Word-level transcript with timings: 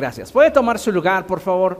Gracias. 0.00 0.32
¿Puede 0.32 0.50
tomar 0.50 0.78
su 0.78 0.90
lugar, 0.90 1.26
por 1.26 1.40
favor? 1.40 1.78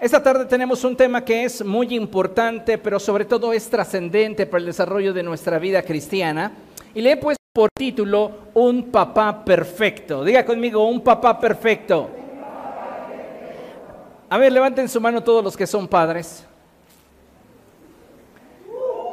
Esta 0.00 0.22
tarde 0.22 0.46
tenemos 0.46 0.82
un 0.84 0.96
tema 0.96 1.22
que 1.22 1.44
es 1.44 1.62
muy 1.62 1.94
importante, 1.94 2.78
pero 2.78 2.98
sobre 2.98 3.26
todo 3.26 3.52
es 3.52 3.68
trascendente 3.68 4.46
para 4.46 4.60
el 4.60 4.64
desarrollo 4.64 5.12
de 5.12 5.22
nuestra 5.22 5.58
vida 5.58 5.82
cristiana. 5.82 6.52
Y 6.94 7.02
le 7.02 7.12
he 7.12 7.16
puesto 7.18 7.44
por 7.52 7.68
título 7.76 8.32
Un 8.54 8.84
papá 8.84 9.44
perfecto. 9.44 10.24
Diga 10.24 10.46
conmigo, 10.46 10.88
un 10.88 11.02
papá 11.02 11.38
perfecto. 11.38 12.08
A 14.30 14.38
ver, 14.38 14.50
levanten 14.50 14.88
su 14.88 14.98
mano 14.98 15.22
todos 15.22 15.44
los 15.44 15.54
que 15.54 15.66
son 15.66 15.86
padres. 15.86 16.42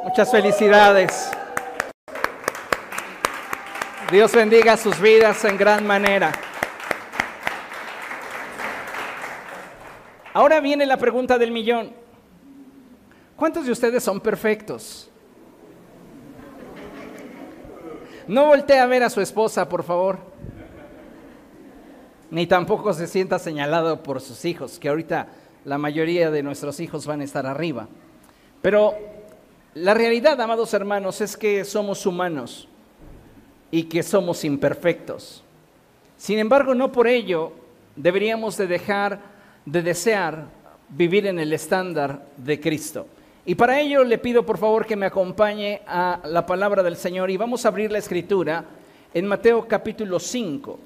Muchas 0.02 0.30
felicidades. 0.30 1.35
Dios 4.10 4.32
bendiga 4.32 4.76
sus 4.76 5.00
vidas 5.00 5.44
en 5.44 5.56
gran 5.56 5.84
manera. 5.84 6.30
Ahora 10.32 10.60
viene 10.60 10.86
la 10.86 10.96
pregunta 10.96 11.36
del 11.38 11.50
millón. 11.50 11.92
¿Cuántos 13.34 13.66
de 13.66 13.72
ustedes 13.72 14.04
son 14.04 14.20
perfectos? 14.20 15.10
No 18.28 18.46
voltee 18.46 18.78
a 18.78 18.86
ver 18.86 19.02
a 19.02 19.10
su 19.10 19.20
esposa, 19.20 19.68
por 19.68 19.82
favor. 19.82 20.18
Ni 22.30 22.46
tampoco 22.46 22.92
se 22.92 23.08
sienta 23.08 23.40
señalado 23.40 24.04
por 24.04 24.20
sus 24.20 24.44
hijos, 24.44 24.78
que 24.78 24.88
ahorita 24.88 25.26
la 25.64 25.78
mayoría 25.78 26.30
de 26.30 26.44
nuestros 26.44 26.78
hijos 26.78 27.06
van 27.06 27.22
a 27.22 27.24
estar 27.24 27.44
arriba. 27.44 27.88
Pero 28.62 28.94
la 29.74 29.94
realidad, 29.94 30.40
amados 30.40 30.72
hermanos, 30.74 31.20
es 31.20 31.36
que 31.36 31.64
somos 31.64 32.06
humanos 32.06 32.68
y 33.70 33.84
que 33.84 34.02
somos 34.02 34.44
imperfectos. 34.44 35.42
Sin 36.16 36.38
embargo, 36.38 36.74
no 36.74 36.92
por 36.92 37.06
ello 37.06 37.52
deberíamos 37.94 38.56
de 38.56 38.66
dejar 38.66 39.20
de 39.64 39.82
desear 39.82 40.46
vivir 40.88 41.26
en 41.26 41.38
el 41.38 41.52
estándar 41.52 42.24
de 42.36 42.60
Cristo. 42.60 43.06
Y 43.44 43.54
para 43.54 43.80
ello 43.80 44.04
le 44.04 44.18
pido 44.18 44.44
por 44.46 44.58
favor 44.58 44.86
que 44.86 44.96
me 44.96 45.06
acompañe 45.06 45.82
a 45.86 46.20
la 46.24 46.46
palabra 46.46 46.82
del 46.82 46.96
Señor 46.96 47.30
y 47.30 47.36
vamos 47.36 47.64
a 47.64 47.68
abrir 47.68 47.92
la 47.92 47.98
escritura 47.98 48.64
en 49.12 49.26
Mateo 49.26 49.66
capítulo 49.68 50.18
5. 50.18 50.78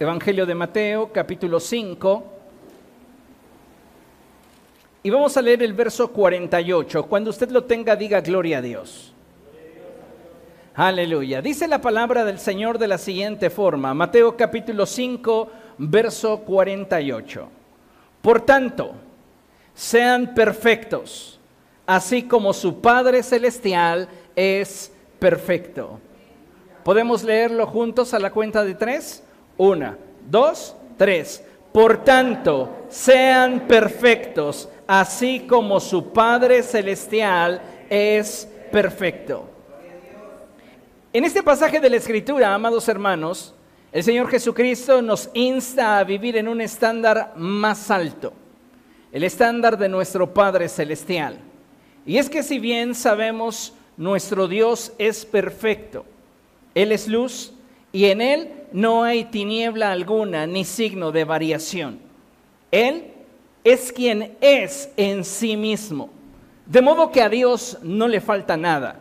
Evangelio 0.00 0.46
de 0.46 0.54
Mateo 0.54 1.12
capítulo 1.12 1.58
5. 1.58 2.37
Y 5.02 5.10
vamos 5.10 5.36
a 5.36 5.42
leer 5.42 5.62
el 5.62 5.72
verso 5.72 6.08
48. 6.08 7.04
Cuando 7.04 7.30
usted 7.30 7.50
lo 7.50 7.64
tenga, 7.64 7.94
diga 7.94 8.20
gloria 8.20 8.58
a 8.58 8.62
Dios. 8.62 9.12
Aleluya. 10.74 11.40
Dice 11.40 11.68
la 11.68 11.80
palabra 11.80 12.24
del 12.24 12.38
Señor 12.38 12.78
de 12.78 12.88
la 12.88 12.98
siguiente 12.98 13.50
forma. 13.50 13.94
Mateo 13.94 14.36
capítulo 14.36 14.86
5, 14.86 15.50
verso 15.78 16.40
48. 16.40 17.48
Por 18.22 18.40
tanto, 18.42 18.92
sean 19.74 20.34
perfectos, 20.34 21.38
así 21.86 22.24
como 22.24 22.52
su 22.52 22.80
Padre 22.80 23.22
Celestial 23.22 24.08
es 24.34 24.92
perfecto. 25.18 26.00
¿Podemos 26.82 27.22
leerlo 27.22 27.66
juntos 27.66 28.14
a 28.14 28.18
la 28.18 28.30
cuenta 28.30 28.64
de 28.64 28.74
tres? 28.74 29.22
Una, 29.56 29.96
dos, 30.28 30.74
tres. 30.96 31.44
Por 31.72 32.04
tanto, 32.04 32.86
sean 32.88 33.68
perfectos, 33.68 34.68
así 34.88 35.40
como 35.40 35.78
su 35.78 36.12
Padre 36.12 36.62
Celestial 36.62 37.60
es 37.90 38.48
perfecto. 38.72 39.48
En 41.12 41.24
este 41.24 41.42
pasaje 41.42 41.78
de 41.78 41.90
la 41.90 41.96
Escritura, 41.96 42.54
amados 42.54 42.88
hermanos, 42.88 43.54
el 43.92 44.02
Señor 44.02 44.28
Jesucristo 44.28 45.02
nos 45.02 45.30
insta 45.34 45.98
a 45.98 46.04
vivir 46.04 46.38
en 46.38 46.48
un 46.48 46.62
estándar 46.62 47.34
más 47.36 47.90
alto, 47.90 48.32
el 49.12 49.24
estándar 49.24 49.76
de 49.76 49.90
nuestro 49.90 50.32
Padre 50.32 50.68
Celestial. 50.70 51.38
Y 52.06 52.16
es 52.16 52.30
que 52.30 52.42
si 52.42 52.58
bien 52.58 52.94
sabemos 52.94 53.74
nuestro 53.98 54.48
Dios 54.48 54.92
es 54.96 55.26
perfecto, 55.26 56.06
Él 56.74 56.92
es 56.92 57.08
luz 57.08 57.52
y 57.92 58.06
en 58.06 58.22
Él 58.22 58.52
no 58.72 59.04
hay 59.04 59.24
tiniebla 59.24 59.92
alguna 59.92 60.46
ni 60.46 60.64
signo 60.64 61.12
de 61.12 61.24
variación. 61.24 61.98
Él 62.70 63.07
es 63.70 63.92
quien 63.92 64.36
es 64.40 64.90
en 64.96 65.24
sí 65.24 65.56
mismo. 65.56 66.10
De 66.66 66.82
modo 66.82 67.10
que 67.10 67.22
a 67.22 67.28
Dios 67.28 67.78
no 67.82 68.08
le 68.08 68.20
falta 68.20 68.56
nada. 68.56 69.00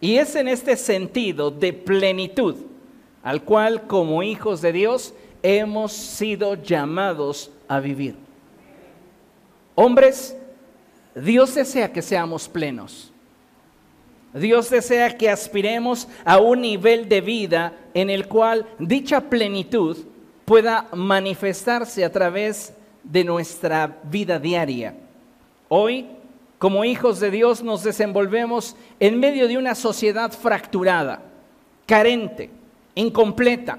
Y 0.00 0.16
es 0.16 0.34
en 0.34 0.48
este 0.48 0.76
sentido 0.76 1.50
de 1.50 1.72
plenitud 1.72 2.56
al 3.26 3.42
cual 3.42 3.88
como 3.88 4.22
hijos 4.22 4.62
de 4.62 4.70
Dios 4.70 5.12
hemos 5.42 5.92
sido 5.92 6.54
llamados 6.54 7.50
a 7.66 7.80
vivir. 7.80 8.14
Hombres, 9.74 10.36
Dios 11.12 11.52
desea 11.56 11.92
que 11.92 12.02
seamos 12.02 12.48
plenos. 12.48 13.12
Dios 14.32 14.70
desea 14.70 15.18
que 15.18 15.28
aspiremos 15.28 16.06
a 16.24 16.38
un 16.38 16.60
nivel 16.60 17.08
de 17.08 17.20
vida 17.20 17.72
en 17.94 18.10
el 18.10 18.28
cual 18.28 18.64
dicha 18.78 19.20
plenitud 19.22 19.96
pueda 20.44 20.86
manifestarse 20.92 22.04
a 22.04 22.12
través 22.12 22.75
de 23.10 23.24
nuestra 23.24 23.98
vida 24.04 24.38
diaria. 24.38 24.94
Hoy, 25.68 26.06
como 26.58 26.84
hijos 26.84 27.20
de 27.20 27.30
Dios, 27.30 27.62
nos 27.62 27.82
desenvolvemos 27.82 28.76
en 29.00 29.18
medio 29.18 29.48
de 29.48 29.58
una 29.58 29.74
sociedad 29.74 30.32
fracturada, 30.32 31.22
carente, 31.86 32.50
incompleta. 32.94 33.78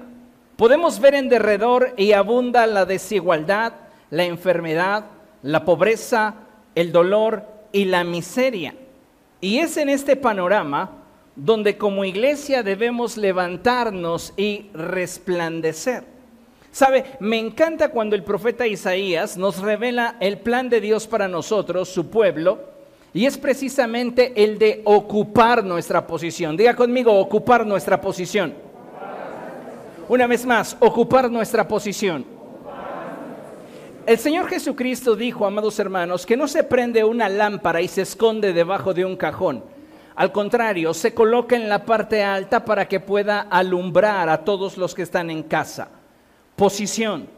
Podemos 0.56 0.98
ver 1.00 1.14
en 1.14 1.28
derredor 1.28 1.94
y 1.96 2.12
abunda 2.12 2.66
la 2.66 2.84
desigualdad, 2.84 3.74
la 4.10 4.24
enfermedad, 4.24 5.04
la 5.42 5.64
pobreza, 5.64 6.34
el 6.74 6.90
dolor 6.92 7.46
y 7.72 7.84
la 7.84 8.04
miseria. 8.04 8.74
Y 9.40 9.58
es 9.58 9.76
en 9.76 9.88
este 9.88 10.16
panorama 10.16 10.90
donde 11.36 11.76
como 11.76 12.04
iglesia 12.04 12.62
debemos 12.62 13.16
levantarnos 13.16 14.32
y 14.36 14.66
resplandecer. 14.72 16.17
Sabe, 16.70 17.04
me 17.20 17.38
encanta 17.38 17.88
cuando 17.88 18.14
el 18.14 18.22
profeta 18.22 18.66
Isaías 18.66 19.36
nos 19.36 19.60
revela 19.60 20.16
el 20.20 20.38
plan 20.38 20.68
de 20.68 20.80
Dios 20.80 21.06
para 21.06 21.26
nosotros, 21.26 21.88
su 21.88 22.08
pueblo, 22.08 22.60
y 23.14 23.26
es 23.26 23.38
precisamente 23.38 24.32
el 24.44 24.58
de 24.58 24.82
ocupar 24.84 25.64
nuestra 25.64 26.06
posición. 26.06 26.56
Diga 26.56 26.76
conmigo, 26.76 27.12
ocupar 27.12 27.66
nuestra 27.66 28.00
posición. 28.00 28.54
Una 30.08 30.26
vez 30.26 30.46
más, 30.46 30.76
ocupar 30.80 31.30
nuestra 31.30 31.66
posición. 31.66 32.24
El 34.06 34.18
Señor 34.18 34.48
Jesucristo 34.48 35.16
dijo, 35.16 35.44
amados 35.44 35.78
hermanos, 35.78 36.24
que 36.24 36.36
no 36.36 36.48
se 36.48 36.64
prende 36.64 37.04
una 37.04 37.28
lámpara 37.28 37.82
y 37.82 37.88
se 37.88 38.02
esconde 38.02 38.52
debajo 38.52 38.94
de 38.94 39.04
un 39.04 39.16
cajón. 39.16 39.64
Al 40.14 40.32
contrario, 40.32 40.94
se 40.94 41.12
coloca 41.12 41.56
en 41.56 41.68
la 41.68 41.84
parte 41.84 42.22
alta 42.22 42.64
para 42.64 42.88
que 42.88 43.00
pueda 43.00 43.42
alumbrar 43.42 44.28
a 44.28 44.44
todos 44.44 44.78
los 44.78 44.94
que 44.94 45.02
están 45.02 45.30
en 45.30 45.42
casa. 45.42 45.97
Posición. 46.58 47.28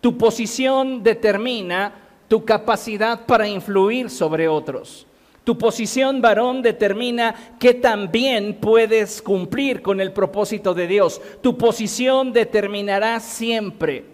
Tu 0.00 0.16
posición 0.16 1.02
determina 1.02 1.92
tu 2.28 2.46
capacidad 2.46 3.26
para 3.26 3.46
influir 3.46 4.08
sobre 4.08 4.48
otros. 4.48 5.06
Tu 5.44 5.58
posición 5.58 6.22
varón 6.22 6.62
determina 6.62 7.54
que 7.58 7.74
también 7.74 8.54
puedes 8.54 9.20
cumplir 9.20 9.82
con 9.82 10.00
el 10.00 10.12
propósito 10.12 10.72
de 10.72 10.86
Dios. 10.86 11.20
Tu 11.42 11.58
posición 11.58 12.32
determinará 12.32 13.20
siempre 13.20 14.06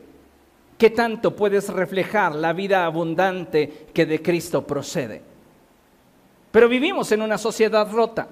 qué 0.76 0.90
tanto 0.90 1.36
puedes 1.36 1.68
reflejar 1.68 2.34
la 2.34 2.52
vida 2.52 2.86
abundante 2.86 3.86
que 3.94 4.04
de 4.04 4.20
Cristo 4.20 4.66
procede. 4.66 5.22
Pero 6.50 6.68
vivimos 6.68 7.12
en 7.12 7.22
una 7.22 7.38
sociedad 7.38 7.88
rota, 7.92 8.26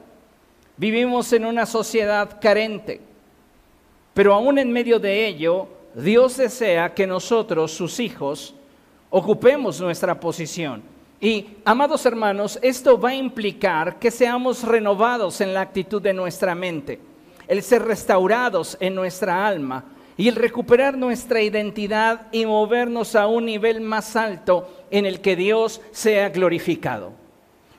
vivimos 0.76 1.32
en 1.32 1.44
una 1.44 1.64
sociedad 1.64 2.40
carente, 2.40 3.00
pero 4.12 4.34
aún 4.34 4.58
en 4.58 4.72
medio 4.72 4.98
de 4.98 5.28
ello 5.28 5.68
Dios 5.94 6.36
desea 6.36 6.92
que 6.92 7.06
nosotros, 7.06 7.72
sus 7.72 8.00
hijos, 8.00 8.54
ocupemos 9.10 9.80
nuestra 9.80 10.18
posición. 10.18 10.82
Y, 11.20 11.46
amados 11.64 12.04
hermanos, 12.04 12.58
esto 12.60 13.00
va 13.00 13.10
a 13.10 13.14
implicar 13.14 13.98
que 13.98 14.10
seamos 14.10 14.64
renovados 14.64 15.40
en 15.40 15.54
la 15.54 15.60
actitud 15.60 16.02
de 16.02 16.12
nuestra 16.12 16.54
mente, 16.54 17.00
el 17.46 17.62
ser 17.62 17.82
restaurados 17.82 18.76
en 18.80 18.94
nuestra 18.94 19.46
alma 19.46 19.84
y 20.16 20.28
el 20.28 20.36
recuperar 20.36 20.98
nuestra 20.98 21.40
identidad 21.40 22.26
y 22.32 22.44
movernos 22.44 23.14
a 23.14 23.26
un 23.26 23.46
nivel 23.46 23.80
más 23.80 24.16
alto 24.16 24.68
en 24.90 25.06
el 25.06 25.20
que 25.20 25.36
Dios 25.36 25.80
sea 25.92 26.28
glorificado. 26.28 27.23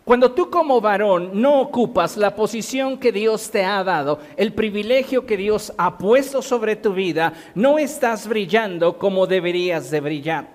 Cuando 0.06 0.32
tú 0.34 0.52
como 0.52 0.80
varón 0.80 1.32
no 1.34 1.60
ocupas 1.60 2.16
la 2.16 2.36
posición 2.36 3.00
que 3.00 3.12
Dios 3.12 3.50
te 3.50 3.66
ha 3.66 3.84
dado, 3.84 4.20
el 4.38 4.54
privilegio 4.54 5.26
que 5.26 5.36
Dios 5.36 5.74
ha 5.78 5.98
puesto 5.98 6.44
sobre 6.44 6.76
tu 6.76 6.94
vida, 6.94 7.34
no 7.56 7.80
estás 7.80 8.28
brillando 8.28 9.00
como 9.00 9.26
deberías 9.26 9.90
de 9.90 10.02
brillar. 10.02 10.48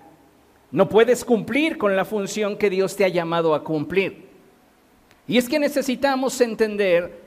No 0.70 0.88
puedes 0.88 1.25
cumplir 1.25 1.79
con 1.79 1.97
la 1.97 2.05
función 2.05 2.56
que 2.56 2.70
Dios 2.70 2.94
te 2.94 3.05
ha 3.05 3.08
llamado 3.08 3.52
a 3.52 3.64
cumplir. 3.64 4.29
Y 5.26 5.37
es 5.37 5.49
que 5.49 5.58
necesitamos 5.58 6.41
entender 6.41 7.20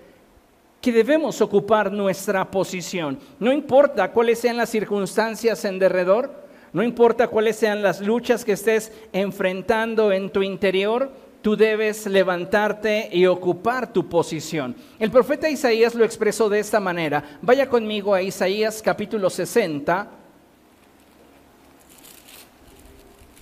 que 0.80 0.94
debemos 0.94 1.42
ocupar 1.42 1.92
nuestra 1.92 2.50
posición. 2.50 3.20
No 3.38 3.52
importa 3.52 4.12
cuáles 4.12 4.40
sean 4.40 4.56
las 4.56 4.70
circunstancias 4.70 5.66
en 5.66 5.78
derredor, 5.78 6.44
no 6.72 6.84
importa 6.84 7.28
cuáles 7.28 7.58
sean 7.58 7.84
las 7.84 8.00
luchas 8.00 8.46
que 8.46 8.54
estés 8.54 8.94
enfrentando 9.12 10.12
en 10.12 10.30
tu 10.30 10.42
interior, 10.42 11.12
tú 11.44 11.58
debes 11.58 12.08
levantarte 12.08 13.10
y 13.12 13.26
ocupar 13.26 13.92
tu 13.92 14.08
posición. 14.08 14.76
El 14.98 15.12
profeta 15.12 15.50
Isaías 15.50 15.94
lo 15.94 16.06
expresó 16.06 16.48
de 16.48 16.60
esta 16.60 16.80
manera. 16.80 17.38
Vaya 17.42 17.68
conmigo 17.68 18.14
a 18.14 18.22
Isaías 18.22 18.82
capítulo 18.82 19.30
60. 19.30 20.08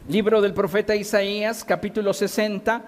Libro 0.10 0.42
del 0.42 0.52
profeta 0.52 0.96
Isaías 0.96 1.64
capítulo 1.64 2.12
60. 2.12 2.82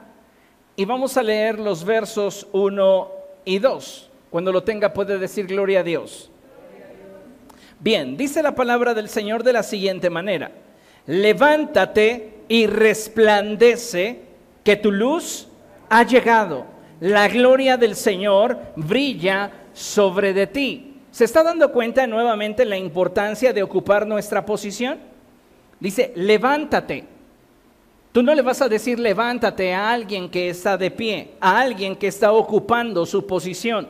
Y 0.76 0.86
vamos 0.86 1.16
a 1.16 1.22
leer 1.22 1.60
los 1.60 1.86
versos 1.86 2.48
1 2.52 3.12
y 3.46 3.60
2. 3.60 4.10
Cuando 4.32 4.52
lo 4.52 4.64
tenga 4.64 4.94
puede 4.94 5.20
decir 5.20 5.46
gloria 5.46 5.82
a 5.82 5.84
Dios. 5.84 6.32
Bien, 7.80 8.18
dice 8.18 8.42
la 8.42 8.56
palabra 8.56 8.96
del 8.96 9.10
Señor 9.10 9.44
de 9.44 9.54
la 9.54 9.62
siguiente 9.62 10.10
manera. 10.10 10.50
Levántate 11.06 12.40
y 12.48 12.66
resplandece 12.66 14.33
que 14.64 14.76
tu 14.76 14.92
luz 14.92 15.48
ha 15.90 16.04
llegado. 16.04 16.66
La 17.00 17.28
gloria 17.28 17.78
del 17.78 17.96
Señor 17.96 18.58
brilla 18.76 19.52
sobre 19.74 20.34
de 20.34 20.48
ti. 20.48 20.94
¿Se 21.12 21.26
está 21.26 21.44
dando 21.44 21.72
cuenta 21.72 22.08
nuevamente 22.08 22.66
la 22.66 22.78
importancia 22.78 23.54
de 23.54 23.62
ocupar 23.62 24.08
nuestra 24.08 24.46
posición? 24.46 24.98
Dice, 25.80 26.14
levántate. 26.16 27.06
Tú 28.12 28.24
no 28.24 28.34
le 28.34 28.42
vas 28.42 28.62
a 28.62 28.70
decir 28.70 29.00
levántate 29.00 29.74
a 29.74 29.92
alguien 29.92 30.30
que 30.30 30.50
está 30.50 30.78
de 30.78 30.92
pie, 30.92 31.32
a 31.40 31.60
alguien 31.60 31.96
que 31.96 32.08
está 32.08 32.32
ocupando 32.32 33.06
su 33.06 33.26
posición. 33.26 33.90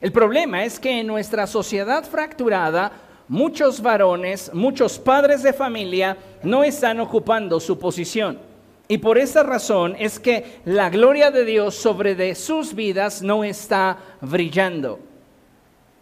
El 0.00 0.12
problema 0.12 0.64
es 0.64 0.78
que 0.78 1.00
en 1.00 1.06
nuestra 1.06 1.46
sociedad 1.46 2.04
fracturada 2.04 2.92
muchos 3.28 3.80
varones, 3.80 4.50
muchos 4.52 4.98
padres 4.98 5.42
de 5.42 5.52
familia 5.52 6.16
no 6.42 6.62
están 6.64 7.00
ocupando 7.00 7.58
su 7.58 7.78
posición. 7.78 8.38
Y 8.88 8.98
por 8.98 9.18
esa 9.18 9.42
razón 9.42 9.96
es 9.98 10.20
que 10.20 10.60
la 10.64 10.90
gloria 10.90 11.30
de 11.30 11.44
Dios 11.44 11.74
sobre 11.74 12.14
de 12.14 12.34
sus 12.34 12.74
vidas 12.74 13.20
no 13.22 13.42
está 13.42 13.98
brillando. 14.20 15.00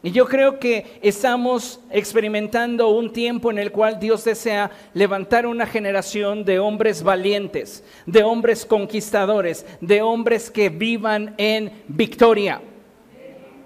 Y 0.03 0.11
yo 0.11 0.27
creo 0.27 0.59
que 0.59 0.99
estamos 1.01 1.81
experimentando 1.91 2.91
un 2.91 3.11
tiempo 3.11 3.51
en 3.51 3.59
el 3.59 3.73
cual 3.73 3.99
Dios 3.99 4.23
desea 4.23 4.71
levantar 4.93 5.47
una 5.47 5.65
generación 5.65 6.45
de 6.45 6.59
hombres 6.59 7.03
valientes, 7.03 7.83
de 8.05 8.23
hombres 8.23 8.67
conquistadores, 8.67 9.65
de 9.81 10.03
hombres 10.03 10.51
que 10.51 10.69
vivan 10.69 11.35
en 11.39 11.73
victoria. 11.89 12.61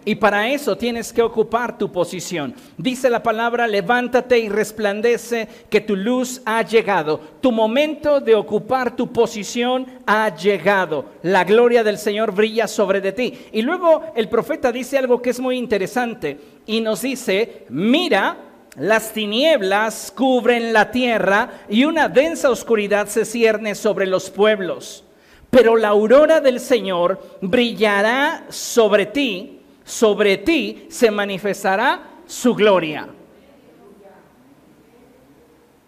Y 0.09 0.15
para 0.15 0.49
eso 0.49 0.79
tienes 0.79 1.13
que 1.13 1.21
ocupar 1.21 1.77
tu 1.77 1.93
posición. 1.93 2.55
Dice 2.79 3.11
la 3.11 3.23
palabra, 3.23 3.67
levántate 3.67 4.39
y 4.39 4.49
resplandece 4.49 5.47
que 5.69 5.83
tu 5.83 5.97
luz 5.97 6.41
ha 6.47 6.63
llegado. 6.63 7.21
Tu 7.43 7.53
momento 7.53 8.19
de 8.19 8.35
ocupar 8.35 8.97
tu 8.97 9.13
posición 9.13 9.87
ha 10.07 10.35
llegado. 10.35 11.05
La 11.23 11.45
gloria 11.45 11.85
del 11.85 11.99
Señor 11.99 12.33
brilla 12.33 12.67
sobre 12.67 13.03
de 13.03 13.13
ti. 13.13 13.39
Y 13.53 13.61
luego 13.61 14.03
el 14.17 14.31
profeta 14.31 14.73
dice 14.73 14.97
algo 14.97 15.21
que 15.21 15.29
es 15.29 15.41
muy 15.41 15.59
interesante 15.59 16.39
y 16.65 16.81
nos 16.81 17.03
dice, 17.03 17.67
mira, 17.69 18.39
las 18.77 19.13
tinieblas 19.13 20.11
cubren 20.17 20.73
la 20.73 20.91
tierra 20.91 21.51
y 21.69 21.85
una 21.85 22.09
densa 22.09 22.49
oscuridad 22.49 23.09
se 23.09 23.27
cierne 23.27 23.75
sobre 23.75 24.07
los 24.07 24.31
pueblos. 24.31 25.05
Pero 25.51 25.77
la 25.77 25.89
aurora 25.89 26.41
del 26.41 26.61
Señor 26.61 27.21
brillará 27.43 28.47
sobre 28.49 29.05
ti 29.05 29.58
sobre 29.89 30.37
ti 30.37 30.85
se 30.91 31.11
manifestará 31.11 32.21
su 32.27 32.55
gloria. 32.55 33.09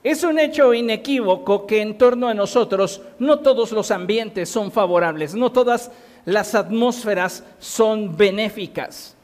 Es 0.02 0.24
un 0.24 0.38
hecho 0.38 0.72
inequívoco 0.72 1.66
que 1.66 1.82
en 1.82 1.98
torno 1.98 2.26
a 2.26 2.32
nosotros 2.32 3.02
no 3.18 3.40
todos 3.40 3.72
los 3.72 3.90
ambientes 3.90 4.48
son 4.48 4.72
favorables, 4.72 5.34
no 5.34 5.52
todas 5.52 5.90
las 6.24 6.54
atmósferas 6.54 7.44
son 7.58 8.16
benéficas. 8.16 9.14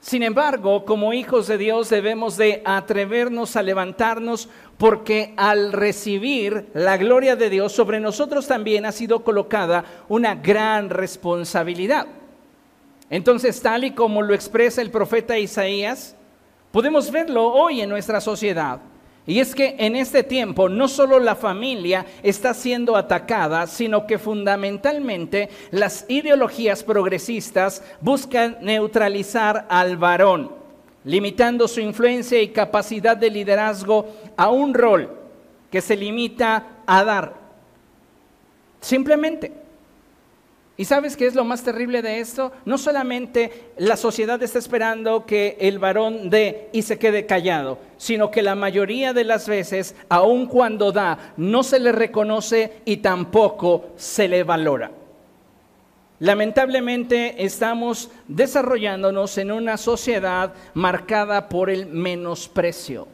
Sin 0.00 0.24
embargo, 0.24 0.84
como 0.84 1.12
hijos 1.12 1.46
de 1.46 1.56
Dios 1.56 1.88
debemos 1.88 2.36
de 2.36 2.60
atrevernos 2.64 3.54
a 3.54 3.62
levantarnos 3.62 4.48
porque 4.78 5.32
al 5.36 5.72
recibir 5.72 6.70
la 6.74 6.96
gloria 6.96 7.36
de 7.36 7.50
Dios 7.50 7.72
sobre 7.72 8.00
nosotros 8.00 8.48
también 8.48 8.84
ha 8.84 8.92
sido 8.92 9.22
colocada 9.22 9.84
una 10.08 10.34
gran 10.34 10.90
responsabilidad. 10.90 12.08
Entonces, 13.14 13.62
tal 13.62 13.84
y 13.84 13.92
como 13.92 14.22
lo 14.22 14.34
expresa 14.34 14.82
el 14.82 14.90
profeta 14.90 15.38
Isaías, 15.38 16.16
podemos 16.72 17.12
verlo 17.12 17.46
hoy 17.46 17.80
en 17.80 17.88
nuestra 17.88 18.20
sociedad. 18.20 18.80
Y 19.24 19.38
es 19.38 19.54
que 19.54 19.76
en 19.78 19.94
este 19.94 20.24
tiempo 20.24 20.68
no 20.68 20.88
solo 20.88 21.20
la 21.20 21.36
familia 21.36 22.06
está 22.24 22.52
siendo 22.54 22.96
atacada, 22.96 23.68
sino 23.68 24.08
que 24.08 24.18
fundamentalmente 24.18 25.48
las 25.70 26.06
ideologías 26.08 26.82
progresistas 26.82 27.84
buscan 28.00 28.58
neutralizar 28.62 29.64
al 29.68 29.96
varón, 29.96 30.50
limitando 31.04 31.68
su 31.68 31.78
influencia 31.78 32.42
y 32.42 32.48
capacidad 32.48 33.16
de 33.16 33.30
liderazgo 33.30 34.08
a 34.36 34.50
un 34.50 34.74
rol 34.74 35.08
que 35.70 35.80
se 35.80 35.96
limita 35.96 36.80
a 36.84 37.04
dar. 37.04 37.34
Simplemente. 38.80 39.63
¿Y 40.76 40.86
sabes 40.86 41.16
qué 41.16 41.26
es 41.26 41.36
lo 41.36 41.44
más 41.44 41.62
terrible 41.62 42.02
de 42.02 42.18
esto? 42.18 42.50
No 42.64 42.78
solamente 42.78 43.70
la 43.78 43.96
sociedad 43.96 44.42
está 44.42 44.58
esperando 44.58 45.24
que 45.24 45.56
el 45.60 45.78
varón 45.78 46.30
dé 46.30 46.68
y 46.72 46.82
se 46.82 46.98
quede 46.98 47.26
callado, 47.26 47.78
sino 47.96 48.32
que 48.32 48.42
la 48.42 48.56
mayoría 48.56 49.12
de 49.12 49.22
las 49.22 49.48
veces, 49.48 49.94
aun 50.08 50.46
cuando 50.46 50.90
da, 50.90 51.34
no 51.36 51.62
se 51.62 51.78
le 51.78 51.92
reconoce 51.92 52.80
y 52.84 52.96
tampoco 52.96 53.90
se 53.96 54.26
le 54.26 54.42
valora. 54.42 54.90
Lamentablemente 56.18 57.44
estamos 57.44 58.10
desarrollándonos 58.26 59.38
en 59.38 59.52
una 59.52 59.76
sociedad 59.76 60.54
marcada 60.72 61.48
por 61.48 61.70
el 61.70 61.86
menosprecio. 61.86 63.06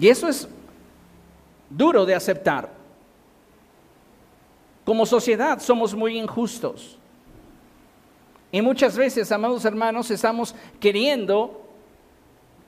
Y 0.00 0.08
eso 0.08 0.28
es 0.28 0.48
duro 1.68 2.06
de 2.06 2.14
aceptar. 2.14 2.81
Como 4.84 5.06
sociedad 5.06 5.60
somos 5.60 5.94
muy 5.94 6.18
injustos. 6.18 6.98
Y 8.50 8.60
muchas 8.60 8.96
veces, 8.96 9.32
amados 9.32 9.64
hermanos, 9.64 10.10
estamos 10.10 10.54
queriendo 10.78 11.62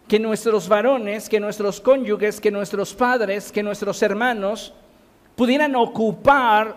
que 0.09 0.19
nuestros 0.19 0.69
varones, 0.69 1.29
que 1.29 1.41
nuestros 1.41 1.81
cónyuges, 1.81 2.41
que 2.41 2.51
nuestros 2.51 2.95
padres, 2.95 3.51
que 3.51 3.63
nuestros 3.63 4.03
hermanos 4.03 4.73
pudieran 5.35 5.75
ocupar 5.77 6.77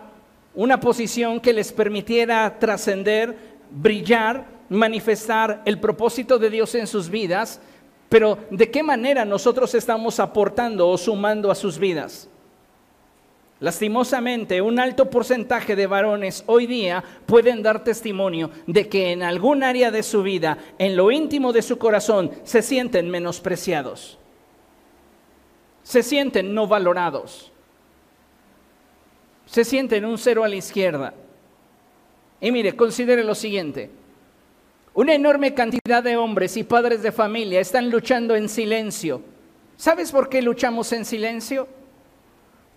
una 0.56 0.80
posición 0.80 1.40
que 1.40 1.54
les 1.54 1.72
permitiera 1.72 2.58
trascender, 2.60 3.38
brillar, 3.70 4.46
manifestar 4.70 5.62
el 5.66 5.80
propósito 5.80 6.40
de 6.40 6.50
Dios 6.50 6.74
en 6.76 6.88
sus 6.88 7.10
vidas, 7.10 7.62
pero 8.10 8.40
¿de 8.50 8.72
qué 8.72 8.82
manera 8.82 9.26
nosotros 9.26 9.74
estamos 9.76 10.20
aportando 10.20 10.90
o 10.90 10.98
sumando 10.98 11.52
a 11.52 11.56
sus 11.56 11.78
vidas? 11.78 12.30
Lastimosamente, 13.60 14.62
un 14.62 14.80
alto 14.80 15.10
porcentaje 15.10 15.76
de 15.76 15.88
varones 15.88 16.44
hoy 16.46 16.68
día 16.68 17.04
pueden 17.26 17.64
dar 17.64 17.84
testimonio 17.84 18.52
de 18.68 18.88
que 18.88 19.12
en 19.12 19.24
algún 19.24 19.64
área 19.64 19.90
de 19.90 20.04
su 20.04 20.22
vida, 20.22 20.60
en 20.78 20.96
lo 20.96 21.10
íntimo 21.10 21.52
de 21.54 21.64
su 21.64 21.80
corazón, 21.80 22.32
se 22.44 22.62
sienten 22.62 23.10
menospreciados. 23.10 24.20
Se 25.82 26.04
sienten 26.04 26.54
no 26.54 26.68
valorados. 26.68 27.52
Se 29.48 29.64
sienten 29.64 30.06
un 30.06 30.20
cero 30.20 30.44
a 30.44 30.48
la 30.50 30.56
izquierda. 30.56 31.16
Y 32.40 32.52
mire, 32.52 32.76
considere 32.76 33.24
lo 33.24 33.34
siguiente. 33.34 33.90
Una 34.94 35.16
enorme 35.16 35.56
cantidad 35.56 36.04
de 36.04 36.18
hombres 36.18 36.58
y 36.58 36.64
padres 36.64 37.02
de 37.02 37.12
familia 37.12 37.60
están 37.60 37.90
luchando 37.90 38.36
en 38.36 38.50
silencio. 38.50 39.22
¿Sabes 39.78 40.12
por 40.12 40.30
qué 40.30 40.44
luchamos 40.44 40.92
en 40.92 41.06
silencio? 41.06 41.68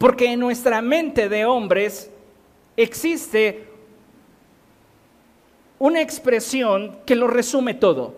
Porque 0.01 0.33
en 0.33 0.41
nuestra 0.41 0.81
mente 0.81 1.29
de 1.29 1.45
hombres 1.45 2.11
existe 2.75 3.69
una 5.79 6.01
expresión 6.01 7.01
que 7.05 7.15
lo 7.15 7.27
resume 7.27 7.75
todo. 7.75 8.15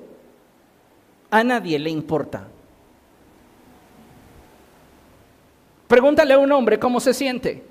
A 1.29 1.43
nadie 1.43 1.81
le 1.81 1.91
importa. 1.91 2.47
Pregúntale 5.89 6.35
a 6.35 6.39
un 6.39 6.53
hombre 6.53 6.79
cómo 6.79 7.01
se 7.01 7.13
siente. 7.13 7.65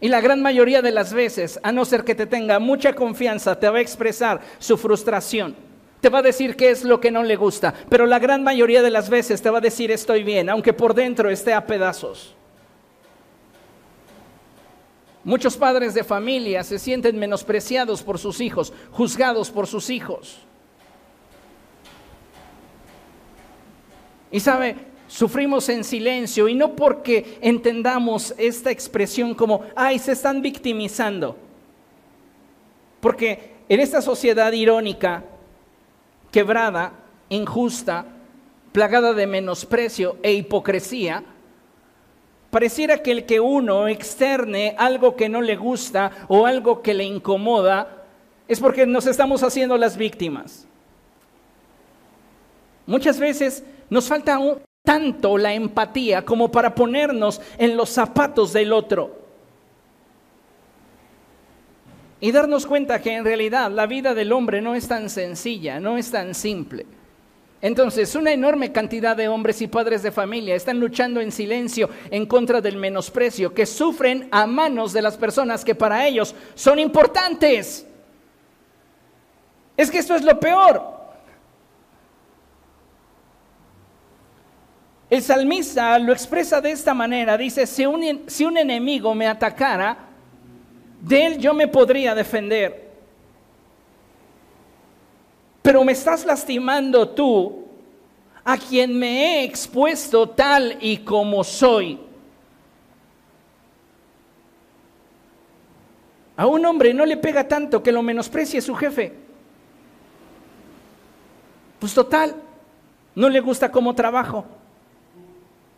Y 0.00 0.06
la 0.06 0.20
gran 0.20 0.40
mayoría 0.40 0.80
de 0.80 0.92
las 0.92 1.12
veces, 1.12 1.58
a 1.64 1.72
no 1.72 1.84
ser 1.84 2.04
que 2.04 2.14
te 2.14 2.26
tenga 2.26 2.60
mucha 2.60 2.94
confianza, 2.94 3.58
te 3.58 3.68
va 3.68 3.78
a 3.78 3.82
expresar 3.82 4.40
su 4.60 4.78
frustración. 4.78 5.56
Te 6.00 6.10
va 6.10 6.20
a 6.20 6.22
decir 6.22 6.54
qué 6.54 6.70
es 6.70 6.84
lo 6.84 7.00
que 7.00 7.10
no 7.10 7.24
le 7.24 7.34
gusta. 7.34 7.74
Pero 7.88 8.06
la 8.06 8.20
gran 8.20 8.44
mayoría 8.44 8.82
de 8.82 8.90
las 8.90 9.10
veces 9.10 9.42
te 9.42 9.50
va 9.50 9.58
a 9.58 9.62
decir 9.62 9.90
estoy 9.90 10.22
bien, 10.22 10.48
aunque 10.48 10.72
por 10.72 10.94
dentro 10.94 11.28
esté 11.28 11.52
a 11.52 11.66
pedazos. 11.66 12.36
Muchos 15.24 15.56
padres 15.56 15.94
de 15.94 16.02
familia 16.02 16.64
se 16.64 16.78
sienten 16.78 17.18
menospreciados 17.18 18.02
por 18.02 18.18
sus 18.18 18.40
hijos, 18.40 18.72
juzgados 18.90 19.50
por 19.50 19.66
sus 19.68 19.88
hijos. 19.88 20.38
Y 24.32 24.40
sabe, 24.40 24.76
sufrimos 25.06 25.68
en 25.68 25.84
silencio 25.84 26.48
y 26.48 26.54
no 26.54 26.74
porque 26.74 27.38
entendamos 27.40 28.34
esta 28.36 28.70
expresión 28.70 29.34
como, 29.34 29.62
ay, 29.76 29.98
se 29.98 30.12
están 30.12 30.42
victimizando. 30.42 31.36
Porque 33.00 33.52
en 33.68 33.78
esta 33.78 34.02
sociedad 34.02 34.50
irónica, 34.52 35.22
quebrada, 36.32 36.94
injusta, 37.28 38.06
plagada 38.72 39.12
de 39.12 39.26
menosprecio 39.26 40.16
e 40.22 40.32
hipocresía, 40.32 41.22
pareciera 42.52 42.98
que 42.98 43.12
el 43.12 43.24
que 43.24 43.40
uno 43.40 43.88
externe 43.88 44.74
algo 44.76 45.16
que 45.16 45.30
no 45.30 45.40
le 45.40 45.56
gusta 45.56 46.10
o 46.28 46.44
algo 46.44 46.82
que 46.82 46.92
le 46.92 47.02
incomoda 47.02 48.04
es 48.46 48.60
porque 48.60 48.84
nos 48.84 49.06
estamos 49.06 49.42
haciendo 49.42 49.78
las 49.78 49.96
víctimas. 49.96 50.68
Muchas 52.84 53.18
veces 53.18 53.64
nos 53.88 54.06
falta 54.06 54.38
tanto 54.84 55.38
la 55.38 55.54
empatía 55.54 56.26
como 56.26 56.52
para 56.52 56.74
ponernos 56.74 57.40
en 57.56 57.74
los 57.74 57.88
zapatos 57.88 58.52
del 58.52 58.74
otro. 58.74 59.18
Y 62.20 62.32
darnos 62.32 62.66
cuenta 62.66 63.00
que 63.00 63.14
en 63.14 63.24
realidad 63.24 63.70
la 63.70 63.86
vida 63.86 64.12
del 64.12 64.30
hombre 64.30 64.60
no 64.60 64.74
es 64.74 64.86
tan 64.86 65.08
sencilla, 65.08 65.80
no 65.80 65.96
es 65.96 66.10
tan 66.10 66.34
simple. 66.34 66.84
Entonces, 67.62 68.16
una 68.16 68.32
enorme 68.32 68.72
cantidad 68.72 69.16
de 69.16 69.28
hombres 69.28 69.62
y 69.62 69.68
padres 69.68 70.02
de 70.02 70.10
familia 70.10 70.56
están 70.56 70.80
luchando 70.80 71.20
en 71.20 71.30
silencio 71.30 71.88
en 72.10 72.26
contra 72.26 72.60
del 72.60 72.76
menosprecio 72.76 73.54
que 73.54 73.66
sufren 73.66 74.26
a 74.32 74.48
manos 74.48 74.92
de 74.92 75.00
las 75.00 75.16
personas 75.16 75.64
que 75.64 75.76
para 75.76 76.04
ellos 76.04 76.34
son 76.54 76.80
importantes. 76.80 77.86
Es 79.76 79.92
que 79.92 79.98
esto 79.98 80.16
es 80.16 80.24
lo 80.24 80.40
peor. 80.40 80.82
El 85.08 85.22
salmista 85.22 85.96
lo 86.00 86.12
expresa 86.12 86.60
de 86.60 86.72
esta 86.72 86.94
manera, 86.94 87.38
dice, 87.38 87.66
si 87.68 87.86
un, 87.86 88.24
si 88.26 88.44
un 88.44 88.56
enemigo 88.56 89.14
me 89.14 89.28
atacara, 89.28 90.08
de 91.00 91.26
él 91.26 91.38
yo 91.38 91.54
me 91.54 91.68
podría 91.68 92.12
defender. 92.12 92.81
Pero 95.62 95.84
me 95.84 95.92
estás 95.92 96.24
lastimando 96.24 97.08
tú, 97.08 97.64
a 98.44 98.58
quien 98.58 98.98
me 98.98 99.40
he 99.40 99.44
expuesto 99.44 100.28
tal 100.28 100.76
y 100.80 100.98
como 100.98 101.44
soy. 101.44 102.00
A 106.36 106.46
un 106.46 106.66
hombre 106.66 106.92
no 106.92 107.06
le 107.06 107.16
pega 107.16 107.46
tanto 107.46 107.82
que 107.82 107.92
lo 107.92 108.02
menosprecie 108.02 108.60
su 108.60 108.74
jefe. 108.74 109.14
Pues 111.78 111.94
total, 111.94 112.34
no 113.14 113.28
le 113.28 113.40
gusta 113.40 113.70
cómo 113.70 113.94
trabajo 113.94 114.44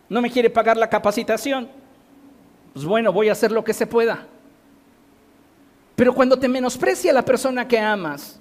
no 0.09 0.21
me 0.21 0.29
quiere 0.29 0.49
pagar 0.49 0.77
la 0.77 0.89
capacitación, 0.89 1.69
pues 2.73 2.85
bueno, 2.85 3.11
voy 3.11 3.29
a 3.29 3.31
hacer 3.31 3.51
lo 3.51 3.63
que 3.63 3.73
se 3.73 3.87
pueda. 3.87 4.25
Pero 5.95 6.13
cuando 6.13 6.37
te 6.37 6.47
menosprecia 6.47 7.13
la 7.13 7.23
persona 7.23 7.67
que 7.67 7.79
amas, 7.79 8.39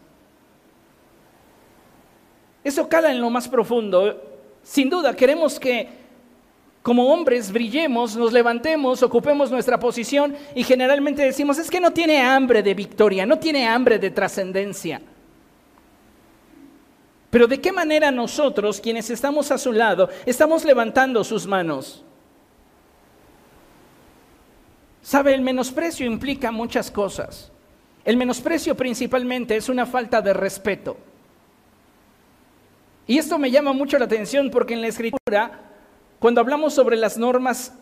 eso 2.64 2.88
cala 2.88 3.12
en 3.12 3.21
lo 3.21 3.30
más 3.30 3.47
profundo. 3.47 4.21
Sin 4.62 4.90
duda, 4.90 5.14
queremos 5.14 5.61
que 5.61 5.88
como 6.85 7.12
hombres 7.12 7.50
brillemos, 7.50 8.14
nos 8.14 8.33
levantemos, 8.33 9.02
ocupemos 9.02 9.50
nuestra 9.50 9.78
posición 9.78 10.37
y 10.54 10.64
generalmente 10.64 11.23
decimos, 11.23 11.56
es 11.59 11.71
que 11.71 11.80
no 11.80 11.92
tiene 11.92 12.21
hambre 12.21 12.62
de 12.62 12.75
victoria, 12.75 13.25
no 13.25 13.38
tiene 13.38 13.66
hambre 13.66 13.99
de 13.99 14.11
trascendencia. 14.11 15.00
Pero 17.30 17.47
¿de 17.47 17.59
qué 17.59 17.73
manera 17.73 18.11
nosotros, 18.11 18.80
quienes 18.80 19.09
estamos 19.09 19.50
a 19.50 19.56
su 19.56 19.73
lado, 19.73 20.11
estamos 20.26 20.64
levantando 20.64 21.25
sus 21.25 21.47
manos? 21.47 22.04
Sabe, 25.00 25.35
el 25.35 25.40
menosprecio 25.40 26.06
implica 26.06 26.52
muchas 26.52 26.90
cosas. 26.90 27.50
El 28.04 28.18
menosprecio 28.18 28.76
principalmente 28.76 29.56
es 29.56 29.71
una 29.71 29.87
falta 29.87 30.21
de 30.21 30.35
respeto. 30.35 30.99
Y 33.07 33.19
esto 33.19 33.39
me 33.39 33.51
llama 33.51 33.73
mucho 33.73 33.99
la 33.99 34.07
atención 34.07 34.51
porque 34.51 34.75
en 34.75 34.81
la 34.81 34.89
escritura, 34.89 35.61
cuando 36.19 36.41
hablamos 36.41 36.75
sobre 36.75 36.97
las 36.97 37.19
normas 37.19 37.75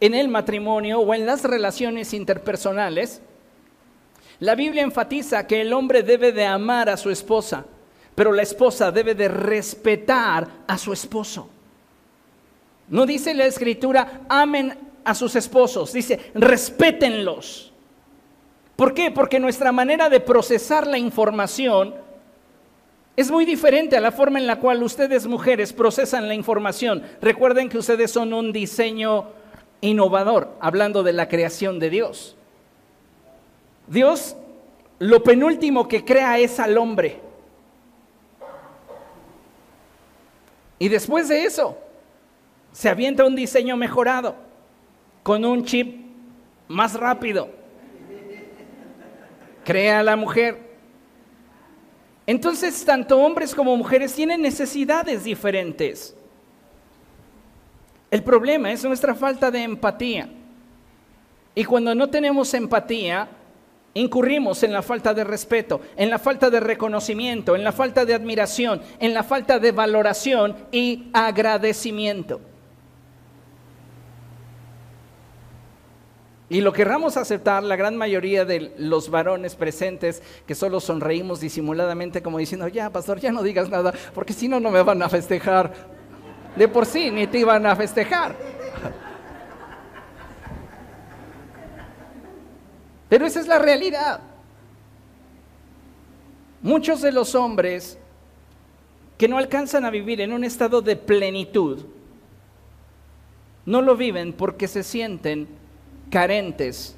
en 0.00 0.14
el 0.14 0.28
matrimonio 0.28 1.00
o 1.00 1.14
en 1.14 1.26
las 1.26 1.42
relaciones 1.42 2.14
interpersonales, 2.14 3.22
la 4.38 4.54
Biblia 4.54 4.82
enfatiza 4.82 5.46
que 5.46 5.62
el 5.62 5.72
hombre 5.72 6.02
debe 6.02 6.32
de 6.32 6.44
amar 6.44 6.88
a 6.88 6.96
su 6.96 7.10
esposa 7.10 7.64
pero 8.16 8.32
la 8.32 8.42
esposa 8.42 8.90
debe 8.90 9.14
de 9.14 9.28
respetar 9.28 10.48
a 10.66 10.78
su 10.78 10.92
esposo. 10.92 11.48
No 12.88 13.04
dice 13.04 13.34
la 13.34 13.44
escritura, 13.44 14.22
amen 14.28 14.76
a 15.04 15.14
sus 15.14 15.36
esposos, 15.36 15.92
dice, 15.92 16.32
respétenlos. 16.34 17.72
¿Por 18.74 18.94
qué? 18.94 19.10
Porque 19.10 19.38
nuestra 19.38 19.70
manera 19.70 20.08
de 20.08 20.20
procesar 20.20 20.86
la 20.86 20.98
información 20.98 21.94
es 23.16 23.30
muy 23.30 23.46
diferente 23.46 23.96
a 23.96 24.00
la 24.00 24.12
forma 24.12 24.38
en 24.38 24.46
la 24.46 24.60
cual 24.60 24.82
ustedes 24.82 25.26
mujeres 25.26 25.72
procesan 25.72 26.28
la 26.28 26.34
información. 26.34 27.02
Recuerden 27.22 27.70
que 27.70 27.78
ustedes 27.78 28.10
son 28.10 28.34
un 28.34 28.52
diseño 28.52 29.30
innovador, 29.80 30.54
hablando 30.60 31.02
de 31.02 31.14
la 31.14 31.26
creación 31.26 31.78
de 31.78 31.88
Dios. 31.88 32.36
Dios 33.86 34.36
lo 34.98 35.22
penúltimo 35.22 35.88
que 35.88 36.04
crea 36.04 36.38
es 36.38 36.60
al 36.60 36.76
hombre. 36.76 37.20
Y 40.78 40.88
después 40.88 41.28
de 41.28 41.44
eso, 41.44 41.78
se 42.72 42.90
avienta 42.90 43.24
un 43.24 43.34
diseño 43.34 43.78
mejorado, 43.78 44.34
con 45.22 45.42
un 45.46 45.64
chip 45.64 46.04
más 46.68 46.92
rápido. 46.92 47.48
Crea 49.64 50.00
a 50.00 50.02
la 50.02 50.16
mujer. 50.16 50.65
Entonces, 52.26 52.84
tanto 52.84 53.18
hombres 53.18 53.54
como 53.54 53.76
mujeres 53.76 54.14
tienen 54.14 54.42
necesidades 54.42 55.24
diferentes. 55.24 56.16
El 58.10 58.22
problema 58.22 58.72
es 58.72 58.84
nuestra 58.84 59.14
falta 59.14 59.50
de 59.50 59.62
empatía. 59.62 60.28
Y 61.54 61.64
cuando 61.64 61.94
no 61.94 62.10
tenemos 62.10 62.52
empatía, 62.54 63.28
incurrimos 63.94 64.62
en 64.62 64.72
la 64.72 64.82
falta 64.82 65.14
de 65.14 65.24
respeto, 65.24 65.80
en 65.96 66.10
la 66.10 66.18
falta 66.18 66.50
de 66.50 66.60
reconocimiento, 66.60 67.56
en 67.56 67.64
la 67.64 67.72
falta 67.72 68.04
de 68.04 68.14
admiración, 68.14 68.82
en 68.98 69.14
la 69.14 69.22
falta 69.22 69.58
de 69.58 69.72
valoración 69.72 70.54
y 70.70 71.08
agradecimiento. 71.12 72.40
Y 76.48 76.60
lo 76.60 76.72
querramos 76.72 77.16
aceptar, 77.16 77.64
la 77.64 77.74
gran 77.74 77.96
mayoría 77.96 78.44
de 78.44 78.72
los 78.78 79.10
varones 79.10 79.56
presentes 79.56 80.22
que 80.46 80.54
solo 80.54 80.78
sonreímos 80.78 81.40
disimuladamente 81.40 82.22
como 82.22 82.38
diciendo, 82.38 82.68
ya, 82.68 82.90
pastor, 82.90 83.18
ya 83.18 83.32
no 83.32 83.42
digas 83.42 83.68
nada, 83.68 83.92
porque 84.14 84.32
si 84.32 84.46
no, 84.46 84.60
no 84.60 84.70
me 84.70 84.82
van 84.82 85.02
a 85.02 85.08
festejar. 85.08 85.72
De 86.54 86.68
por 86.68 86.86
sí, 86.86 87.10
ni 87.10 87.26
te 87.26 87.40
iban 87.40 87.66
a 87.66 87.74
festejar. 87.74 88.36
Pero 93.08 93.26
esa 93.26 93.40
es 93.40 93.48
la 93.48 93.58
realidad. 93.58 94.20
Muchos 96.62 97.02
de 97.02 97.12
los 97.12 97.34
hombres 97.34 97.98
que 99.18 99.28
no 99.28 99.38
alcanzan 99.38 99.84
a 99.84 99.90
vivir 99.90 100.20
en 100.20 100.32
un 100.32 100.44
estado 100.44 100.80
de 100.80 100.96
plenitud, 100.96 101.86
no 103.64 103.82
lo 103.82 103.96
viven 103.96 104.32
porque 104.32 104.68
se 104.68 104.84
sienten 104.84 105.48
carentes 106.10 106.94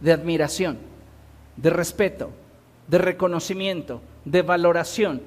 de 0.00 0.12
admiración, 0.12 0.78
de 1.56 1.70
respeto, 1.70 2.30
de 2.88 2.98
reconocimiento, 2.98 4.00
de 4.24 4.42
valoración. 4.42 5.22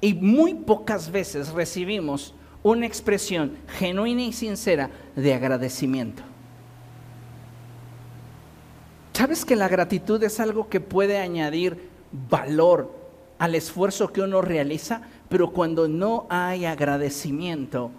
Y 0.00 0.14
muy 0.14 0.54
pocas 0.54 1.10
veces 1.10 1.50
recibimos 1.50 2.34
una 2.62 2.86
expresión 2.86 3.56
genuina 3.68 4.22
y 4.22 4.32
sincera 4.32 4.90
de 5.16 5.34
agradecimiento. 5.34 6.22
¿Sabes 9.12 9.44
que 9.44 9.56
la 9.56 9.66
gratitud 9.66 10.22
es 10.22 10.38
algo 10.38 10.68
que 10.68 10.80
puede 10.80 11.18
añadir 11.18 11.88
valor 12.30 12.94
al 13.40 13.56
esfuerzo 13.56 14.12
que 14.12 14.20
uno 14.20 14.42
realiza? 14.42 15.02
Pero 15.28 15.50
cuando 15.50 15.88
no 15.88 16.26
hay 16.30 16.64
agradecimiento, 16.64 17.90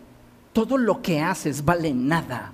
todo 0.53 0.77
lo 0.77 1.01
que 1.01 1.19
haces 1.19 1.65
vale 1.65 1.93
nada. 1.93 2.53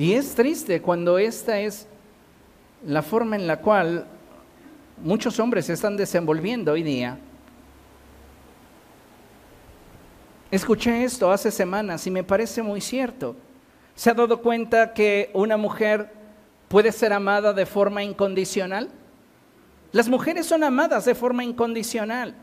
Y 0.00 0.14
es 0.14 0.34
triste 0.34 0.80
cuando 0.80 1.18
esta 1.18 1.60
es 1.60 1.86
la 2.86 3.02
forma 3.02 3.36
en 3.36 3.46
la 3.46 3.60
cual 3.60 4.06
muchos 5.04 5.38
hombres 5.38 5.66
se 5.66 5.74
están 5.74 5.94
desenvolviendo 5.94 6.72
hoy 6.72 6.82
día. 6.82 7.18
Escuché 10.50 11.04
esto 11.04 11.30
hace 11.30 11.50
semanas 11.50 12.06
y 12.06 12.10
me 12.10 12.24
parece 12.24 12.62
muy 12.62 12.80
cierto. 12.80 13.36
Se 13.94 14.08
ha 14.08 14.14
dado 14.14 14.40
cuenta 14.40 14.94
que 14.94 15.30
una 15.34 15.58
mujer 15.58 16.10
puede 16.68 16.92
ser 16.92 17.12
amada 17.12 17.52
de 17.52 17.66
forma 17.66 18.02
incondicional? 18.02 18.88
Las 19.92 20.08
mujeres 20.08 20.46
son 20.46 20.64
amadas 20.64 21.04
de 21.04 21.14
forma 21.14 21.44
incondicional. 21.44 22.34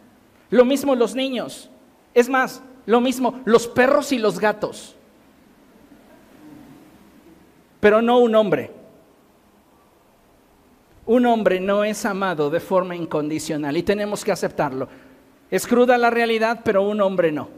Lo 0.51 0.63
mismo 0.63 0.95
los 0.95 1.15
niños. 1.15 1.71
Es 2.13 2.29
más, 2.29 2.61
lo 2.85 3.01
mismo 3.01 3.41
los 3.45 3.67
perros 3.67 4.11
y 4.11 4.19
los 4.19 4.39
gatos. 4.39 4.96
Pero 7.79 8.01
no 8.01 8.19
un 8.19 8.35
hombre. 8.35 8.71
Un 11.05 11.25
hombre 11.25 11.59
no 11.59 11.83
es 11.83 12.05
amado 12.05 12.49
de 12.49 12.59
forma 12.59 12.95
incondicional 12.95 13.77
y 13.77 13.83
tenemos 13.83 14.25
que 14.25 14.31
aceptarlo. 14.31 14.89
Es 15.49 15.65
cruda 15.65 15.97
la 15.97 16.09
realidad, 16.09 16.61
pero 16.63 16.83
un 16.83 16.99
hombre 16.99 17.31
no. 17.31 17.49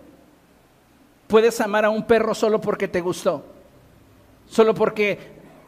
Puedes 1.28 1.60
amar 1.62 1.86
a 1.86 1.90
un 1.90 2.04
perro 2.04 2.36
solo 2.36 2.62
porque 2.62 2.88
te 2.88 3.02
gustó, 3.02 3.44
solo 4.48 4.76
porque 4.76 5.18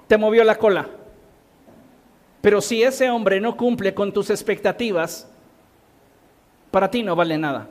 te 0.08 0.18
movió 0.18 0.44
la 0.44 0.58
cola. 0.58 0.90
Pero 2.42 2.62
si 2.62 2.84
ese 2.84 3.10
hombre 3.10 3.40
no 3.40 3.56
cumple 3.56 3.94
con 3.94 4.12
tus 4.12 4.30
expectativas, 4.30 5.28
para 6.72 6.90
ti 6.90 7.04
no 7.04 7.16
vale 7.16 7.38
nada. 7.38 7.68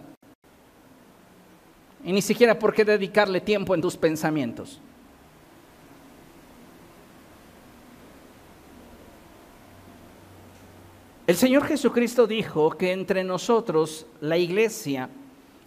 Y 2.05 2.13
ni 2.13 2.23
siquiera 2.23 2.59
por 2.59 2.73
qué 2.73 2.85
dedicarle 2.85 3.41
tiempo 3.41 3.75
en 3.75 3.81
tus 3.81 3.97
pensamientos. 3.97 4.81
El 11.31 11.37
Señor 11.37 11.65
Jesucristo 11.65 12.27
dijo 12.27 12.71
que 12.71 12.91
entre 12.91 13.23
nosotros, 13.23 14.05
la 14.21 14.37
iglesia, 14.37 15.09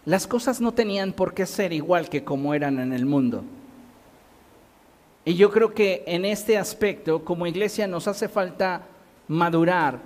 las 0.03 0.27
cosas 0.27 0.59
no 0.59 0.73
tenían 0.73 1.13
por 1.13 1.33
qué 1.33 1.45
ser 1.45 1.71
igual 1.71 2.09
que 2.09 2.25
como 2.25 2.53
eran 2.53 2.79
en 2.79 2.91
el 2.91 3.05
mundo. 3.05 3.45
Y 5.23 5.35
yo 5.35 5.49
creo 5.51 5.73
que 5.73 6.03
en 6.05 6.25
este 6.25 6.57
aspecto, 6.57 7.23
como 7.23 7.47
iglesia, 7.47 7.87
nos 7.87 8.09
hace 8.09 8.27
falta 8.27 8.81
madurar 9.29 9.99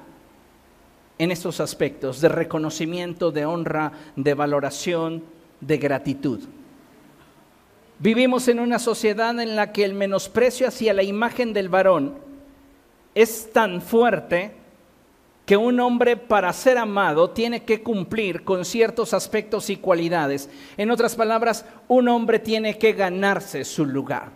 en 1.17 1.31
estos 1.31 1.59
aspectos 1.59 2.21
de 2.21 2.29
reconocimiento, 2.29 3.31
de 3.31 3.47
honra, 3.47 3.93
de 4.15 4.35
valoración, 4.35 5.23
de 5.59 5.77
gratitud. 5.79 6.39
Vivimos 7.97 8.47
en 8.47 8.59
una 8.59 8.77
sociedad 8.77 9.39
en 9.39 9.55
la 9.55 9.71
que 9.71 9.85
el 9.85 9.95
menosprecio 9.95 10.67
hacia 10.67 10.93
la 10.93 11.01
imagen 11.01 11.51
del 11.51 11.67
varón 11.67 12.13
es 13.15 13.51
tan 13.51 13.81
fuerte 13.81 14.66
que 15.47 15.55
un 15.55 15.79
hombre 15.79 16.17
para 16.17 16.51
ser 16.51 16.77
amado 16.77 17.29
tiene 17.29 17.63
que 17.63 17.81
cumplir 17.81 18.43
con 18.43 18.65
ciertos 18.65 19.13
aspectos 19.13 19.69
y 19.69 19.77
cualidades. 19.77 20.49
En 20.75 20.91
otras 20.91 21.15
palabras, 21.15 21.63
un 21.87 22.09
hombre 22.09 22.37
tiene 22.37 22.77
que 22.77 22.91
ganarse 22.91 23.63
su 23.63 23.85
lugar. 23.85 24.29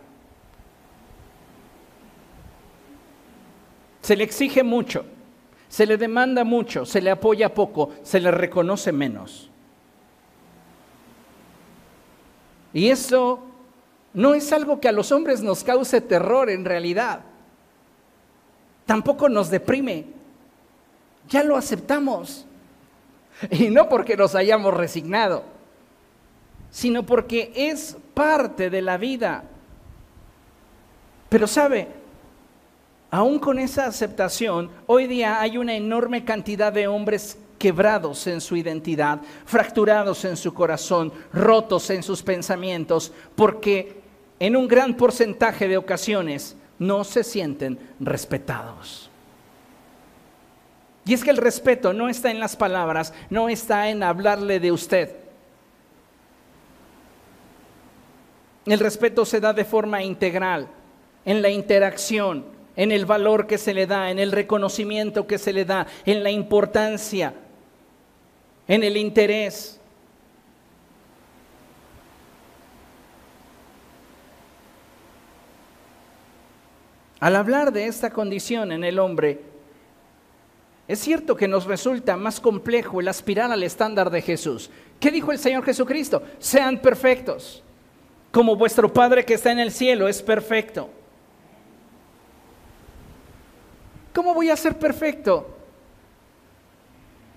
Se 4.02 4.16
le 4.16 4.24
exige 4.24 4.64
mucho, 4.64 5.04
se 5.68 5.86
le 5.86 5.98
demanda 5.98 6.46
mucho, 6.46 6.86
se 6.86 7.02
le 7.02 7.12
apoya 7.12 7.54
poco, 7.54 7.90
se 8.04 8.22
le 8.22 8.32
reconoce 8.32 8.94
menos. 8.94 9.50
Y 12.74 12.88
eso 12.88 13.44
no 14.14 14.34
es 14.34 14.50
algo 14.54 14.80
que 14.80 14.88
a 14.88 14.94
los 14.94 15.12
hombres 15.12 15.42
nos 15.42 15.62
cause 15.66 16.00
terror 16.00 16.50
en 16.50 16.64
realidad. 16.64 17.20
Tampoco 18.86 19.28
nos 19.28 19.50
deprime 19.50 20.21
ya 21.32 21.44
lo 21.44 21.58
aceptamos. 21.58 22.46
Y 23.50 23.70
no 23.72 23.90
porque 23.90 24.16
nos 24.16 24.36
hayamos 24.36 24.76
resignado, 24.76 25.44
sino 26.70 27.04
porque 27.04 27.52
es 27.56 27.98
parte 28.14 28.70
de 28.70 28.84
la 28.84 28.98
vida. 28.98 29.46
Pero 31.28 31.48
sabe, 31.48 31.88
aún 33.10 33.40
con 33.40 33.58
esa 33.58 33.88
aceptación, 33.88 34.70
hoy 34.86 35.08
día 35.08 35.42
hay 35.42 35.58
una 35.58 35.74
enorme 35.74 36.24
cantidad 36.24 36.72
de 36.72 36.88
hombres 36.88 37.40
quebrados 37.58 38.28
en 38.28 38.42
su 38.42 38.56
identidad, 38.56 39.22
fracturados 39.46 40.24
en 40.26 40.38
su 40.38 40.54
corazón, 40.54 41.12
rotos 41.34 41.90
en 41.90 42.04
sus 42.04 42.22
pensamientos, 42.22 43.12
porque 43.36 44.02
en 44.40 44.56
un 44.56 44.68
gran 44.68 44.96
porcentaje 44.96 45.68
de 45.68 45.78
ocasiones 45.78 46.56
no 46.78 47.04
se 47.04 47.24
sienten 47.24 47.80
respetados. 48.00 49.11
Y 51.06 51.14
es 51.14 51.24
que 51.24 51.32
el 51.32 51.38
respeto 51.38 51.94
no 51.94 52.10
está 52.10 52.30
en 52.30 52.40
las 52.40 52.56
palabras, 52.56 53.14
no 53.30 53.50
está 53.50 53.90
en 53.90 54.04
hablarle 54.04 54.60
de 54.60 54.72
usted. 54.72 55.16
El 58.66 58.80
respeto 58.80 59.26
se 59.26 59.40
da 59.40 59.54
de 59.54 59.66
forma 59.66 60.04
integral, 60.04 60.68
en 61.26 61.42
la 61.42 61.50
interacción, 61.50 62.46
en 62.76 62.92
el 62.92 63.06
valor 63.06 63.48
que 63.48 63.58
se 63.58 63.74
le 63.74 63.88
da, 63.88 64.12
en 64.12 64.20
el 64.20 64.32
reconocimiento 64.32 65.26
que 65.26 65.40
se 65.40 65.52
le 65.52 65.66
da, 65.66 65.88
en 66.06 66.22
la 66.22 66.30
importancia, 66.30 67.34
en 68.68 68.84
el 68.84 68.98
interés. 68.98 69.80
Al 77.20 77.36
hablar 77.36 77.72
de 77.72 77.86
esta 77.86 78.12
condición 78.12 78.72
en 78.72 78.84
el 78.84 78.98
hombre, 78.98 79.51
es 80.92 81.00
cierto 81.00 81.38
que 81.38 81.48
nos 81.48 81.68
resulta 81.68 82.18
más 82.18 82.42
complejo 82.42 83.00
el 83.00 83.08
aspirar 83.08 83.50
al 83.50 83.64
estándar 83.64 84.10
de 84.10 84.22
Jesús. 84.22 84.70
¿Qué 85.00 85.10
dijo 85.10 85.32
el 85.32 85.40
Señor 85.40 85.64
Jesucristo? 85.64 86.22
Sean 86.38 86.80
perfectos, 86.80 87.64
como 88.30 88.58
vuestro 88.58 88.92
Padre 88.92 89.24
que 89.24 89.36
está 89.36 89.54
en 89.54 89.60
el 89.60 89.72
cielo 89.72 90.10
es 90.10 90.22
perfecto. 90.22 90.90
¿Cómo 94.14 94.34
voy 94.34 94.50
a 94.50 94.58
ser 94.58 94.78
perfecto? 94.78 95.56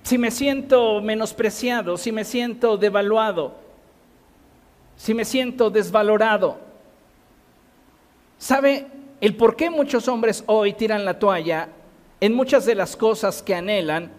Si 0.02 0.18
me 0.18 0.32
siento 0.32 1.00
menospreciado, 1.00 1.96
si 1.96 2.10
me 2.10 2.24
siento 2.24 2.76
devaluado, 2.76 3.54
si 4.96 5.14
me 5.14 5.24
siento 5.24 5.70
desvalorado. 5.70 6.58
¿Sabe 8.36 8.88
el 9.20 9.36
por 9.36 9.54
qué 9.54 9.70
muchos 9.70 10.08
hombres 10.08 10.42
hoy 10.48 10.72
tiran 10.72 11.04
la 11.04 11.20
toalla 11.20 11.68
en 12.24 12.32
muchas 12.32 12.64
de 12.64 12.74
las 12.74 12.96
cosas 12.96 13.42
que 13.42 13.54
anhelan 13.54 14.10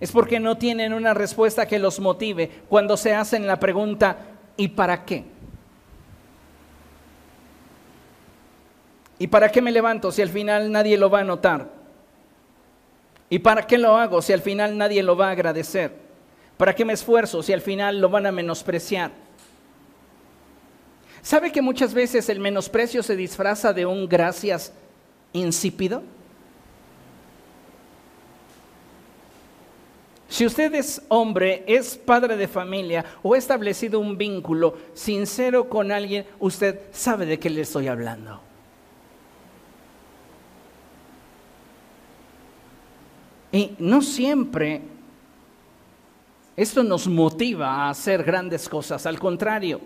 es 0.00 0.12
porque 0.12 0.38
no 0.38 0.58
tienen 0.58 0.92
una 0.92 1.14
respuesta 1.14 1.66
que 1.66 1.78
los 1.78 1.98
motive 1.98 2.50
cuando 2.68 2.94
se 2.98 3.14
hacen 3.14 3.46
la 3.46 3.58
pregunta 3.58 4.18
¿y 4.54 4.68
para 4.68 5.06
qué? 5.06 5.24
¿Y 9.18 9.28
para 9.28 9.50
qué 9.50 9.62
me 9.62 9.72
levanto 9.72 10.12
si 10.12 10.20
al 10.20 10.28
final 10.28 10.70
nadie 10.70 10.98
lo 10.98 11.08
va 11.08 11.20
a 11.20 11.24
notar? 11.24 11.70
¿Y 13.30 13.38
para 13.38 13.66
qué 13.66 13.78
lo 13.78 13.96
hago 13.96 14.20
si 14.20 14.34
al 14.34 14.42
final 14.42 14.76
nadie 14.76 15.02
lo 15.02 15.16
va 15.16 15.28
a 15.28 15.30
agradecer? 15.30 15.90
¿Para 16.58 16.74
qué 16.74 16.84
me 16.84 16.92
esfuerzo 16.92 17.42
si 17.42 17.54
al 17.54 17.62
final 17.62 17.98
lo 17.98 18.10
van 18.10 18.26
a 18.26 18.32
menospreciar? 18.32 19.10
¿Sabe 21.22 21.50
que 21.50 21.62
muchas 21.62 21.94
veces 21.94 22.28
el 22.28 22.40
menosprecio 22.40 23.02
se 23.02 23.16
disfraza 23.16 23.72
de 23.72 23.86
un 23.86 24.06
gracias 24.06 24.74
insípido? 25.32 26.02
Si 30.32 30.46
usted 30.46 30.74
es 30.74 31.02
hombre, 31.08 31.62
es 31.66 31.94
padre 31.94 32.38
de 32.38 32.48
familia 32.48 33.04
o 33.22 33.34
ha 33.34 33.38
establecido 33.38 34.00
un 34.00 34.16
vínculo 34.16 34.78
sincero 34.94 35.68
con 35.68 35.92
alguien, 35.92 36.24
usted 36.40 36.80
sabe 36.90 37.26
de 37.26 37.38
qué 37.38 37.50
le 37.50 37.60
estoy 37.60 37.86
hablando. 37.86 38.40
Y 43.52 43.72
no 43.78 44.00
siempre 44.00 44.80
esto 46.56 46.82
nos 46.82 47.06
motiva 47.06 47.68
a 47.68 47.90
hacer 47.90 48.24
grandes 48.24 48.70
cosas, 48.70 49.04
al 49.04 49.18
contrario. 49.18 49.82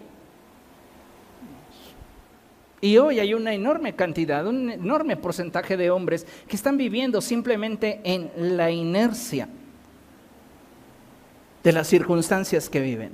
Y 2.80 2.98
hoy 2.98 3.18
hay 3.18 3.34
una 3.34 3.52
enorme 3.52 3.96
cantidad, 3.96 4.46
un 4.46 4.70
enorme 4.70 5.16
porcentaje 5.16 5.76
de 5.76 5.90
hombres 5.90 6.24
que 6.46 6.54
están 6.54 6.76
viviendo 6.76 7.20
simplemente 7.20 8.00
en 8.04 8.30
la 8.56 8.70
inercia 8.70 9.48
de 11.66 11.72
las 11.72 11.88
circunstancias 11.88 12.70
que 12.70 12.78
viven. 12.78 13.10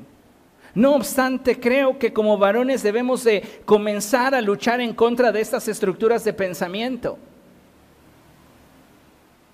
No 0.74 0.94
obstante, 0.94 1.58
creo 1.58 1.98
que 1.98 2.12
como 2.12 2.36
varones 2.36 2.82
debemos 2.82 3.24
de 3.24 3.42
comenzar 3.64 4.34
a 4.34 4.42
luchar 4.42 4.82
en 4.82 4.92
contra 4.92 5.32
de 5.32 5.40
estas 5.40 5.68
estructuras 5.68 6.22
de 6.22 6.34
pensamiento. 6.34 7.16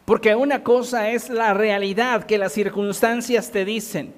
Porque 0.04 0.34
una 0.34 0.64
cosa 0.64 1.10
es 1.10 1.30
la 1.30 1.54
realidad 1.54 2.24
que 2.24 2.38
las 2.38 2.52
circunstancias 2.52 3.52
te 3.52 3.64
dicen, 3.64 4.12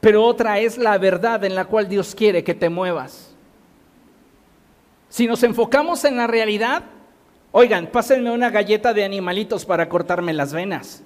pero 0.00 0.24
otra 0.24 0.58
es 0.58 0.78
la 0.78 0.96
verdad 0.96 1.44
en 1.44 1.54
la 1.54 1.66
cual 1.66 1.86
Dios 1.86 2.14
quiere 2.14 2.42
que 2.44 2.54
te 2.54 2.70
muevas. 2.70 3.34
Si 5.10 5.26
nos 5.26 5.42
enfocamos 5.42 6.02
en 6.06 6.16
la 6.16 6.26
realidad, 6.26 6.84
oigan, 7.52 7.88
pásenme 7.88 8.30
una 8.30 8.48
galleta 8.48 8.94
de 8.94 9.04
animalitos 9.04 9.66
para 9.66 9.90
cortarme 9.90 10.32
las 10.32 10.54
venas. 10.54 11.02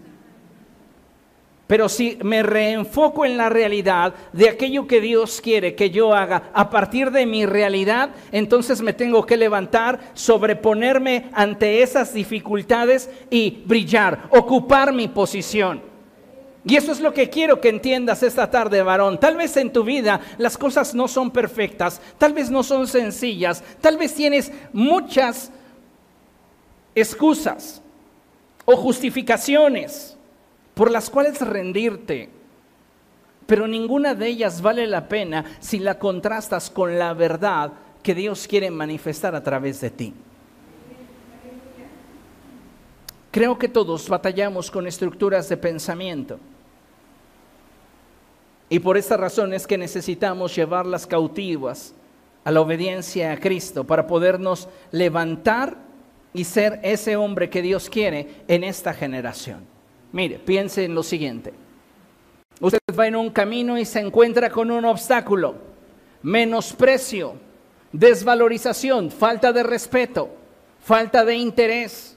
Pero 1.68 1.90
si 1.90 2.18
me 2.22 2.42
reenfoco 2.42 3.26
en 3.26 3.36
la 3.36 3.50
realidad 3.50 4.14
de 4.32 4.48
aquello 4.48 4.86
que 4.86 5.02
Dios 5.02 5.42
quiere 5.42 5.74
que 5.74 5.90
yo 5.90 6.14
haga 6.14 6.50
a 6.54 6.70
partir 6.70 7.10
de 7.10 7.26
mi 7.26 7.44
realidad, 7.44 8.08
entonces 8.32 8.80
me 8.80 8.94
tengo 8.94 9.26
que 9.26 9.36
levantar, 9.36 10.00
sobreponerme 10.14 11.28
ante 11.34 11.82
esas 11.82 12.14
dificultades 12.14 13.10
y 13.28 13.62
brillar, 13.66 14.28
ocupar 14.30 14.94
mi 14.94 15.08
posición. 15.08 15.82
Y 16.64 16.74
eso 16.74 16.90
es 16.90 17.00
lo 17.00 17.12
que 17.12 17.28
quiero 17.28 17.60
que 17.60 17.68
entiendas 17.68 18.22
esta 18.22 18.50
tarde, 18.50 18.82
varón. 18.82 19.20
Tal 19.20 19.36
vez 19.36 19.54
en 19.58 19.70
tu 19.70 19.84
vida 19.84 20.22
las 20.38 20.56
cosas 20.56 20.94
no 20.94 21.06
son 21.06 21.30
perfectas, 21.30 22.00
tal 22.16 22.32
vez 22.32 22.50
no 22.50 22.62
son 22.62 22.86
sencillas, 22.86 23.62
tal 23.82 23.98
vez 23.98 24.14
tienes 24.14 24.50
muchas 24.72 25.52
excusas 26.94 27.82
o 28.64 28.74
justificaciones 28.74 30.17
por 30.78 30.92
las 30.92 31.10
cuales 31.10 31.40
rendirte, 31.40 32.28
pero 33.48 33.66
ninguna 33.66 34.14
de 34.14 34.28
ellas 34.28 34.62
vale 34.62 34.86
la 34.86 35.08
pena 35.08 35.44
si 35.58 35.80
la 35.80 35.98
contrastas 35.98 36.70
con 36.70 37.00
la 37.00 37.14
verdad 37.14 37.72
que 38.00 38.14
Dios 38.14 38.46
quiere 38.46 38.70
manifestar 38.70 39.34
a 39.34 39.42
través 39.42 39.80
de 39.80 39.90
ti. 39.90 40.14
Creo 43.32 43.58
que 43.58 43.66
todos 43.66 44.08
batallamos 44.08 44.70
con 44.70 44.86
estructuras 44.86 45.48
de 45.48 45.56
pensamiento. 45.56 46.38
Y 48.68 48.78
por 48.78 48.96
esta 48.96 49.16
razón 49.16 49.52
es 49.54 49.66
que 49.66 49.78
necesitamos 49.78 50.54
llevarlas 50.54 51.08
cautivas 51.08 51.92
a 52.44 52.52
la 52.52 52.60
obediencia 52.60 53.32
a 53.32 53.40
Cristo 53.40 53.82
para 53.82 54.06
podernos 54.06 54.68
levantar 54.92 55.76
y 56.32 56.44
ser 56.44 56.78
ese 56.84 57.16
hombre 57.16 57.50
que 57.50 57.62
Dios 57.62 57.90
quiere 57.90 58.44
en 58.46 58.62
esta 58.62 58.94
generación. 58.94 59.77
Mire, 60.12 60.38
piense 60.38 60.84
en 60.84 60.94
lo 60.94 61.02
siguiente. 61.02 61.52
Usted 62.60 62.78
va 62.98 63.06
en 63.06 63.16
un 63.16 63.30
camino 63.30 63.78
y 63.78 63.84
se 63.84 64.00
encuentra 64.00 64.50
con 64.50 64.70
un 64.70 64.84
obstáculo, 64.84 65.54
menosprecio, 66.22 67.34
desvalorización, 67.92 69.10
falta 69.10 69.52
de 69.52 69.62
respeto, 69.62 70.28
falta 70.80 71.24
de 71.24 71.36
interés. 71.36 72.16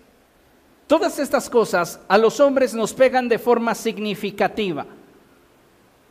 Todas 0.88 1.20
estas 1.20 1.50
cosas 1.50 2.00
a 2.08 2.18
los 2.18 2.40
hombres 2.40 2.74
nos 2.74 2.94
pegan 2.94 3.30
de 3.30 3.40
forma 3.40 3.76
significativa. 3.76 4.86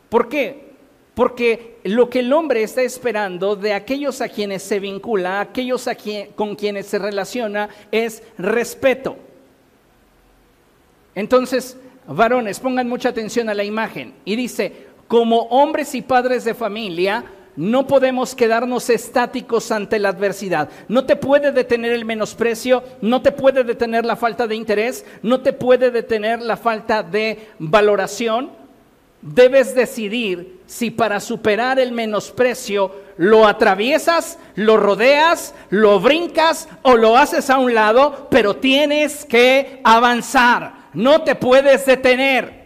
¿Por 0.09 0.29
qué? 0.29 0.71
Porque 1.13 1.79
lo 1.83 2.09
que 2.09 2.19
el 2.19 2.31
hombre 2.31 2.63
está 2.63 2.81
esperando 2.81 3.55
de 3.55 3.73
aquellos 3.73 4.21
a 4.21 4.29
quienes 4.29 4.63
se 4.63 4.79
vincula, 4.79 5.41
aquellos 5.41 5.89
con 6.35 6.55
quienes 6.55 6.87
se 6.87 6.99
relaciona, 6.99 7.69
es 7.91 8.23
respeto. 8.37 9.17
Entonces, 11.15 11.77
varones, 12.07 12.59
pongan 12.59 12.87
mucha 12.87 13.09
atención 13.09 13.49
a 13.49 13.53
la 13.53 13.63
imagen. 13.63 14.13
Y 14.25 14.35
dice, 14.35 14.87
como 15.07 15.41
hombres 15.43 15.93
y 15.95 16.01
padres 16.01 16.45
de 16.45 16.53
familia, 16.53 17.25
no 17.55 17.85
podemos 17.85 18.33
quedarnos 18.33 18.89
estáticos 18.89 19.71
ante 19.71 19.99
la 19.99 20.09
adversidad. 20.09 20.69
No 20.87 21.05
te 21.05 21.15
puede 21.15 21.51
detener 21.51 21.91
el 21.91 22.05
menosprecio, 22.05 22.83
no 23.01 23.21
te 23.21 23.31
puede 23.31 23.63
detener 23.63 24.05
la 24.05 24.15
falta 24.15 24.47
de 24.47 24.55
interés, 24.55 25.05
no 25.21 25.41
te 25.41 25.53
puede 25.53 25.91
detener 25.91 26.41
la 26.41 26.55
falta 26.55 27.03
de 27.03 27.49
valoración. 27.59 28.51
Debes 29.21 29.75
decidir 29.75 30.61
si 30.65 30.89
para 30.89 31.19
superar 31.19 31.77
el 31.77 31.91
menosprecio 31.91 32.95
lo 33.17 33.45
atraviesas, 33.45 34.39
lo 34.55 34.77
rodeas, 34.77 35.53
lo 35.69 35.99
brincas 35.99 36.67
o 36.81 36.95
lo 36.95 37.17
haces 37.17 37.49
a 37.49 37.59
un 37.59 37.75
lado, 37.75 38.27
pero 38.31 38.55
tienes 38.55 39.25
que 39.25 39.81
avanzar 39.83 40.80
no 40.93 41.23
te 41.23 41.35
puedes 41.35 41.85
detener. 41.85 42.61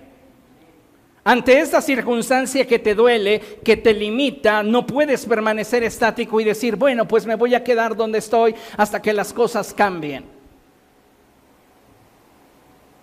Ante 1.23 1.59
esta 1.59 1.81
circunstancia 1.81 2.67
que 2.67 2.77
te 2.77 2.93
duele, 2.93 3.39
que 3.63 3.77
te 3.77 3.93
limita, 3.93 4.61
no 4.61 4.85
puedes 4.85 5.25
permanecer 5.25 5.83
estático 5.83 6.39
y 6.39 6.43
decir, 6.43 6.75
bueno, 6.75 7.07
pues 7.07 7.25
me 7.25 7.33
voy 7.33 7.55
a 7.55 7.63
quedar 7.63 7.95
donde 7.95 8.19
estoy 8.19 8.53
hasta 8.77 9.01
que 9.01 9.11
las 9.11 9.33
cosas 9.33 9.73
cambien. 9.73 10.23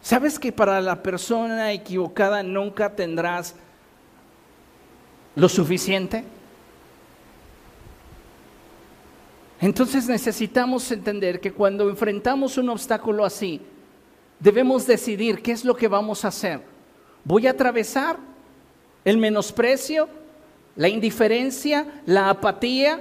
¿Sabes 0.00 0.38
que 0.38 0.52
para 0.52 0.80
la 0.80 1.02
persona 1.02 1.72
equivocada 1.72 2.44
nunca 2.44 2.94
tendrás 2.94 3.56
lo 5.34 5.48
suficiente? 5.48 6.24
Entonces 9.60 10.06
necesitamos 10.08 10.90
entender 10.92 11.40
que 11.40 11.52
cuando 11.52 11.88
enfrentamos 11.88 12.56
un 12.58 12.68
obstáculo 12.68 13.24
así, 13.24 13.60
debemos 14.42 14.86
decidir 14.86 15.40
qué 15.40 15.52
es 15.52 15.64
lo 15.64 15.76
que 15.76 15.86
vamos 15.86 16.24
a 16.24 16.28
hacer. 16.28 16.60
¿Voy 17.24 17.46
a 17.46 17.50
atravesar 17.50 18.16
el 19.04 19.16
menosprecio, 19.16 20.08
la 20.74 20.88
indiferencia, 20.88 21.86
la 22.06 22.28
apatía? 22.28 23.00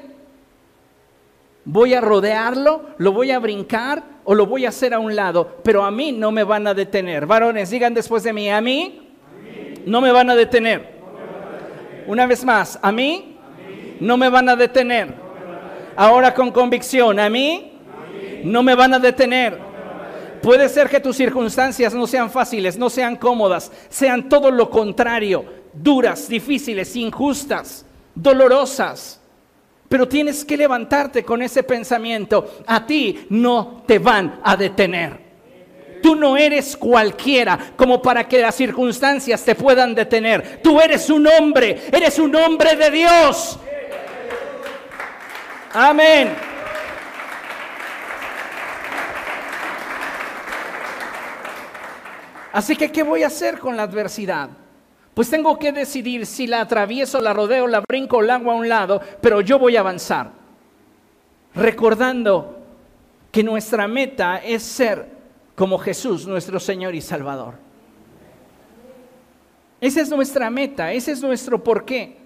¿Voy 1.66 1.96
a 1.96 2.02
rodearlo? 2.02 2.90
¿Lo 2.98 3.12
voy 3.12 3.32
a 3.32 3.40
brincar? 3.40 4.04
¿O 4.24 4.36
lo 4.36 4.46
voy 4.46 4.66
a 4.66 4.70
hacer 4.70 4.94
a 4.94 5.00
un 5.00 5.16
lado? 5.16 5.58
Pero 5.64 5.84
a 5.84 5.90
mí 5.90 6.12
no 6.12 6.32
me 6.32 6.44
van 6.44 6.68
a 6.68 6.76
detener. 6.76 7.26
Varones, 7.26 7.72
digan 7.72 7.96
después 7.96 8.22
de 8.22 8.34
mí, 8.34 8.50
a 8.50 8.62
mí, 8.62 9.10
no 9.86 10.00
me 10.00 10.12
van 10.12 10.30
a 10.30 10.36
detener. 10.36 10.92
Una 12.06 12.28
vez 12.28 12.46
más, 12.46 12.78
a 12.84 12.92
mí, 12.92 13.38
no 14.00 14.16
me 14.16 14.30
van 14.30 14.48
a 14.48 14.56
detener. 14.56 15.16
Ahora 15.96 16.36
con 16.36 16.52
convicción, 16.52 17.20
a 17.20 17.30
mí, 17.30 17.74
no 18.44 18.62
me 18.62 18.76
van 18.76 18.94
a 18.94 19.00
detener. 19.00 19.71
Puede 20.42 20.70
ser 20.70 20.90
que 20.90 21.00
tus 21.00 21.18
circunstancias 21.18 21.94
no 21.94 22.08
sean 22.08 22.32
fáciles, 22.32 22.78
no 22.78 22.90
sean 22.90 23.16
cómodas, 23.16 23.72
sean 23.90 24.28
todo 24.28 24.50
lo 24.50 24.70
contrario, 24.70 25.46
duras, 25.74 26.28
difíciles, 26.28 26.96
injustas, 26.96 27.86
dolorosas. 28.16 29.20
Pero 29.88 30.08
tienes 30.08 30.44
que 30.44 30.58
levantarte 30.58 31.24
con 31.24 31.42
ese 31.42 31.64
pensamiento. 31.64 32.64
A 32.66 32.86
ti 32.86 33.26
no 33.30 33.84
te 33.86 34.00
van 34.00 34.40
a 34.44 34.56
detener. 34.56 35.32
Tú 36.02 36.16
no 36.16 36.36
eres 36.36 36.76
cualquiera 36.76 37.74
como 37.76 38.02
para 38.02 38.28
que 38.28 38.40
las 38.40 38.56
circunstancias 38.56 39.44
te 39.44 39.54
puedan 39.54 39.94
detener. 39.94 40.60
Tú 40.64 40.80
eres 40.82 41.10
un 41.10 41.28
hombre, 41.28 41.84
eres 41.92 42.18
un 42.18 42.36
hombre 42.36 42.76
de 42.76 42.90
Dios. 42.90 43.60
Amén. 45.74 46.51
Así 52.52 52.76
que, 52.76 52.92
¿qué 52.92 53.04
voy 53.04 53.24
a 53.24 53.28
hacer 53.28 53.60
con 53.60 53.78
la 53.78 53.84
adversidad? 53.84 54.50
Pues 55.14 55.30
tengo 55.30 55.58
que 55.60 55.72
decidir 55.72 56.26
si 56.26 56.48
la 56.48 56.62
atravieso, 56.62 57.20
la 57.22 57.34
rodeo, 57.34 57.68
la 57.68 57.84
brinco, 57.88 58.22
la 58.22 58.36
hago 58.36 58.52
a 58.52 58.56
un 58.56 58.70
lado, 58.70 59.02
pero 59.22 59.42
yo 59.42 59.60
voy 59.60 59.76
a 59.76 59.82
avanzar. 59.82 60.32
Recordando 61.54 62.58
que 63.32 63.44
nuestra 63.44 63.88
meta 63.88 64.38
es 64.38 64.64
ser 64.64 65.08
como 65.56 65.78
Jesús, 65.78 66.28
nuestro 66.28 66.60
Señor 66.60 66.96
y 66.96 67.02
Salvador. 67.02 67.56
Esa 69.82 70.02
es 70.02 70.10
nuestra 70.10 70.50
meta, 70.50 70.94
ese 70.94 71.12
es 71.12 71.22
nuestro 71.22 71.62
porqué. 71.64 72.18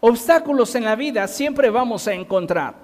Obstáculos 0.00 0.74
en 0.74 0.84
la 0.84 0.94
vida 0.94 1.26
siempre 1.26 1.68
vamos 1.68 2.06
a 2.06 2.14
encontrar. 2.14 2.74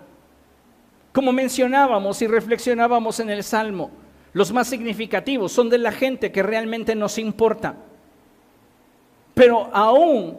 Como 1.12 1.32
mencionábamos 1.32 2.20
y 2.22 2.26
reflexionábamos 2.26 3.20
en 3.20 3.30
el 3.30 3.44
Salmo, 3.44 3.90
los 4.32 4.52
más 4.52 4.68
significativos 4.68 5.52
son 5.52 5.68
de 5.68 5.78
la 5.78 5.92
gente 5.92 6.32
que 6.32 6.42
realmente 6.42 6.94
nos 6.94 7.18
importa. 7.18 7.76
Pero 9.34 9.70
aún 9.72 10.38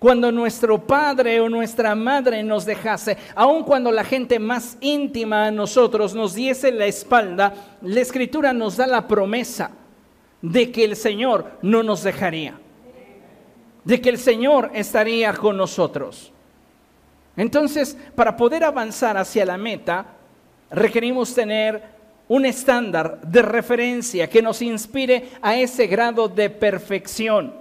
cuando 0.00 0.32
nuestro 0.32 0.78
padre 0.86 1.40
o 1.40 1.48
nuestra 1.50 1.94
madre 1.94 2.42
nos 2.42 2.64
dejase, 2.64 3.18
aun 3.34 3.62
cuando 3.64 3.92
la 3.92 4.02
gente 4.02 4.38
más 4.38 4.78
íntima 4.80 5.46
a 5.46 5.50
nosotros 5.50 6.14
nos 6.14 6.34
diese 6.34 6.72
la 6.72 6.86
espalda, 6.86 7.52
la 7.82 8.00
escritura 8.00 8.54
nos 8.54 8.78
da 8.78 8.86
la 8.86 9.06
promesa 9.06 9.72
de 10.40 10.72
que 10.72 10.84
el 10.84 10.96
Señor 10.96 11.58
no 11.60 11.82
nos 11.82 12.02
dejaría, 12.02 12.58
de 13.84 14.00
que 14.00 14.08
el 14.08 14.16
Señor 14.16 14.70
estaría 14.72 15.34
con 15.34 15.58
nosotros. 15.58 16.32
Entonces, 17.36 17.94
para 18.14 18.38
poder 18.38 18.64
avanzar 18.64 19.18
hacia 19.18 19.44
la 19.44 19.58
meta, 19.58 20.06
requerimos 20.70 21.34
tener 21.34 21.99
un 22.30 22.46
estándar 22.46 23.20
de 23.22 23.42
referencia 23.42 24.30
que 24.30 24.40
nos 24.40 24.62
inspire 24.62 25.30
a 25.42 25.56
ese 25.56 25.88
grado 25.88 26.28
de 26.28 26.48
perfección, 26.48 27.52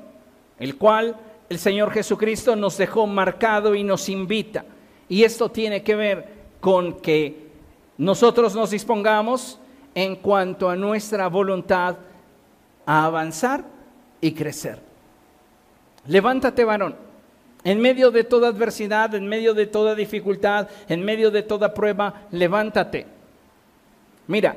el 0.60 0.77
cual 0.77 1.15
el 1.49 1.58
Señor 1.58 1.89
Jesucristo 1.91 2.55
nos 2.55 2.77
dejó 2.77 3.08
marcado 3.08 3.73
y 3.73 3.84
nos 3.84 4.08
invita. 4.10 4.63
Y 5.08 5.23
esto 5.23 5.49
tiene 5.49 5.82
que 5.82 5.95
ver 5.95 6.27
con 6.62 6.99
que 6.99 7.47
nosotros 7.97 8.53
nos 8.53 8.69
dispongamos 8.69 9.60
en 9.95 10.17
cuanto 10.17 10.69
a 10.69 10.75
nuestra 10.75 11.27
voluntad 11.29 11.95
a 12.86 13.05
avanzar 13.05 13.63
y 14.21 14.34
crecer. 14.34 14.77
Levántate, 16.05 16.63
varón. 16.63 16.95
En 17.63 17.82
medio 17.82 18.12
de 18.12 18.23
toda 18.23 18.49
adversidad, 18.49 19.15
en 19.15 19.25
medio 19.25 19.55
de 19.55 19.65
toda 19.65 19.95
dificultad, 19.95 20.67
en 20.88 21.03
medio 21.03 21.32
de 21.32 21.41
toda 21.41 21.73
prueba, 21.73 22.27
levántate 22.29 23.17
Mira, 24.30 24.56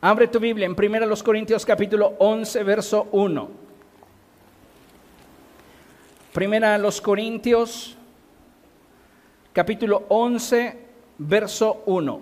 Abre 0.00 0.28
tu 0.28 0.38
Biblia 0.38 0.64
en 0.64 0.76
1 0.78 1.24
Corintios 1.24 1.66
capítulo 1.66 2.14
11, 2.18 2.62
verso 2.62 3.08
1. 3.10 3.48
Primera 6.32 6.78
los 6.78 7.00
Corintios 7.00 7.96
capítulo 9.52 10.04
11, 10.08 10.78
verso 11.18 11.82
1. 11.86 12.20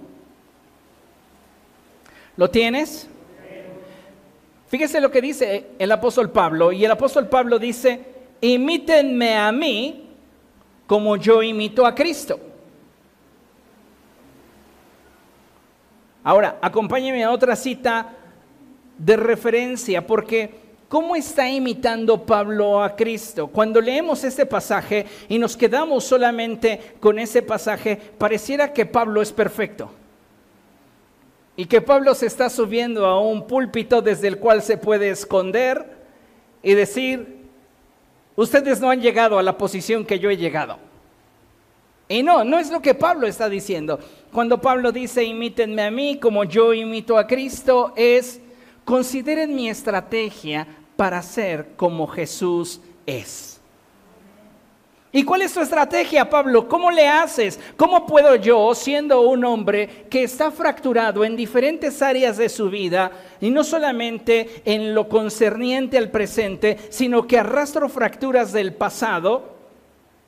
¿Lo 2.38 2.50
tienes? 2.50 3.10
Fíjese 4.68 5.02
lo 5.02 5.10
que 5.10 5.20
dice 5.20 5.66
el 5.78 5.92
apóstol 5.92 6.30
Pablo. 6.30 6.72
Y 6.72 6.82
el 6.82 6.90
apóstol 6.90 7.28
Pablo 7.28 7.58
dice, 7.58 8.00
imítenme 8.40 9.36
a 9.36 9.52
mí 9.52 10.08
como 10.86 11.18
yo 11.18 11.42
imito 11.42 11.84
a 11.84 11.94
Cristo. 11.94 12.40
Ahora, 16.26 16.58
acompáñeme 16.60 17.22
a 17.22 17.30
otra 17.30 17.54
cita 17.54 18.12
de 18.98 19.16
referencia, 19.16 20.04
porque 20.04 20.50
¿cómo 20.88 21.14
está 21.14 21.48
imitando 21.48 22.26
Pablo 22.26 22.82
a 22.82 22.96
Cristo? 22.96 23.46
Cuando 23.46 23.80
leemos 23.80 24.24
este 24.24 24.44
pasaje 24.44 25.06
y 25.28 25.38
nos 25.38 25.56
quedamos 25.56 26.02
solamente 26.02 26.96
con 26.98 27.20
ese 27.20 27.42
pasaje, 27.42 27.94
pareciera 28.18 28.72
que 28.72 28.86
Pablo 28.86 29.22
es 29.22 29.32
perfecto. 29.32 29.92
Y 31.54 31.66
que 31.66 31.80
Pablo 31.80 32.12
se 32.12 32.26
está 32.26 32.50
subiendo 32.50 33.06
a 33.06 33.20
un 33.20 33.46
púlpito 33.46 34.02
desde 34.02 34.26
el 34.26 34.38
cual 34.38 34.62
se 34.62 34.78
puede 34.78 35.10
esconder 35.10 35.86
y 36.60 36.74
decir, 36.74 37.44
ustedes 38.34 38.80
no 38.80 38.90
han 38.90 39.00
llegado 39.00 39.38
a 39.38 39.44
la 39.44 39.56
posición 39.56 40.04
que 40.04 40.18
yo 40.18 40.28
he 40.28 40.36
llegado. 40.36 40.78
Y 42.08 42.22
no, 42.22 42.44
no 42.44 42.58
es 42.58 42.70
lo 42.70 42.80
que 42.80 42.94
Pablo 42.94 43.26
está 43.26 43.48
diciendo. 43.48 43.98
Cuando 44.36 44.60
Pablo 44.60 44.92
dice, 44.92 45.24
imítenme 45.24 45.80
a 45.80 45.90
mí 45.90 46.18
como 46.18 46.44
yo 46.44 46.74
imito 46.74 47.16
a 47.16 47.26
Cristo, 47.26 47.94
es, 47.96 48.38
consideren 48.84 49.54
mi 49.54 49.70
estrategia 49.70 50.66
para 50.94 51.22
ser 51.22 51.68
como 51.74 52.06
Jesús 52.06 52.78
es. 53.06 53.58
¿Y 55.10 55.24
cuál 55.24 55.40
es 55.40 55.54
tu 55.54 55.60
estrategia, 55.60 56.28
Pablo? 56.28 56.68
¿Cómo 56.68 56.90
le 56.90 57.08
haces? 57.08 57.58
¿Cómo 57.78 58.04
puedo 58.04 58.36
yo, 58.36 58.74
siendo 58.74 59.22
un 59.22 59.42
hombre 59.42 60.04
que 60.10 60.24
está 60.24 60.50
fracturado 60.50 61.24
en 61.24 61.34
diferentes 61.34 62.02
áreas 62.02 62.36
de 62.36 62.50
su 62.50 62.68
vida, 62.68 63.12
y 63.40 63.48
no 63.48 63.64
solamente 63.64 64.60
en 64.66 64.94
lo 64.94 65.08
concerniente 65.08 65.96
al 65.96 66.10
presente, 66.10 66.76
sino 66.90 67.26
que 67.26 67.38
arrastro 67.38 67.88
fracturas 67.88 68.52
del 68.52 68.74
pasado, 68.74 69.54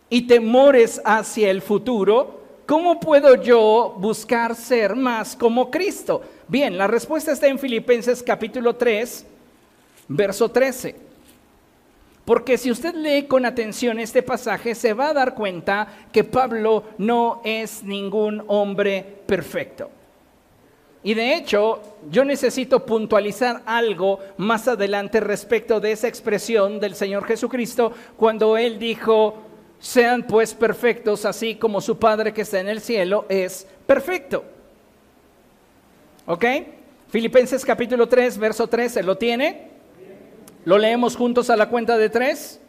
y 0.09 0.23
temores 0.23 1.03
hacia 1.05 1.51
el 1.51 1.61
futuro, 1.61 2.38
¿cómo 2.69 3.01
puedo 3.01 3.35
yo 3.37 3.95
buscar 3.97 4.55
ser 4.55 4.95
más 4.95 5.35
como 5.35 5.71
Cristo? 5.71 6.21
Bien, 6.47 6.77
la 6.77 6.87
respuesta 6.87 7.33
está 7.33 7.47
en 7.47 7.59
Filipenses 7.59 8.23
capítulo 8.23 8.77
3, 8.77 9.25
verso 10.07 10.51
13. 10.51 10.95
Porque 12.27 12.59
si 12.59 12.71
usted 12.71 12.95
lee 12.95 13.23
con 13.27 13.47
atención 13.47 13.99
este 13.99 14.23
pasaje, 14.23 14.75
se 14.75 14.93
va 14.93 15.09
a 15.09 15.15
dar 15.15 15.35
cuenta 15.35 15.89
que 16.13 16.25
Pablo 16.25 16.85
no 16.99 17.41
es 17.43 17.83
ningún 17.83 18.45
hombre 18.49 19.03
perfecto. 19.25 19.91
Y 21.03 21.15
de 21.15 21.37
hecho, 21.37 21.81
yo 22.11 22.23
necesito 22.23 22.85
puntualizar 22.85 23.63
algo 23.65 24.19
más 24.37 24.69
adelante 24.69 25.21
respecto 25.21 25.81
de 25.81 25.93
esa 25.93 26.09
expresión 26.09 26.81
del 26.81 26.95
Señor 26.95 27.25
Jesucristo 27.25 27.95
cuando 28.19 28.59
Él 28.59 28.79
dijo, 28.79 29.48
sean 29.81 30.25
pues 30.25 30.55
perfectos, 30.55 31.25
así 31.25 31.55
como 31.55 31.81
su 31.81 31.99
Padre 31.99 32.33
que 32.33 32.43
está 32.43 32.61
en 32.61 32.69
el 32.69 32.81
cielo 32.81 33.27
es 33.29 33.67
perfecto. 33.87 34.45
¿Ok? 36.27 36.45
Filipenses 37.09 37.65
capítulo 37.65 38.07
3, 38.07 38.39
verso 38.39 38.67
13, 38.67 39.03
¿lo 39.03 39.17
tiene? 39.17 39.69
¿Lo 40.65 40.77
leemos 40.77 41.17
juntos 41.17 41.49
a 41.49 41.57
la 41.57 41.71
cuenta 41.71 41.97
de 41.97 42.11
tres? 42.11 42.61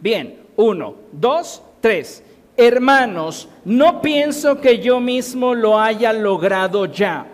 Bien, 0.00 0.40
uno, 0.56 0.94
dos, 1.12 1.62
tres. 1.80 2.22
Hermanos, 2.56 3.48
no 3.66 4.00
pienso 4.00 4.60
que 4.60 4.78
yo 4.78 5.00
mismo 5.00 5.54
lo 5.54 5.78
haya 5.78 6.14
logrado 6.14 6.86
ya. 6.86 7.26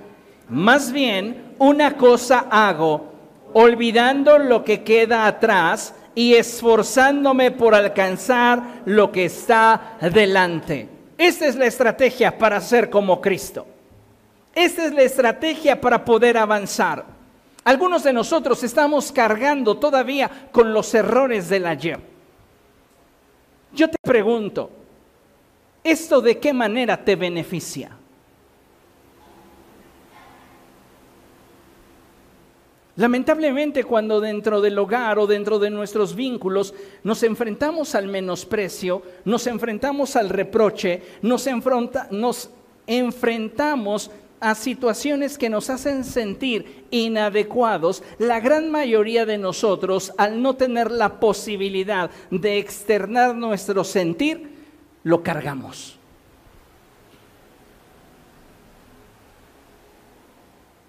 Más 0.49 0.91
bien, 0.91 1.55
una 1.59 1.97
cosa 1.97 2.47
hago, 2.51 3.13
olvidando 3.53 4.39
lo 4.39 4.65
que 4.65 4.83
queda 4.83 5.27
atrás 5.27 5.95
y 6.15 6.35
esforzándome 6.35 7.51
por 7.51 7.75
alcanzar 7.75 8.83
lo 8.85 9.13
que 9.13 9.27
está 9.27 9.99
delante. 10.01 10.89
Esta 11.17 11.47
es 11.47 11.57
la 11.57 11.67
estrategia 11.67 12.37
para 12.37 12.61
ser 12.61 12.91
como 12.91 13.21
Cristo. 13.21 13.67
Esta 14.55 14.87
es 14.87 14.93
la 14.93 15.03
estrategia 15.03 15.81
para 15.81 16.05
poder 16.05 16.37
avanzar. 16.37 17.05
Algunos 17.63 18.03
de 18.03 18.13
nosotros 18.13 18.63
estamos 18.65 19.13
cargando 19.13 19.77
todavía 19.77 20.49
con 20.51 20.73
los 20.73 20.93
errores 20.95 21.49
del 21.49 21.67
ayer. 21.67 22.01
Yo 23.73 23.89
te 23.89 23.99
pregunto, 24.03 24.71
¿esto 25.85 26.21
de 26.21 26.39
qué 26.39 26.53
manera 26.53 26.97
te 27.05 27.15
beneficia? 27.15 28.00
Lamentablemente 33.01 33.83
cuando 33.85 34.21
dentro 34.21 34.61
del 34.61 34.79
hogar 34.79 35.19
o 35.19 35.27
dentro 35.27 35.59
de 35.59 35.71
nuestros 35.71 36.15
vínculos 36.15 36.75
nos 37.03 37.23
enfrentamos 37.23 37.95
al 37.95 38.09
menosprecio, 38.09 39.01
nos 39.25 39.47
enfrentamos 39.47 40.17
al 40.17 40.29
reproche, 40.29 41.01
nos, 41.23 41.47
enfrentamos 42.87 44.11
a 44.39 44.55
situaciones 44.55 45.39
que 45.39 45.49
nos 45.49 45.71
hacen 45.71 46.05
sentir 46.05 46.85
inadecuados, 46.91 48.03
la 48.19 48.39
gran 48.39 48.71
mayoría 48.71 49.25
de 49.25 49.39
nosotros, 49.39 50.13
al 50.19 50.43
no 50.43 50.57
tener 50.57 50.91
la 50.91 51.21
posibilidad 51.21 52.11
de 52.31 52.59
externar 52.59 53.35
nuestro 53.35 53.83
sentir, 53.83 54.51
lo 55.05 55.23
cargamos. 55.23 55.99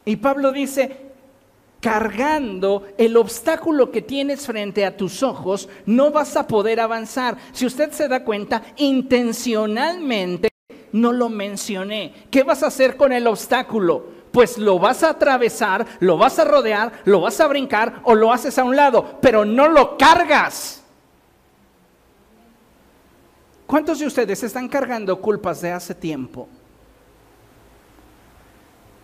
Y 0.03 0.17
Pablo 0.17 0.51
dice, 0.51 1.10
cargando 1.81 2.83
el 2.97 3.17
obstáculo 3.17 3.91
que 3.91 4.01
tienes 4.01 4.45
frente 4.45 4.85
a 4.85 4.95
tus 4.95 5.23
ojos, 5.23 5.67
no 5.85 6.11
vas 6.11 6.37
a 6.37 6.47
poder 6.47 6.79
avanzar. 6.79 7.37
Si 7.51 7.65
usted 7.65 7.91
se 7.91 8.07
da 8.07 8.23
cuenta, 8.23 8.61
intencionalmente 8.77 10.49
no 10.93 11.11
lo 11.11 11.27
mencioné. 11.27 12.13
¿Qué 12.29 12.43
vas 12.43 12.63
a 12.63 12.67
hacer 12.67 12.95
con 12.95 13.11
el 13.11 13.27
obstáculo? 13.27 14.21
Pues 14.31 14.57
lo 14.57 14.79
vas 14.79 15.03
a 15.03 15.09
atravesar, 15.09 15.85
lo 15.99 16.17
vas 16.17 16.39
a 16.39 16.45
rodear, 16.45 17.01
lo 17.03 17.19
vas 17.19 17.39
a 17.41 17.47
brincar 17.47 18.01
o 18.03 18.15
lo 18.15 18.31
haces 18.31 18.57
a 18.57 18.63
un 18.63 18.75
lado, 18.75 19.17
pero 19.21 19.43
no 19.43 19.67
lo 19.67 19.97
cargas. 19.97 20.83
¿Cuántos 23.65 23.99
de 23.99 24.05
ustedes 24.05 24.43
están 24.43 24.67
cargando 24.67 25.19
culpas 25.19 25.61
de 25.61 25.71
hace 25.71 25.95
tiempo? 25.95 26.47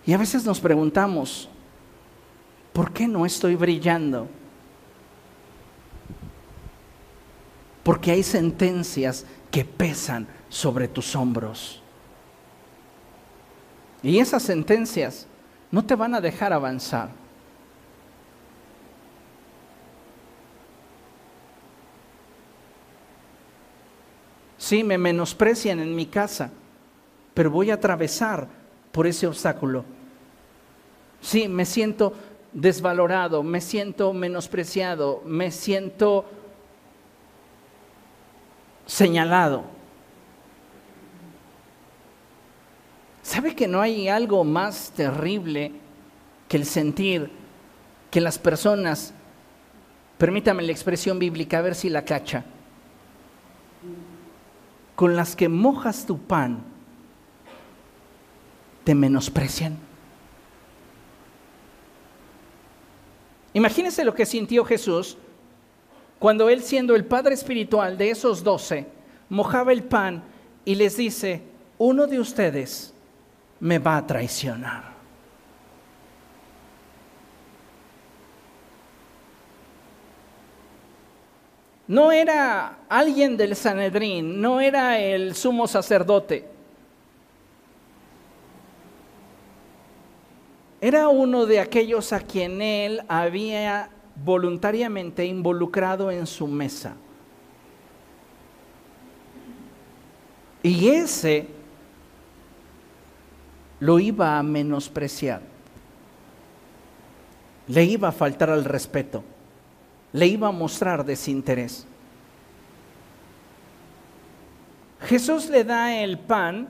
Y 0.06 0.14
a 0.14 0.18
veces 0.18 0.46
nos 0.46 0.60
preguntamos, 0.60 1.50
¿por 2.78 2.94
qué 2.94 3.08
no 3.08 3.26
estoy 3.26 3.56
brillando? 3.56 4.28
Porque 7.82 8.12
hay 8.12 8.22
sentencias 8.22 9.26
que 9.50 9.66
pesan 9.66 10.28
sobre 10.48 10.88
tus 10.88 11.16
hombros. 11.16 11.82
Y 14.04 14.20
esas 14.20 14.44
sentencias 14.44 15.26
no 15.72 15.84
te 15.84 15.96
van 15.96 16.14
a 16.14 16.22
dejar 16.22 16.54
avanzar. 16.54 17.10
Sí, 24.60 24.84
me 24.84 25.00
menosprecian 25.00 25.80
en 25.80 25.96
mi 25.96 26.06
casa, 26.06 26.52
pero 27.34 27.50
voy 27.50 27.72
a 27.72 27.74
atravesar 27.74 28.48
por 28.92 29.08
ese 29.08 29.26
obstáculo. 29.26 29.84
Sí, 31.22 31.48
me 31.48 31.66
siento 31.66 32.14
desvalorado, 32.58 33.44
me 33.44 33.62
siento 33.62 34.14
menospreciado, 34.14 35.22
me 35.26 35.52
siento 35.52 36.26
señalado. 38.88 39.64
¿Sabe 43.22 43.56
que 43.56 43.68
no 43.68 43.80
hay 43.80 44.10
algo 44.10 44.44
más 44.44 44.92
terrible 44.96 45.72
que 46.48 46.58
el 46.58 46.66
sentir 46.66 47.30
que 48.10 48.22
las 48.22 48.40
personas, 48.40 49.14
permítame 50.18 50.64
la 50.64 50.72
expresión 50.72 51.20
bíblica, 51.20 51.60
a 51.60 51.62
ver 51.62 51.76
si 51.76 51.90
la 51.90 52.06
cacha, 52.06 52.44
con 54.96 55.16
las 55.16 55.36
que 55.36 55.48
mojas 55.48 56.08
tu 56.08 56.18
pan, 56.18 56.64
te 58.84 58.96
menosprecian? 58.96 59.87
Imagínense 63.58 64.06
lo 64.06 64.14
que 64.14 64.28
sintió 64.28 64.64
Jesús 64.64 65.18
cuando 66.20 66.48
él 66.48 66.62
siendo 66.62 66.94
el 66.94 67.06
padre 67.06 67.34
espiritual 67.34 67.98
de 67.98 68.12
esos 68.12 68.44
doce, 68.44 68.86
mojaba 69.30 69.74
el 69.74 69.82
pan 69.82 70.24
y 70.64 70.76
les 70.76 70.96
dice, 70.96 71.42
uno 71.80 72.06
de 72.06 72.20
ustedes 72.20 72.94
me 73.60 73.80
va 73.80 73.98
a 73.98 74.06
traicionar. 74.06 74.84
No 81.88 82.12
era 82.12 82.78
alguien 82.88 83.38
del 83.38 83.56
Sanedrín, 83.56 84.40
no 84.40 84.62
era 84.62 85.00
el 85.00 85.34
sumo 85.34 85.66
sacerdote 85.68 86.57
Era 90.80 91.08
uno 91.10 91.46
de 91.46 91.60
aquellos 91.60 92.14
a 92.14 92.20
quien 92.20 92.62
él 92.62 93.02
había 93.08 93.90
voluntariamente 94.24 95.26
involucrado 95.26 96.12
en 96.12 96.28
su 96.28 96.48
mesa. 96.48 96.96
Y 100.62 100.90
ese 100.90 101.48
lo 103.80 104.00
iba 104.00 104.38
a 104.38 104.44
menospreciar, 104.44 105.42
le 107.68 107.84
iba 107.84 108.10
a 108.10 108.12
faltar 108.12 108.50
al 108.50 108.66
respeto, 108.66 109.24
le 110.14 110.28
iba 110.28 110.48
a 110.48 110.52
mostrar 110.52 111.06
desinterés. 111.06 111.86
Jesús 115.02 115.48
le 115.50 115.64
da 115.64 115.96
el 115.96 116.18
pan 116.18 116.68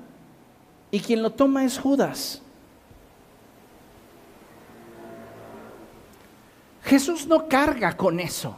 y 0.92 1.00
quien 1.00 1.24
lo 1.24 1.32
toma 1.32 1.64
es 1.64 1.80
Judas. 1.80 2.42
Jesús 6.88 7.28
no 7.28 7.48
carga 7.48 7.96
con 7.96 8.20
eso. 8.20 8.56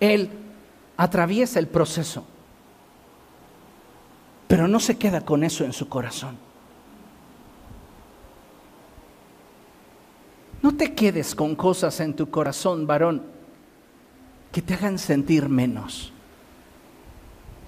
Él 0.00 0.28
atraviesa 0.96 1.60
el 1.60 1.68
proceso 1.68 2.26
pero 4.52 4.68
no 4.68 4.80
se 4.80 4.98
queda 4.98 5.22
con 5.22 5.44
eso 5.44 5.64
en 5.64 5.72
su 5.72 5.88
corazón. 5.88 6.36
No 10.60 10.76
te 10.76 10.94
quedes 10.94 11.34
con 11.34 11.56
cosas 11.56 11.98
en 12.00 12.12
tu 12.12 12.28
corazón, 12.28 12.86
varón, 12.86 13.22
que 14.52 14.60
te 14.60 14.74
hagan 14.74 14.98
sentir 14.98 15.48
menos, 15.48 16.12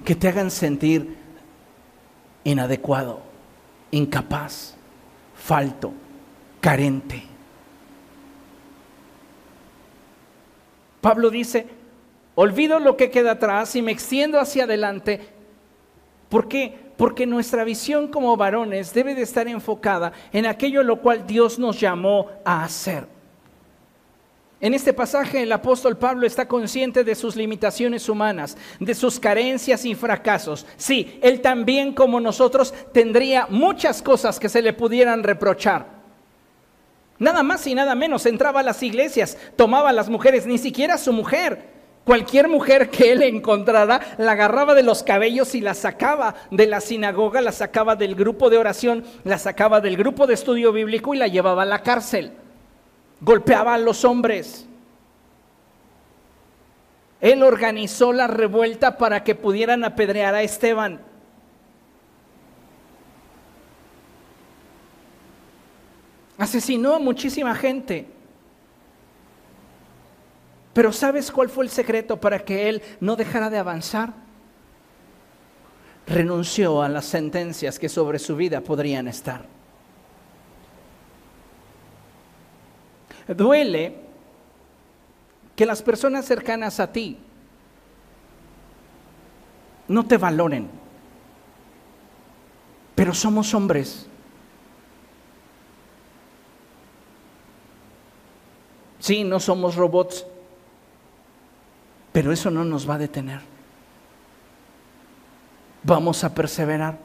que 0.05 0.15
te 0.15 0.29
hagan 0.29 0.51
sentir 0.51 1.17
inadecuado, 2.45 3.23
incapaz, 3.91 4.75
falto, 5.35 5.91
carente. 6.61 7.23
Pablo 11.05 11.29
dice, 11.29 11.67
olvido 12.35 12.79
lo 12.79 12.97
que 12.97 13.11
queda 13.11 13.33
atrás 13.33 13.77
y 13.77 13.83
me 13.83 13.93
extiendo 13.93 14.41
hacia 14.41 14.65
adelante 14.65 15.21
¿Por 16.35 16.49
qué? 16.49 16.77
Porque 16.97 17.27
nuestra 17.27 17.63
visión 17.63 18.09
como 18.09 18.37
varones 18.37 18.93
debe 18.93 19.15
de 19.15 19.23
estar 19.23 19.47
enfocada 19.47 20.13
en 20.33 20.47
aquello 20.47 20.83
lo 20.83 21.01
cual 21.01 21.29
Dios 21.29 21.61
nos 21.61 21.79
llamó 21.79 22.29
a 22.45 22.65
hacer. 22.65 23.07
En 24.61 24.75
este 24.75 24.93
pasaje 24.93 25.43
el 25.43 25.53
apóstol 25.53 25.97
Pablo 25.97 26.27
está 26.27 26.49
consciente 26.49 27.05
de 27.05 27.15
sus 27.15 27.37
limitaciones 27.37 28.09
humanas, 28.09 28.57
de 28.81 28.97
sus 28.97 29.21
carencias 29.21 29.85
y 29.85 29.95
fracasos. 29.95 30.67
Sí, 30.77 31.21
él 31.23 31.41
también 31.41 31.93
como 31.93 32.19
nosotros 32.19 32.75
tendría 32.93 33.47
muchas 33.49 34.03
cosas 34.03 34.41
que 34.41 34.49
se 34.49 34.61
le 34.61 34.73
pudieran 34.73 35.23
reprochar. 35.23 36.04
Nada 37.25 37.43
más 37.43 37.67
y 37.67 37.75
nada 37.75 37.95
menos 37.95 38.27
entraba 38.27 38.61
a 38.61 38.63
las 38.63 38.83
iglesias, 38.83 39.39
tomaba 39.57 39.89
a 39.89 39.93
las 39.95 40.11
mujeres, 40.11 40.45
ni 40.47 40.59
siquiera 40.59 40.95
a 40.95 40.99
su 40.99 41.11
mujer, 41.11 41.73
Cualquier 42.05 42.49
mujer 42.49 42.91
que 42.91 43.13
él 43.13 43.23
encontrara 43.23 43.99
la 44.19 44.33
agarraba 44.33 44.75
de 44.75 44.83
los 44.83 45.03
cabellos 45.03 45.55
y 45.55 45.63
la 45.63 45.73
sacaba 45.73 46.35
de 46.51 46.67
la 46.67 46.83
sinagoga, 46.83 47.41
la 47.41 47.51
sacaba 47.51 47.97
del 47.97 48.15
grupo 48.15 48.51
de 48.51 48.59
oración, 48.59 49.05
la 49.25 49.39
sacaba 49.39 49.81
del 49.81 49.97
grupo 49.97 50.27
de 50.27 50.35
estudio 50.35 50.71
bíblico 50.71 51.15
y 51.15 51.17
la 51.17 51.29
llevaba 51.29 51.63
a 51.63 51.65
la 51.65 51.83
cárcel. 51.83 52.33
Golpeaba 53.23 53.73
a 53.73 53.79
los 53.79 54.05
hombres. 54.05 54.67
Él 57.23 57.43
organizó 57.43 58.13
la 58.13 58.27
revuelta 58.27 58.99
para 58.99 59.25
que 59.25 59.35
pudieran 59.35 59.83
apedrear 59.83 60.35
a 60.35 60.43
Esteban. 60.43 61.01
Asesinó 66.39 66.95
a 66.95 66.99
muchísima 66.99 67.55
gente. 67.55 68.07
Pero 70.73 70.93
¿sabes 70.93 71.31
cuál 71.31 71.49
fue 71.49 71.65
el 71.65 71.71
secreto 71.71 72.21
para 72.21 72.45
que 72.45 72.69
él 72.69 72.83
no 73.01 73.15
dejara 73.15 73.49
de 73.49 73.59
avanzar? 73.59 74.13
Renunció 76.07 76.83
a 76.83 76.89
las 76.89 77.05
sentencias 77.05 77.79
que 77.79 77.89
sobre 77.89 78.19
su 78.19 78.35
vida 78.37 78.61
podrían 78.61 79.07
estar. 79.07 79.47
Duele 83.29 83.95
que 85.57 85.65
las 85.65 85.83
personas 85.83 86.27
cercanas 86.27 86.81
a 86.81 86.93
ti 86.93 87.19
no 89.87 90.05
te 90.05 90.19
valoren, 90.19 90.69
pero 92.95 93.15
somos 93.15 93.55
hombres. 93.55 94.09
Sí, 99.05 99.23
no 99.23 99.39
somos 99.39 99.77
robots, 99.77 100.25
pero 102.11 102.33
eso 102.33 102.51
no 102.51 102.65
nos 102.65 102.89
va 102.89 102.95
a 102.95 102.99
detener. 102.99 103.39
Vamos 105.83 106.25
a 106.25 106.35
perseverar. 106.35 106.97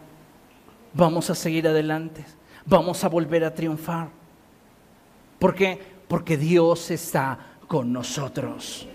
Vamos 0.93 1.29
a 1.29 1.35
seguir 1.35 1.67
adelante. 1.67 2.25
Vamos 2.65 3.03
a 3.03 3.09
volver 3.09 3.43
a 3.43 3.53
triunfar. 3.53 4.07
¿Por 5.39 5.53
qué? 5.53 5.77
Porque 6.07 6.37
Dios 6.37 6.89
está 6.89 7.37
con 7.67 7.91
nosotros. 7.91 8.87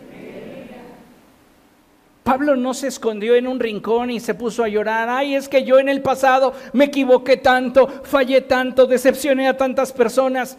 Pablo 2.23 2.57
no 2.57 2.73
se 2.73 2.87
escondió 2.87 3.35
en 3.35 3.47
un 3.47 3.61
rincón 3.61 4.13
y 4.13 4.19
se 4.19 4.33
puso 4.33 4.65
a 4.65 4.69
llorar. 4.69 5.11
Ay, 5.11 5.35
es 5.35 5.51
que 5.51 5.63
yo 5.63 5.79
en 5.79 5.91
el 5.91 6.01
pasado 6.01 6.55
me 6.73 6.87
equivoqué 6.87 7.37
tanto, 7.37 7.87
fallé 7.87 8.41
tanto, 8.41 8.87
decepcioné 8.87 9.47
a 9.47 9.59
tantas 9.59 9.93
personas. 9.93 10.57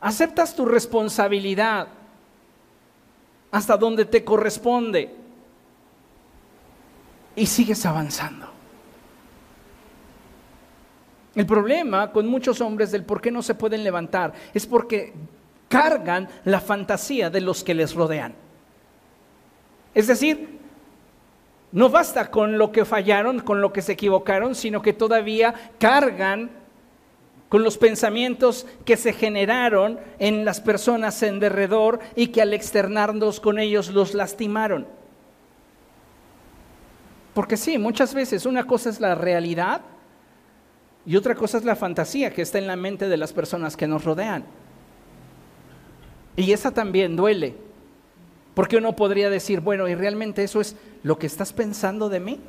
Aceptas 0.00 0.54
tu 0.54 0.64
responsabilidad 0.64 1.88
hasta 3.50 3.76
donde 3.76 4.04
te 4.04 4.24
corresponde 4.24 5.14
y 7.34 7.46
sigues 7.46 7.84
avanzando. 7.86 8.46
El 11.34 11.46
problema 11.46 12.10
con 12.12 12.26
muchos 12.26 12.60
hombres 12.60 12.90
del 12.90 13.04
por 13.04 13.20
qué 13.20 13.30
no 13.30 13.42
se 13.42 13.54
pueden 13.54 13.84
levantar 13.84 14.32
es 14.54 14.66
porque 14.66 15.12
cargan 15.68 16.28
la 16.44 16.60
fantasía 16.60 17.28
de 17.28 17.42
los 17.42 17.62
que 17.62 17.74
les 17.74 17.94
rodean. 17.94 18.34
Es 19.94 20.06
decir, 20.06 20.58
no 21.72 21.90
basta 21.90 22.30
con 22.30 22.56
lo 22.56 22.72
que 22.72 22.84
fallaron, 22.84 23.40
con 23.40 23.60
lo 23.60 23.72
que 23.72 23.82
se 23.82 23.92
equivocaron, 23.92 24.54
sino 24.54 24.80
que 24.80 24.92
todavía 24.92 25.54
cargan 25.78 26.50
con 27.48 27.62
los 27.62 27.78
pensamientos 27.78 28.66
que 28.84 28.96
se 28.96 29.12
generaron 29.12 30.00
en 30.18 30.44
las 30.44 30.60
personas 30.60 31.22
en 31.22 31.38
derredor 31.38 32.00
y 32.16 32.28
que 32.28 32.42
al 32.42 32.52
externarnos 32.54 33.40
con 33.40 33.58
ellos 33.58 33.90
los 33.90 34.14
lastimaron. 34.14 34.86
Porque 37.34 37.56
sí, 37.56 37.78
muchas 37.78 38.14
veces 38.14 38.46
una 38.46 38.66
cosa 38.66 38.90
es 38.90 38.98
la 38.98 39.14
realidad 39.14 39.82
y 41.04 41.16
otra 41.16 41.34
cosa 41.34 41.58
es 41.58 41.64
la 41.64 41.76
fantasía 41.76 42.32
que 42.32 42.42
está 42.42 42.58
en 42.58 42.66
la 42.66 42.76
mente 42.76 43.08
de 43.08 43.16
las 43.16 43.32
personas 43.32 43.76
que 43.76 43.86
nos 43.86 44.04
rodean. 44.04 44.44
Y 46.34 46.52
esa 46.52 46.72
también 46.72 47.14
duele. 47.14 47.54
Porque 48.54 48.78
uno 48.78 48.96
podría 48.96 49.30
decir, 49.30 49.60
bueno, 49.60 49.86
¿y 49.86 49.94
realmente 49.94 50.42
eso 50.42 50.60
es 50.60 50.76
lo 51.02 51.18
que 51.18 51.26
estás 51.26 51.52
pensando 51.52 52.08
de 52.08 52.20
mí? 52.20 52.40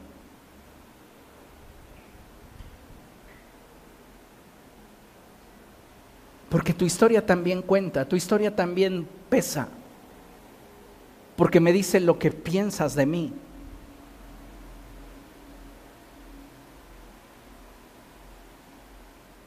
Porque 6.50 6.74
tu 6.74 6.86
historia 6.86 7.26
también 7.26 7.62
cuenta, 7.62 8.06
tu 8.06 8.16
historia 8.16 8.56
también 8.56 9.08
pesa. 9.30 9.68
Porque 11.36 11.60
me 11.60 11.74
dice 11.74 12.00
lo 12.00 12.18
que 12.18 12.32
piensas 12.32 12.96
de 12.96 13.06
mí. 13.06 13.34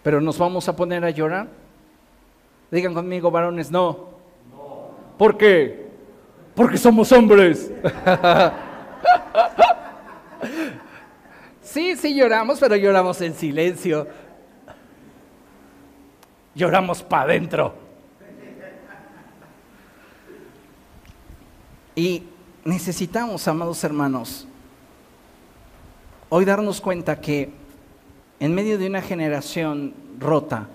Pero 0.03 0.21
nos 0.21 0.39
vamos 0.39 0.69
a 0.69 0.77
poner 0.77 1.05
a 1.05 1.11
llorar. 1.11 1.49
Digan 2.71 2.95
conmigo, 2.95 3.31
varones, 3.31 3.71
no. 3.71 4.11
¿Por 5.19 5.37
qué? 5.37 5.91
Porque 6.55 6.79
somos 6.79 7.11
hombres. 7.13 7.71
sí, 11.63 11.97
sí 11.97 12.15
lloramos, 12.15 12.61
pero 12.61 12.77
lloramos 12.77 13.21
en 13.21 13.35
silencio 13.35 14.07
lloramos 16.55 17.03
para 17.03 17.23
adentro. 17.23 17.75
Y 21.95 22.23
necesitamos, 22.65 23.47
amados 23.49 23.83
hermanos, 23.85 24.47
hoy 26.29 26.45
darnos 26.45 26.81
cuenta 26.81 27.21
que 27.21 27.53
en 28.39 28.55
medio 28.55 28.79
de 28.79 28.87
una 28.87 29.03
generación 29.03 29.93
rota, 30.19 30.69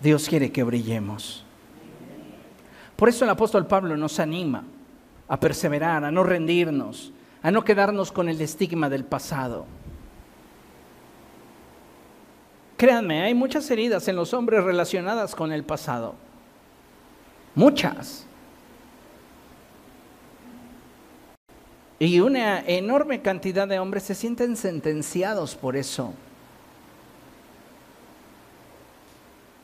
Dios 0.00 0.28
quiere 0.28 0.52
que 0.52 0.62
brillemos. 0.62 1.44
Por 2.96 3.08
eso 3.08 3.24
el 3.24 3.30
apóstol 3.30 3.66
Pablo 3.66 3.96
nos 3.96 4.18
anima 4.18 4.64
a 5.28 5.38
perseverar, 5.38 6.04
a 6.04 6.10
no 6.10 6.24
rendirnos, 6.24 7.12
a 7.42 7.50
no 7.50 7.64
quedarnos 7.64 8.10
con 8.10 8.28
el 8.28 8.40
estigma 8.40 8.88
del 8.88 9.04
pasado. 9.04 9.66
Créanme, 12.78 13.22
hay 13.22 13.34
muchas 13.34 13.68
heridas 13.72 14.06
en 14.06 14.14
los 14.14 14.32
hombres 14.32 14.62
relacionadas 14.62 15.34
con 15.34 15.50
el 15.50 15.64
pasado. 15.64 16.14
Muchas. 17.56 18.24
Y 21.98 22.20
una 22.20 22.60
enorme 22.60 23.20
cantidad 23.20 23.66
de 23.66 23.80
hombres 23.80 24.04
se 24.04 24.14
sienten 24.14 24.56
sentenciados 24.56 25.56
por 25.56 25.76
eso. 25.76 26.14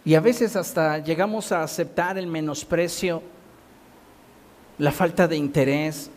Y 0.04 0.16
a 0.16 0.20
veces 0.20 0.56
hasta 0.56 0.98
llegamos 0.98 1.52
a 1.52 1.62
aceptar 1.62 2.18
el 2.18 2.26
menosprecio, 2.26 3.22
la 4.76 4.90
falta 4.90 5.28
de 5.28 5.36
interés, 5.36 6.10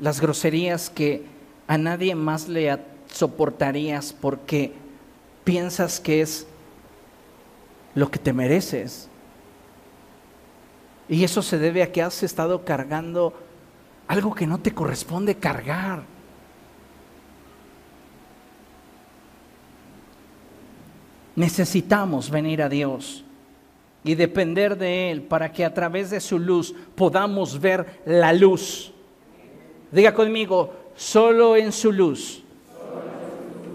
las 0.00 0.22
groserías 0.22 0.88
que 0.88 1.26
a 1.66 1.76
nadie 1.76 2.14
más 2.14 2.48
le 2.48 2.78
soportarías 3.12 4.14
porque 4.14 4.87
piensas 5.48 5.98
que 5.98 6.20
es 6.20 6.46
lo 7.94 8.10
que 8.10 8.18
te 8.18 8.34
mereces. 8.34 9.08
Y 11.08 11.24
eso 11.24 11.40
se 11.40 11.56
debe 11.56 11.82
a 11.82 11.90
que 11.90 12.02
has 12.02 12.22
estado 12.22 12.66
cargando 12.66 13.32
algo 14.08 14.34
que 14.34 14.46
no 14.46 14.58
te 14.58 14.74
corresponde 14.74 15.36
cargar. 15.36 16.02
Necesitamos 21.34 22.28
venir 22.28 22.60
a 22.60 22.68
Dios 22.68 23.24
y 24.04 24.16
depender 24.16 24.76
de 24.76 25.10
Él 25.10 25.22
para 25.22 25.50
que 25.50 25.64
a 25.64 25.72
través 25.72 26.10
de 26.10 26.20
su 26.20 26.38
luz 26.38 26.74
podamos 26.94 27.58
ver 27.58 28.02
la 28.04 28.34
luz. 28.34 28.92
Diga 29.90 30.12
conmigo, 30.12 30.74
solo 30.94 31.56
en 31.56 31.72
su 31.72 31.90
luz 31.90 32.42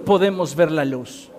podemos 0.06 0.56
ver 0.56 0.72
la 0.72 0.86
luz. 0.86 1.33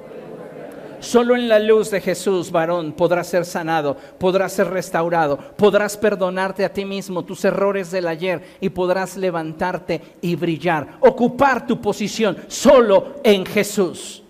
Solo 1.05 1.37
en 1.37 1.49
la 1.49 1.59
luz 1.59 1.91
de 1.91 2.01
Jesús, 2.01 2.51
varón, 2.51 2.95
podrás 2.95 3.27
ser 3.27 3.45
sanado, 3.45 3.95
podrás 4.19 4.55
ser 4.55 4.71
restaurado, 4.71 5.37
podrás 5.37 5.99
perdonarte 5.99 6.65
a 6.65 6.73
ti 6.73 6.87
mismo 6.87 7.27
tus 7.27 7.45
errores 7.45 7.91
del 7.91 8.09
ayer 8.09 8.57
y 8.59 8.71
podrás 8.71 9.19
levantarte 9.19 10.01
y 10.23 10.35
brillar, 10.35 10.97
ocupar 11.01 11.67
tu 11.67 11.79
posición 11.79 12.39
solo 12.49 13.17
en 13.23 13.45
Jesús. 13.45 14.23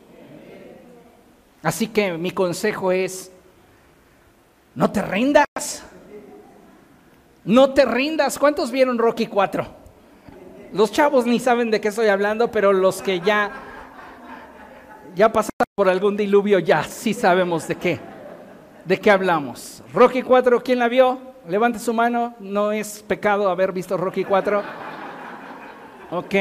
Así 1.63 1.87
que 1.87 2.19
mi 2.19 2.33
consejo 2.33 2.91
es, 2.91 3.31
no 4.75 4.91
te 4.91 5.01
rindas, 5.01 5.85
no 7.45 7.73
te 7.73 7.85
rindas. 7.85 8.37
¿Cuántos 8.37 8.73
vieron 8.73 8.99
Rocky 8.99 9.29
4? 9.29 9.65
Los 10.73 10.91
chavos 10.91 11.25
ni 11.25 11.39
saben 11.39 11.71
de 11.71 11.81
qué 11.81 11.89
estoy 11.89 12.09
hablando, 12.09 12.51
pero 12.51 12.73
los 12.73 13.01
que 13.01 13.21
ya 13.21 13.74
ya 15.15 15.33
pasaron 15.33 15.67
por 15.75 15.89
algún 15.89 16.17
diluvio, 16.17 16.59
ya 16.59 16.85
sí 16.85 17.15
sabemos 17.15 17.69
de 17.69 17.77
qué, 17.77 18.01
de 18.85 18.99
qué 18.99 19.11
hablamos. 19.11 19.83
Rocky 19.93 20.23
4, 20.23 20.63
¿quién 20.63 20.79
la 20.79 20.89
vio? 20.89 21.19
Levante 21.49 21.79
su 21.79 21.93
mano, 21.93 22.35
no 22.41 22.73
es 22.73 23.05
pecado 23.07 23.49
haber 23.49 23.73
visto 23.73 23.97
Rocky 23.97 24.25
4. 24.25 24.63
Ok. 26.11 26.35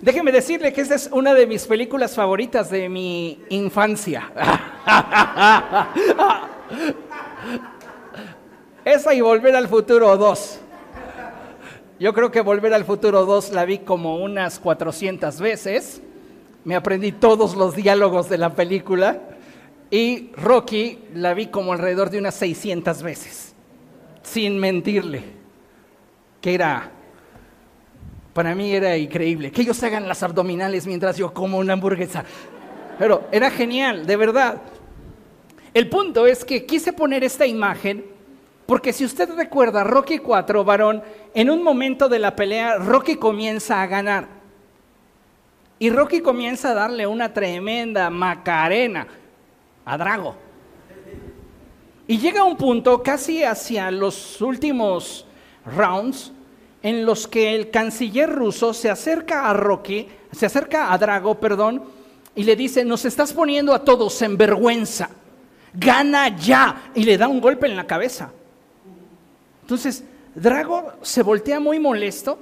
Déjeme 0.00 0.30
decirle 0.30 0.72
que 0.72 0.80
esta 0.82 0.94
es 0.94 1.08
una 1.12 1.34
de 1.34 1.46
mis 1.46 1.66
películas 1.66 2.14
favoritas 2.14 2.70
de 2.70 2.88
mi 2.88 3.42
infancia. 3.48 4.30
Esa 8.84 9.14
y 9.14 9.20
Volver 9.20 9.56
al 9.56 9.68
Futuro 9.68 10.16
2. 10.16 10.60
Yo 11.98 12.12
creo 12.12 12.30
que 12.30 12.40
Volver 12.42 12.74
al 12.74 12.84
Futuro 12.84 13.24
2 13.24 13.52
la 13.52 13.64
vi 13.64 13.78
como 13.78 14.18
unas 14.18 14.60
400 14.60 15.40
veces 15.40 16.02
me 16.66 16.74
aprendí 16.74 17.12
todos 17.12 17.54
los 17.54 17.76
diálogos 17.76 18.28
de 18.28 18.38
la 18.38 18.52
película 18.52 19.20
y 19.88 20.32
Rocky 20.36 20.98
la 21.14 21.32
vi 21.32 21.46
como 21.46 21.72
alrededor 21.72 22.10
de 22.10 22.18
unas 22.18 22.34
600 22.34 23.04
veces, 23.04 23.54
sin 24.24 24.58
mentirle, 24.58 25.22
que 26.40 26.54
era, 26.54 26.90
para 28.34 28.52
mí 28.56 28.74
era 28.74 28.96
increíble, 28.96 29.52
que 29.52 29.62
ellos 29.62 29.80
hagan 29.84 30.08
las 30.08 30.24
abdominales 30.24 30.88
mientras 30.88 31.16
yo 31.16 31.32
como 31.32 31.58
una 31.58 31.74
hamburguesa, 31.74 32.24
pero 32.98 33.28
era 33.30 33.48
genial, 33.48 34.04
de 34.04 34.16
verdad. 34.16 34.60
El 35.72 35.88
punto 35.88 36.26
es 36.26 36.44
que 36.44 36.66
quise 36.66 36.92
poner 36.92 37.22
esta 37.22 37.46
imagen 37.46 38.06
porque 38.66 38.92
si 38.92 39.04
usted 39.04 39.30
recuerda, 39.36 39.84
Rocky 39.84 40.18
4, 40.18 40.64
varón, 40.64 41.00
en 41.32 41.48
un 41.48 41.62
momento 41.62 42.08
de 42.08 42.18
la 42.18 42.34
pelea, 42.34 42.78
Rocky 42.78 43.14
comienza 43.14 43.80
a 43.80 43.86
ganar. 43.86 44.35
Y 45.78 45.90
Rocky 45.90 46.20
comienza 46.20 46.70
a 46.70 46.74
darle 46.74 47.06
una 47.06 47.32
tremenda 47.32 48.08
macarena 48.08 49.06
a 49.84 49.98
Drago. 49.98 50.34
Y 52.06 52.18
llega 52.18 52.44
un 52.44 52.56
punto 52.56 53.02
casi 53.02 53.42
hacia 53.44 53.90
los 53.90 54.40
últimos 54.40 55.26
rounds 55.66 56.32
en 56.82 57.04
los 57.04 57.26
que 57.26 57.54
el 57.54 57.70
canciller 57.70 58.30
ruso 58.30 58.72
se 58.72 58.88
acerca 58.88 59.50
a 59.50 59.52
Rocky, 59.52 60.06
se 60.32 60.46
acerca 60.46 60.92
a 60.92 60.98
Drago, 60.98 61.34
perdón, 61.40 61.82
y 62.34 62.44
le 62.44 62.54
dice, 62.54 62.84
nos 62.84 63.04
estás 63.04 63.32
poniendo 63.32 63.74
a 63.74 63.84
todos 63.84 64.22
en 64.22 64.36
vergüenza, 64.36 65.10
gana 65.74 66.36
ya, 66.36 66.90
y 66.94 67.02
le 67.02 67.18
da 67.18 67.28
un 67.28 67.40
golpe 67.40 67.66
en 67.66 67.76
la 67.76 67.86
cabeza. 67.86 68.30
Entonces, 69.62 70.04
Drago 70.34 70.92
se 71.02 71.22
voltea 71.22 71.58
muy 71.58 71.80
molesto, 71.80 72.38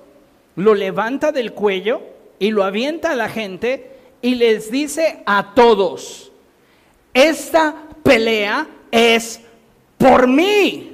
lo 0.56 0.74
levanta 0.74 1.32
del 1.32 1.52
cuello 1.52 2.13
y 2.38 2.50
lo 2.50 2.64
avienta 2.64 3.12
a 3.12 3.16
la 3.16 3.28
gente 3.28 3.90
y 4.22 4.36
les 4.36 4.70
dice 4.70 5.22
a 5.26 5.54
todos, 5.54 6.32
esta 7.12 7.74
pelea 8.02 8.66
es 8.90 9.40
por 9.98 10.26
mí, 10.26 10.92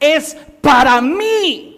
es 0.00 0.36
para 0.60 1.00
mí. 1.00 1.75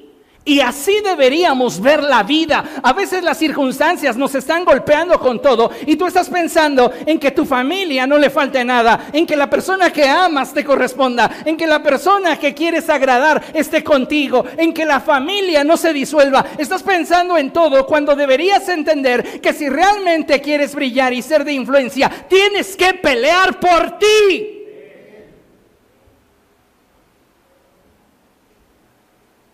Y 0.48 0.62
así 0.62 1.02
deberíamos 1.04 1.78
ver 1.78 2.02
la 2.02 2.22
vida. 2.22 2.64
A 2.82 2.94
veces 2.94 3.22
las 3.22 3.36
circunstancias 3.36 4.16
nos 4.16 4.34
están 4.34 4.64
golpeando 4.64 5.20
con 5.20 5.42
todo 5.42 5.70
y 5.84 5.94
tú 5.94 6.06
estás 6.06 6.30
pensando 6.30 6.90
en 7.04 7.18
que 7.18 7.32
tu 7.32 7.44
familia 7.44 8.06
no 8.06 8.16
le 8.16 8.30
falte 8.30 8.64
nada, 8.64 9.10
en 9.12 9.26
que 9.26 9.36
la 9.36 9.50
persona 9.50 9.92
que 9.92 10.08
amas 10.08 10.54
te 10.54 10.64
corresponda, 10.64 11.30
en 11.44 11.54
que 11.54 11.66
la 11.66 11.82
persona 11.82 12.38
que 12.38 12.54
quieres 12.54 12.88
agradar 12.88 13.44
esté 13.52 13.84
contigo, 13.84 14.42
en 14.56 14.72
que 14.72 14.86
la 14.86 15.00
familia 15.00 15.64
no 15.64 15.76
se 15.76 15.92
disuelva. 15.92 16.46
Estás 16.56 16.82
pensando 16.82 17.36
en 17.36 17.52
todo 17.52 17.84
cuando 17.84 18.16
deberías 18.16 18.66
entender 18.70 19.42
que 19.42 19.52
si 19.52 19.68
realmente 19.68 20.40
quieres 20.40 20.74
brillar 20.74 21.12
y 21.12 21.20
ser 21.20 21.44
de 21.44 21.52
influencia, 21.52 22.10
tienes 22.26 22.74
que 22.74 22.94
pelear 22.94 23.60
por 23.60 23.98
ti. 23.98 24.57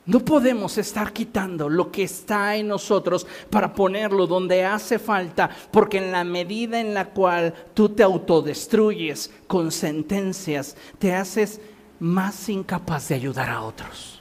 No 0.06 0.20
podemos 0.20 0.76
estar 0.76 1.12
quitando 1.12 1.68
lo 1.68 1.90
que 1.90 2.02
está 2.02 2.56
en 2.56 2.68
nosotros 2.68 3.26
para 3.48 3.72
ponerlo 3.72 4.26
donde 4.26 4.62
hace 4.62 4.98
falta, 4.98 5.48
porque 5.70 5.96
en 5.96 6.12
la 6.12 6.24
medida 6.24 6.78
en 6.78 6.92
la 6.92 7.06
cual 7.06 7.54
tú 7.72 7.88
te 7.88 8.02
autodestruyes 8.02 9.32
con 9.46 9.72
sentencias, 9.72 10.76
te 10.98 11.14
haces 11.14 11.60
más 12.00 12.50
incapaz 12.50 13.08
de 13.08 13.14
ayudar 13.14 13.48
a 13.48 13.62
otros. 13.62 14.20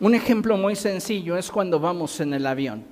Un 0.00 0.14
ejemplo 0.14 0.58
muy 0.58 0.76
sencillo 0.76 1.38
es 1.38 1.50
cuando 1.50 1.80
vamos 1.80 2.20
en 2.20 2.34
el 2.34 2.46
avión. 2.46 2.84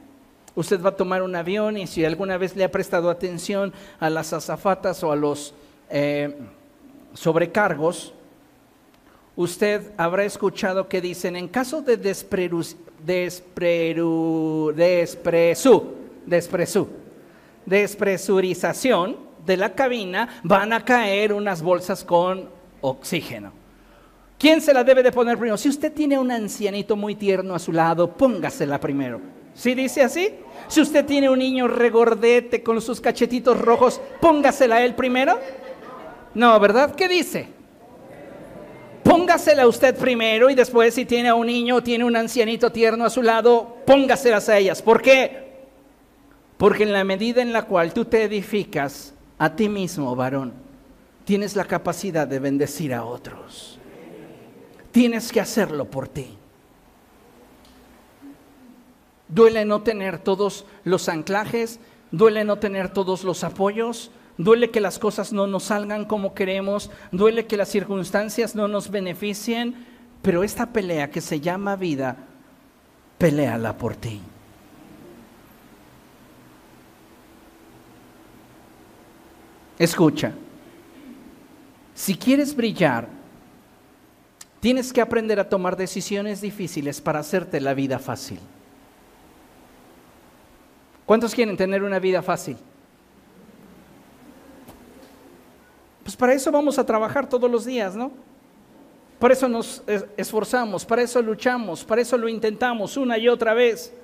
Usted 0.55 0.83
va 0.83 0.91
a 0.91 0.97
tomar 0.97 1.23
un 1.23 1.37
avión 1.37 1.77
y 1.77 1.87
si 1.87 2.07
alguna 2.07 2.39
vez 2.39 2.57
le 2.57 2.65
ha 2.65 2.71
prestado 2.71 3.11
atención 3.11 3.75
a 4.01 4.09
las 4.09 4.33
azafatas 4.33 5.03
o 5.03 5.13
a 5.13 5.17
los 5.17 5.53
eh, 5.91 6.39
sobrecargos, 7.13 8.15
usted 9.37 9.93
habrá 9.97 10.25
escuchado 10.25 10.89
que 10.89 11.01
dicen, 11.01 11.37
en 11.37 11.49
caso 11.49 11.83
de 11.83 11.97
despresu, 11.97 12.77
despresurización 17.67 19.17
de 19.45 19.57
la 19.57 19.75
cabina, 19.75 20.41
van 20.43 20.73
a 20.73 20.85
caer 20.85 21.33
unas 21.33 21.63
bolsas 21.63 22.05
con 22.05 22.49
oxígeno. 22.81 23.53
¿Quién 24.39 24.61
se 24.61 24.75
la 24.75 24.83
debe 24.83 25.03
de 25.05 25.13
poner 25.13 25.39
primero? 25.39 25.57
Si 25.57 25.69
usted 25.69 25.93
tiene 25.93 26.19
un 26.19 26.31
ancianito 26.31 26.97
muy 26.97 27.15
tierno 27.15 27.55
a 27.55 27.61
su 27.61 27.73
lado, 27.73 28.13
póngasela 28.13 28.81
primero. 28.81 29.21
¿Sí 29.55 29.75
dice 29.75 30.03
así? 30.03 30.31
Si 30.67 30.81
usted 30.81 31.05
tiene 31.05 31.29
un 31.29 31.39
niño 31.39 31.69
regordete 31.69 32.63
con 32.63 32.81
sus 32.81 33.01
cachetitos 33.01 33.61
rojos, 33.61 34.01
póngasela 34.21 34.83
él 34.83 34.95
primero. 34.95 35.39
No, 36.35 36.59
¿verdad? 36.59 36.95
¿Qué 36.95 37.07
dice? 37.07 37.62
Póngasela 39.13 39.67
usted 39.67 39.95
primero 39.95 40.49
y 40.49 40.55
después 40.55 40.95
si 40.95 41.05
tiene 41.05 41.29
a 41.29 41.35
un 41.35 41.47
niño 41.47 41.77
o 41.77 41.83
tiene 41.83 42.03
un 42.03 42.17
ancianito 42.17 42.73
tierno 42.73 43.05
a 43.05 43.11
su 43.11 43.23
lado, 43.23 43.77
póngaselas 43.85 44.49
a 44.49 44.57
ellas. 44.57 44.81
¿Por 44.81 45.03
qué? 45.03 45.53
Porque 46.57 46.85
en 46.85 46.95
la 46.95 47.05
medida 47.05 47.43
en 47.43 47.53
la 47.53 47.65
cual 47.65 47.93
tú 47.93 48.07
te 48.07 48.23
edificas 48.23 49.13
a 49.37 49.55
ti 49.55 49.69
mismo, 49.69 50.17
varón, 50.17 50.55
tienes 51.27 51.57
la 51.57 51.67
capacidad 51.67 52.27
de 52.27 52.39
bendecir 52.39 52.95
a 52.95 53.05
otros. 53.05 53.79
Tienes 54.93 55.31
que 55.31 55.43
hacerlo 55.43 55.85
por 55.85 56.09
ti. 56.09 56.29
Duele 59.29 59.67
no 59.67 59.83
tener 59.83 60.21
todos 60.21 60.65
los 60.85 61.11
anclajes, 61.11 61.81
duele 62.13 62.45
no 62.45 62.59
tener 62.59 62.89
todos 62.89 63.25
los 63.25 63.45
apoyos, 63.45 64.11
duele 64.39 64.71
que 64.71 64.81
las 64.81 64.99
cosas 64.99 65.33
no 65.33 65.47
nos 65.47 65.65
salgan 65.65 66.05
como 66.05 66.35
queremos, 66.35 66.91
duele 67.11 67.47
que 67.47 67.57
las 67.57 67.69
circunstancias 67.69 68.55
no 68.55 68.69
nos 68.69 68.91
beneficien, 68.91 69.87
pero 70.23 70.45
esta 70.45 70.67
pelea 70.73 71.11
que 71.11 71.21
se 71.21 71.41
llama 71.41 71.77
vida, 71.77 72.17
peleala 73.19 73.77
por 73.77 73.97
ti. 73.97 74.21
Escucha, 79.79 80.33
si 81.95 82.17
quieres 82.17 82.55
brillar, 82.55 83.09
tienes 84.61 84.93
que 84.93 85.01
aprender 85.01 85.41
a 85.41 85.49
tomar 85.49 85.77
decisiones 85.77 86.41
difíciles 86.41 87.01
para 87.01 87.19
hacerte 87.19 87.61
la 87.61 87.75
vida 87.75 87.99
fácil. 87.99 88.39
¿Cuántos 91.05 91.35
quieren 91.35 91.57
tener 91.57 91.83
una 91.83 91.99
vida 91.99 92.23
fácil? 92.23 92.57
Pues 96.03 96.17
para 96.17 96.33
eso 96.33 96.51
vamos 96.51 96.79
a 96.79 96.87
trabajar 96.87 97.29
todos 97.29 97.51
los 97.51 97.65
días, 97.65 97.95
¿no? 97.95 98.11
Para 99.19 99.35
eso 99.35 99.49
nos 99.49 99.85
esforzamos, 100.17 100.85
para 100.85 101.03
eso 101.03 101.23
luchamos, 101.23 101.85
para 101.85 102.03
eso 102.03 102.19
lo 102.19 102.29
intentamos 102.29 102.97
una 102.97 103.17
y 103.19 103.29
otra 103.29 103.55
vez. 103.55 103.95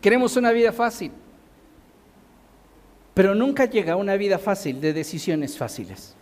Queremos 0.00 0.36
una 0.36 0.52
vida 0.52 0.72
fácil, 0.72 1.10
pero 3.12 3.34
nunca 3.34 3.64
llega 3.64 3.96
una 3.96 4.14
vida 4.14 4.38
fácil 4.38 4.80
de 4.80 4.92
decisiones 4.92 5.58
fáciles. 5.58 6.14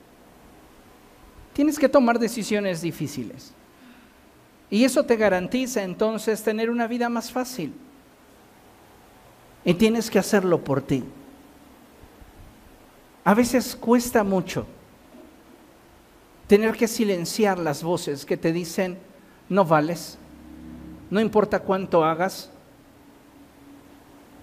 Tienes 1.53 1.79
que 1.79 1.89
tomar 1.89 2.19
decisiones 2.19 2.81
difíciles. 2.81 3.53
Y 4.71 4.85
eso 4.85 5.05
te 5.05 5.17
garantiza 5.17 5.83
entonces 5.83 6.43
tener 6.43 6.71
una 6.71 6.87
vida 6.87 7.11
más 7.11 7.31
fácil. 7.31 7.75
Y 9.67 9.75
tienes 9.75 10.11
que 10.11 10.19
hacerlo 10.19 10.65
por 10.65 10.81
ti. 10.81 11.05
A 13.25 13.35
veces 13.35 13.75
cuesta 13.75 14.23
mucho 14.23 14.67
tener 16.47 16.77
que 16.77 16.87
silenciar 16.87 17.59
las 17.59 17.83
voces 17.83 18.27
que 18.27 18.37
te 18.37 18.53
dicen, 18.53 18.99
no 19.49 19.65
vales, 19.65 20.19
no 21.11 21.21
importa 21.21 21.61
cuánto 21.61 22.05
hagas, 22.05 22.51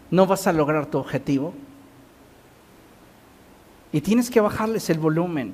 no 0.09 0.25
vas 0.25 0.45
a 0.45 0.53
lograr 0.53 0.87
tu 0.87 0.97
objetivo. 0.97 1.53
Y 3.93 4.01
tienes 4.01 4.29
que 4.29 4.41
bajarles 4.41 4.89
el 4.89 4.99
volumen. 4.99 5.53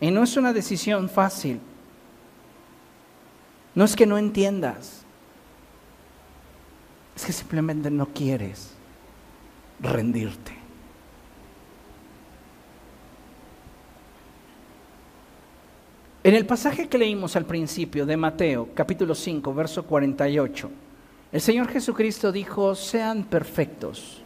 Y 0.00 0.10
no 0.10 0.22
es 0.22 0.36
una 0.36 0.52
decisión 0.52 1.08
fácil. 1.08 1.60
No 3.74 3.84
es 3.84 3.96
que 3.96 4.06
no 4.06 4.18
entiendas. 4.18 5.02
Es 7.16 7.24
que 7.24 7.32
simplemente 7.32 7.90
no 7.90 8.06
quieres 8.06 8.72
rendirte. 9.80 10.57
En 16.28 16.34
el 16.34 16.44
pasaje 16.44 16.88
que 16.88 16.98
leímos 16.98 17.36
al 17.36 17.46
principio 17.46 18.04
de 18.04 18.14
Mateo, 18.14 18.68
capítulo 18.74 19.14
5, 19.14 19.54
verso 19.54 19.86
48, 19.86 20.70
el 21.32 21.40
Señor 21.40 21.68
Jesucristo 21.68 22.30
dijo, 22.30 22.74
sean 22.74 23.24
perfectos, 23.24 24.20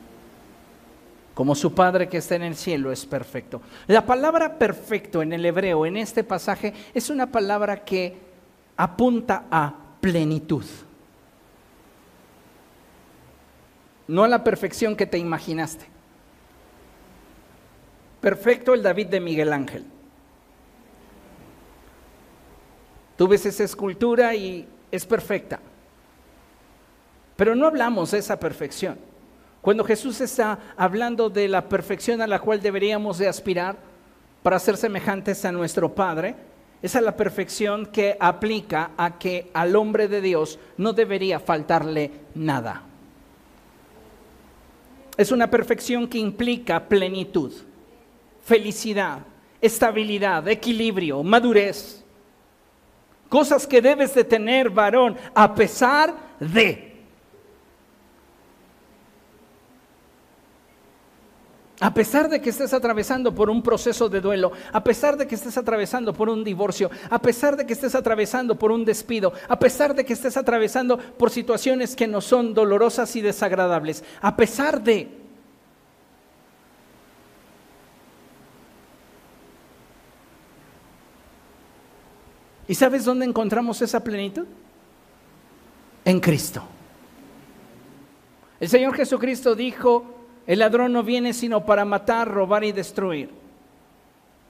como 1.33 1.55
su 1.55 1.73
Padre 1.73 2.09
que 2.09 2.17
está 2.17 2.35
en 2.35 2.43
el 2.43 2.57
cielo 2.57 2.91
es 2.91 3.07
perfecto. 3.07 3.63
La 3.87 4.05
palabra 4.05 4.59
perfecto 4.59 5.23
en 5.23 5.33
el 5.33 5.47
hebreo, 5.47 5.87
en 5.87 5.97
este 5.97 6.25
pasaje, 6.25 6.75
es 6.93 7.09
una 7.09 7.31
palabra 7.31 7.85
que 7.85 8.17
apunta 8.77 9.45
a 9.49 9.73
plenitud. 10.01 10.65
No 14.09 14.25
a 14.25 14.29
la 14.29 14.43
perfección 14.43 14.97
que 14.97 15.07
te 15.07 15.19
imaginaste. 15.19 15.87
Perfecto 18.21 18.75
el 18.75 18.83
David 18.83 19.07
de 19.07 19.21
Miguel 19.21 19.53
Ángel. 19.53 19.85
Tú 23.23 23.29
ves 23.29 23.47
esa 23.47 23.63
escultura 23.63 24.35
y 24.35 24.67
es 24.91 25.07
perfecta. 25.07 25.61
Pero 27.37 27.55
no 27.55 27.69
hablamos 27.69 28.11
de 28.11 28.19
esa 28.19 28.37
perfección. 28.41 28.99
Cuando 29.61 29.85
Jesús 29.85 30.21
está 30.21 30.59
hablando 30.77 31.31
de 31.31 31.47
la 31.47 31.69
perfección 31.69 32.21
a 32.21 32.27
la 32.27 32.41
cual 32.41 32.61
deberíamos 32.61 33.19
de 33.19 33.29
aspirar 33.29 33.77
para 34.43 34.59
ser 34.59 34.77
semejantes 34.77 35.45
a 35.45 35.53
nuestro 35.53 35.95
Padre, 35.95 36.35
esa 36.83 36.99
es 36.99 37.05
la 37.05 37.17
perfección 37.17 37.87
que 37.87 38.17
aplica 38.19 38.91
a 38.97 39.17
que 39.21 39.53
al 39.55 39.77
hombre 39.77 40.09
de 40.09 40.21
Dios 40.21 40.59
no 40.77 40.93
debería 40.93 41.39
faltarle 41.39 42.11
nada. 42.35 42.83
Es 45.17 45.31
una 45.31 45.49
perfección 45.49 46.09
que 46.09 46.19
implica 46.19 46.89
plenitud, 46.89 47.53
felicidad, 48.43 49.21
estabilidad, 49.61 50.49
equilibrio, 50.49 51.23
madurez. 51.23 52.02
Cosas 53.33 53.67
que 53.67 53.81
debes 53.81 54.13
de 54.13 54.25
tener, 54.25 54.69
varón, 54.69 55.17
a 55.35 55.55
pesar 55.55 56.15
de. 56.39 57.01
A 61.81 61.95
pesar 61.95 62.29
de 62.29 62.43
que 62.43 62.51
estés 62.51 62.75
atravesando 62.75 63.35
por 63.35 63.49
un 63.49 63.63
proceso 63.63 64.11
de 64.11 64.21
duelo, 64.21 64.53
a 64.71 64.85
pesar 64.85 65.17
de 65.17 65.27
que 65.27 65.37
estés 65.37 65.57
atravesando 65.57 66.13
por 66.13 66.29
un 66.29 66.45
divorcio, 66.45 66.91
a 67.09 67.19
pesar 67.23 67.57
de 67.57 67.65
que 67.65 67.73
estés 67.73 67.95
atravesando 67.95 68.59
por 68.59 68.71
un 68.71 68.85
despido, 68.85 69.33
a 69.49 69.59
pesar 69.59 69.95
de 69.95 70.05
que 70.05 70.13
estés 70.13 70.37
atravesando 70.37 70.99
por 70.99 71.31
situaciones 71.31 71.97
que 71.97 72.07
no 72.07 72.21
son 72.21 72.53
dolorosas 72.53 73.17
y 73.17 73.23
desagradables, 73.23 74.05
a 74.21 74.37
pesar 74.37 74.83
de... 74.83 75.22
¿Y 82.73 82.75
sabes 82.75 83.05
dónde 83.05 83.27
encontramos 83.27 83.83
esa 83.83 84.03
plenitud? 84.03 84.47
En 86.07 86.19
Cristo. 86.21 86.63
El 88.59 88.67
Señor 88.67 88.95
Jesucristo 88.95 89.55
dijo, 89.55 90.07
el 90.47 90.61
ladrón 90.61 90.91
no 90.95 91.03
viene 91.03 91.35
sino 91.35 91.67
para 91.67 91.85
matar, 91.85 92.31
robar 92.31 92.65
y 92.65 92.73
destruir. 92.73 93.29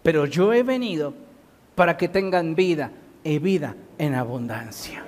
Pero 0.04 0.26
yo 0.26 0.52
he 0.52 0.62
venido 0.62 1.14
para 1.74 1.96
que 1.96 2.06
tengan 2.06 2.54
vida 2.54 2.92
y 3.24 3.40
vida 3.40 3.74
en 3.98 4.14
abundancia. 4.14 5.02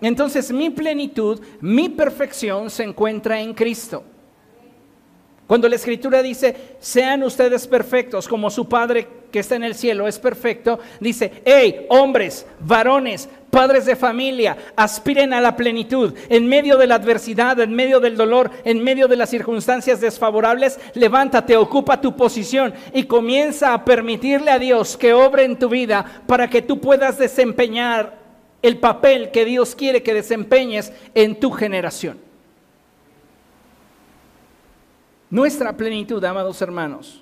Entonces 0.00 0.50
mi 0.50 0.70
plenitud, 0.70 1.42
mi 1.60 1.90
perfección 1.90 2.70
se 2.70 2.84
encuentra 2.84 3.38
en 3.38 3.52
Cristo. 3.52 4.02
Cuando 5.46 5.68
la 5.68 5.76
escritura 5.76 6.22
dice, 6.22 6.56
sean 6.80 7.22
ustedes 7.22 7.66
perfectos 7.66 8.26
como 8.26 8.48
su 8.48 8.66
Padre 8.66 9.06
que 9.30 9.40
está 9.40 9.56
en 9.56 9.64
el 9.64 9.74
cielo 9.74 10.06
es 10.06 10.18
perfecto, 10.18 10.78
dice, 11.00 11.42
hey, 11.44 11.86
hombres, 11.88 12.46
varones, 12.60 13.28
padres 13.50 13.84
de 13.84 13.96
familia, 13.96 14.56
aspiren 14.76 15.34
a 15.34 15.40
la 15.40 15.56
plenitud. 15.56 16.14
En 16.28 16.48
medio 16.48 16.76
de 16.78 16.86
la 16.86 16.94
adversidad, 16.94 17.58
en 17.60 17.74
medio 17.74 18.00
del 18.00 18.16
dolor, 18.16 18.50
en 18.64 18.82
medio 18.82 19.06
de 19.06 19.16
las 19.16 19.30
circunstancias 19.30 20.00
desfavorables, 20.00 20.78
levántate, 20.94 21.56
ocupa 21.56 22.00
tu 22.00 22.16
posición 22.16 22.74
y 22.92 23.04
comienza 23.04 23.74
a 23.74 23.84
permitirle 23.84 24.52
a 24.52 24.58
Dios 24.58 24.96
que 24.96 25.12
obre 25.12 25.44
en 25.44 25.58
tu 25.58 25.68
vida 25.68 26.22
para 26.26 26.48
que 26.48 26.62
tú 26.62 26.80
puedas 26.80 27.18
desempeñar 27.18 28.18
el 28.62 28.78
papel 28.78 29.30
que 29.30 29.44
Dios 29.44 29.74
quiere 29.74 30.02
que 30.02 30.14
desempeñes 30.14 30.92
en 31.14 31.38
tu 31.38 31.50
generación. 31.50 32.18
Nuestra 35.34 35.76
plenitud, 35.76 36.24
amados 36.24 36.62
hermanos, 36.62 37.20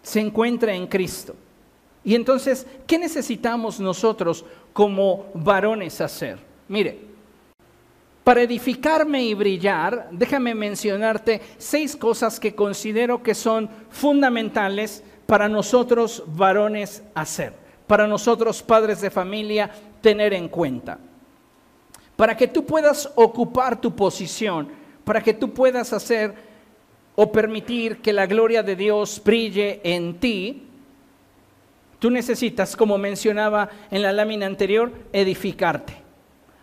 se 0.00 0.20
encuentra 0.20 0.72
en 0.76 0.86
Cristo. 0.86 1.34
Y 2.04 2.14
entonces, 2.14 2.64
¿qué 2.86 3.00
necesitamos 3.00 3.80
nosotros 3.80 4.44
como 4.72 5.26
varones 5.34 6.00
hacer? 6.00 6.38
Mire, 6.68 7.00
para 8.22 8.42
edificarme 8.42 9.24
y 9.24 9.34
brillar, 9.34 10.08
déjame 10.12 10.54
mencionarte 10.54 11.40
seis 11.58 11.96
cosas 11.96 12.38
que 12.38 12.54
considero 12.54 13.24
que 13.24 13.34
son 13.34 13.68
fundamentales 13.90 15.02
para 15.26 15.48
nosotros 15.48 16.22
varones 16.28 17.02
hacer, 17.12 17.54
para 17.88 18.06
nosotros 18.06 18.62
padres 18.62 19.00
de 19.00 19.10
familia 19.10 19.68
tener 20.00 20.32
en 20.32 20.48
cuenta. 20.48 20.96
Para 22.14 22.36
que 22.36 22.46
tú 22.46 22.64
puedas 22.64 23.10
ocupar 23.16 23.80
tu 23.80 23.96
posición, 23.96 24.68
para 25.02 25.20
que 25.20 25.34
tú 25.34 25.52
puedas 25.52 25.92
hacer 25.92 26.51
o 27.14 27.30
permitir 27.30 27.98
que 27.98 28.12
la 28.12 28.26
gloria 28.26 28.62
de 28.62 28.76
Dios 28.76 29.20
brille 29.24 29.80
en 29.84 30.18
ti, 30.18 30.62
tú 31.98 32.10
necesitas, 32.10 32.76
como 32.76 32.98
mencionaba 32.98 33.68
en 33.90 34.02
la 34.02 34.12
lámina 34.12 34.46
anterior, 34.46 34.92
edificarte, 35.12 35.94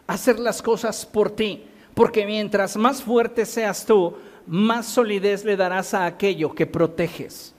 hacer 0.07 0.39
las 0.39 0.61
cosas 0.61 1.05
por 1.05 1.31
ti, 1.31 1.65
porque 1.93 2.25
mientras 2.25 2.75
más 2.77 3.03
fuerte 3.03 3.45
seas 3.45 3.85
tú, 3.85 4.15
más 4.47 4.87
solidez 4.87 5.45
le 5.45 5.55
darás 5.55 5.93
a 5.93 6.05
aquello 6.05 6.55
que 6.55 6.65
proteges. 6.65 7.53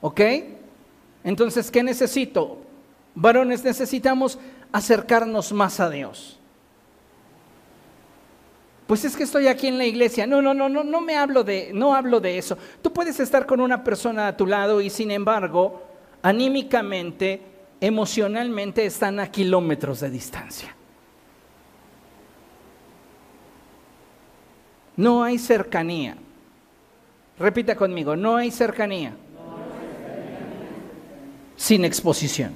¿Ok? 0.00 0.20
Entonces, 1.22 1.70
¿qué 1.70 1.82
necesito? 1.82 2.58
Varones, 3.14 3.62
necesitamos 3.62 4.38
acercarnos 4.72 5.52
más 5.52 5.78
a 5.80 5.90
Dios. 5.90 6.38
Pues 8.86 9.04
es 9.04 9.16
que 9.16 9.22
estoy 9.22 9.46
aquí 9.46 9.68
en 9.68 9.78
la 9.78 9.86
iglesia. 9.86 10.26
No, 10.26 10.42
no, 10.42 10.54
no, 10.54 10.68
no, 10.68 10.84
no 10.84 11.00
me 11.00 11.16
hablo 11.16 11.44
de, 11.44 11.70
no 11.72 11.94
hablo 11.94 12.20
de 12.20 12.38
eso. 12.38 12.58
Tú 12.82 12.92
puedes 12.92 13.20
estar 13.20 13.46
con 13.46 13.60
una 13.60 13.84
persona 13.84 14.28
a 14.28 14.36
tu 14.36 14.46
lado 14.46 14.80
y 14.80 14.90
sin 14.90 15.10
embargo, 15.10 15.82
anímicamente, 16.22 17.40
emocionalmente 17.80 18.84
están 18.84 19.20
a 19.20 19.30
kilómetros 19.30 20.00
de 20.00 20.10
distancia. 20.10 20.76
No 24.96 25.22
hay 25.22 25.38
cercanía. 25.38 26.16
Repita 27.38 27.74
conmigo, 27.74 28.14
no 28.14 28.36
hay 28.36 28.50
cercanía. 28.50 29.14
Sin 31.56 31.84
exposición. 31.84 32.52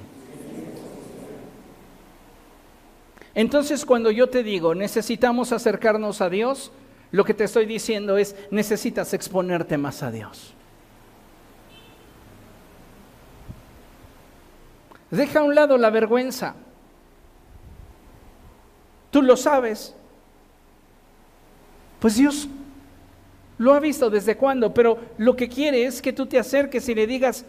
Entonces 3.37 3.85
cuando 3.85 4.09
yo 4.09 4.31
te 4.31 4.41
digo, 4.41 4.73
necesitamos 4.73 5.51
acercarnos 5.51 6.21
a 6.21 6.29
Dios, 6.31 6.71
lo 7.11 7.23
que 7.23 7.35
te 7.35 7.43
estoy 7.43 7.67
diciendo 7.67 8.17
es, 8.17 8.35
necesitas 8.49 9.13
exponerte 9.13 9.77
más 9.77 10.01
a 10.01 10.09
Dios. 10.09 10.55
Deja 15.11 15.41
a 15.41 15.43
un 15.43 15.53
lado 15.53 15.77
la 15.77 15.91
vergüenza. 15.91 16.55
Tú 19.11 19.21
lo 19.21 19.37
sabes. 19.37 19.95
Pues 21.99 22.15
Dios 22.15 22.47
lo 23.59 23.75
ha 23.75 23.79
visto 23.79 24.09
desde 24.09 24.35
cuándo, 24.35 24.73
pero 24.73 24.97
lo 25.19 25.35
que 25.35 25.47
quiere 25.47 25.85
es 25.85 26.01
que 26.01 26.11
tú 26.11 26.25
te 26.25 26.39
acerques 26.39 26.89
y 26.89 26.95
le 26.95 27.05
digas, 27.05 27.45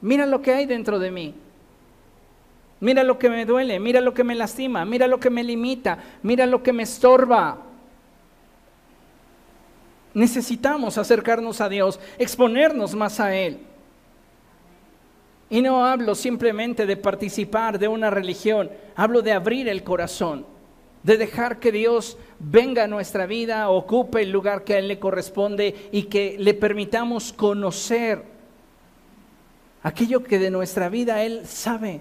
mira 0.00 0.24
lo 0.24 0.40
que 0.40 0.54
hay 0.54 0.64
dentro 0.64 0.98
de 0.98 1.10
mí. 1.10 1.34
Mira 2.82 3.04
lo 3.04 3.16
que 3.16 3.30
me 3.30 3.46
duele, 3.46 3.78
mira 3.78 4.00
lo 4.00 4.12
que 4.12 4.24
me 4.24 4.34
lastima, 4.34 4.84
mira 4.84 5.06
lo 5.06 5.20
que 5.20 5.30
me 5.30 5.44
limita, 5.44 5.98
mira 6.24 6.46
lo 6.46 6.64
que 6.64 6.72
me 6.72 6.82
estorba. 6.82 7.58
Necesitamos 10.14 10.98
acercarnos 10.98 11.60
a 11.60 11.68
Dios, 11.68 12.00
exponernos 12.18 12.96
más 12.96 13.20
a 13.20 13.36
Él. 13.36 13.60
Y 15.48 15.62
no 15.62 15.86
hablo 15.86 16.16
simplemente 16.16 16.84
de 16.84 16.96
participar 16.96 17.78
de 17.78 17.86
una 17.86 18.10
religión, 18.10 18.68
hablo 18.96 19.22
de 19.22 19.30
abrir 19.30 19.68
el 19.68 19.84
corazón 19.84 20.44
de 21.04 21.16
dejar 21.16 21.58
que 21.58 21.72
Dios 21.72 22.16
venga 22.38 22.84
a 22.84 22.88
nuestra 22.88 23.26
vida, 23.26 23.68
ocupe 23.70 24.22
el 24.22 24.30
lugar 24.30 24.64
que 24.64 24.74
a 24.74 24.78
Él 24.78 24.88
le 24.88 24.98
corresponde 24.98 25.88
y 25.92 26.04
que 26.04 26.36
le 26.36 26.54
permitamos 26.54 27.32
conocer 27.32 28.24
aquello 29.82 30.22
que 30.22 30.38
de 30.38 30.50
nuestra 30.50 30.88
vida 30.88 31.22
Él 31.22 31.46
sabe. 31.46 32.00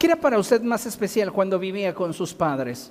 ¿Qué 0.00 0.08
era 0.08 0.16
para 0.16 0.36
usted 0.36 0.60
más 0.62 0.84
especial 0.84 1.30
cuando 1.30 1.60
vivía 1.60 1.94
con 1.94 2.12
sus 2.12 2.34
padres? 2.34 2.90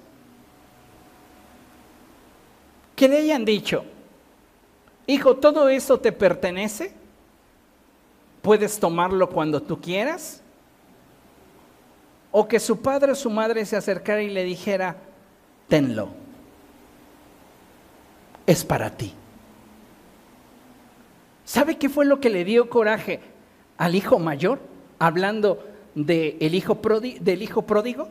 Que 2.96 3.10
le 3.10 3.18
hayan 3.18 3.44
dicho, 3.44 3.84
hijo, 5.08 5.36
¿todo 5.36 5.68
esto 5.68 6.00
te 6.00 6.14
pertenece? 6.14 6.94
puedes 8.42 8.80
tomarlo 8.80 9.30
cuando 9.30 9.62
tú 9.62 9.80
quieras. 9.80 10.42
O 12.32 12.48
que 12.48 12.60
su 12.60 12.82
padre 12.82 13.12
o 13.12 13.16
su 13.16 13.30
madre 13.30 13.66
se 13.66 13.76
acercara 13.76 14.22
y 14.22 14.30
le 14.30 14.44
dijera, 14.44 14.98
tenlo, 15.68 16.10
es 18.46 18.64
para 18.64 18.96
ti. 18.96 19.14
¿Sabe 21.44 21.78
qué 21.78 21.90
fue 21.90 22.06
lo 22.06 22.20
que 22.20 22.30
le 22.30 22.46
dio 22.46 22.70
coraje 22.70 23.20
al 23.78 23.96
hijo 23.96 24.20
mayor, 24.20 24.60
hablando 25.00 25.64
de 26.06 26.38
hijo 26.40 26.80
del 27.20 27.42
hijo 27.42 27.62
pródigo? 27.62 28.08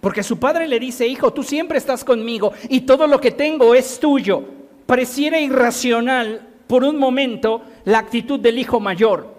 Porque 0.00 0.22
su 0.22 0.38
padre 0.38 0.66
le 0.66 0.80
dice, 0.80 1.06
hijo, 1.06 1.32
tú 1.32 1.42
siempre 1.42 1.78
estás 1.78 2.04
conmigo 2.04 2.52
y 2.68 2.82
todo 2.82 3.06
lo 3.06 3.20
que 3.20 3.30
tengo 3.30 3.74
es 3.74 4.00
tuyo. 4.00 4.44
Pareciera 4.86 5.38
irracional 5.38 6.48
por 6.66 6.84
un 6.84 6.96
momento 6.96 7.62
la 7.84 7.98
actitud 7.98 8.40
del 8.40 8.58
hijo 8.58 8.80
mayor. 8.80 9.34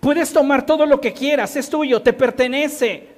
Puedes 0.00 0.32
tomar 0.32 0.66
todo 0.66 0.84
lo 0.84 1.00
que 1.00 1.12
quieras, 1.12 1.56
es 1.56 1.70
tuyo, 1.70 2.02
te 2.02 2.12
pertenece. 2.12 3.08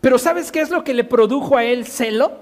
Pero 0.00 0.18
¿sabes 0.18 0.52
qué 0.52 0.60
es 0.60 0.70
lo 0.70 0.84
que 0.84 0.94
le 0.94 1.04
produjo 1.04 1.56
a 1.56 1.64
él 1.64 1.86
celo? 1.86 2.32